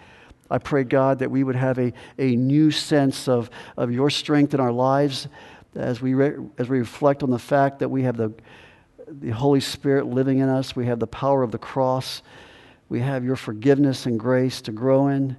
I 0.50 0.58
pray, 0.58 0.84
God, 0.84 1.18
that 1.18 1.30
we 1.30 1.44
would 1.44 1.56
have 1.56 1.78
a, 1.78 1.92
a 2.18 2.36
new 2.36 2.70
sense 2.70 3.28
of, 3.28 3.50
of 3.76 3.92
your 3.92 4.10
strength 4.10 4.54
in 4.54 4.60
our 4.60 4.72
lives 4.72 5.28
as 5.74 6.00
we, 6.00 6.14
re, 6.14 6.44
as 6.56 6.68
we 6.68 6.78
reflect 6.78 7.22
on 7.22 7.30
the 7.30 7.38
fact 7.38 7.80
that 7.80 7.88
we 7.88 8.02
have 8.02 8.16
the, 8.16 8.32
the 9.08 9.30
Holy 9.30 9.60
Spirit 9.60 10.06
living 10.06 10.38
in 10.38 10.48
us, 10.48 10.74
we 10.74 10.86
have 10.86 10.98
the 10.98 11.06
power 11.06 11.42
of 11.42 11.50
the 11.50 11.58
cross, 11.58 12.22
we 12.88 13.00
have 13.00 13.24
your 13.24 13.36
forgiveness 13.36 14.06
and 14.06 14.18
grace 14.18 14.62
to 14.62 14.72
grow 14.72 15.08
in. 15.08 15.36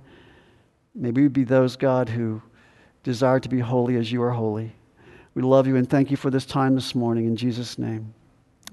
May 0.93 1.11
we 1.11 1.27
be 1.27 1.43
those, 1.43 1.75
God, 1.75 2.09
who 2.09 2.41
desire 3.03 3.39
to 3.39 3.49
be 3.49 3.59
holy 3.59 3.95
as 3.95 4.11
you 4.11 4.21
are 4.21 4.31
holy. 4.31 4.75
We 5.39 5.45
love 5.45 5.67
you 5.67 5.77
and 5.77 5.89
thank 5.89 6.11
you 6.11 6.17
for 6.17 6.29
this 6.29 6.45
time 6.45 6.75
this 6.75 6.93
morning. 6.93 7.25
In 7.25 7.37
Jesus' 7.37 7.79
name, 7.79 8.13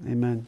amen. 0.05 0.45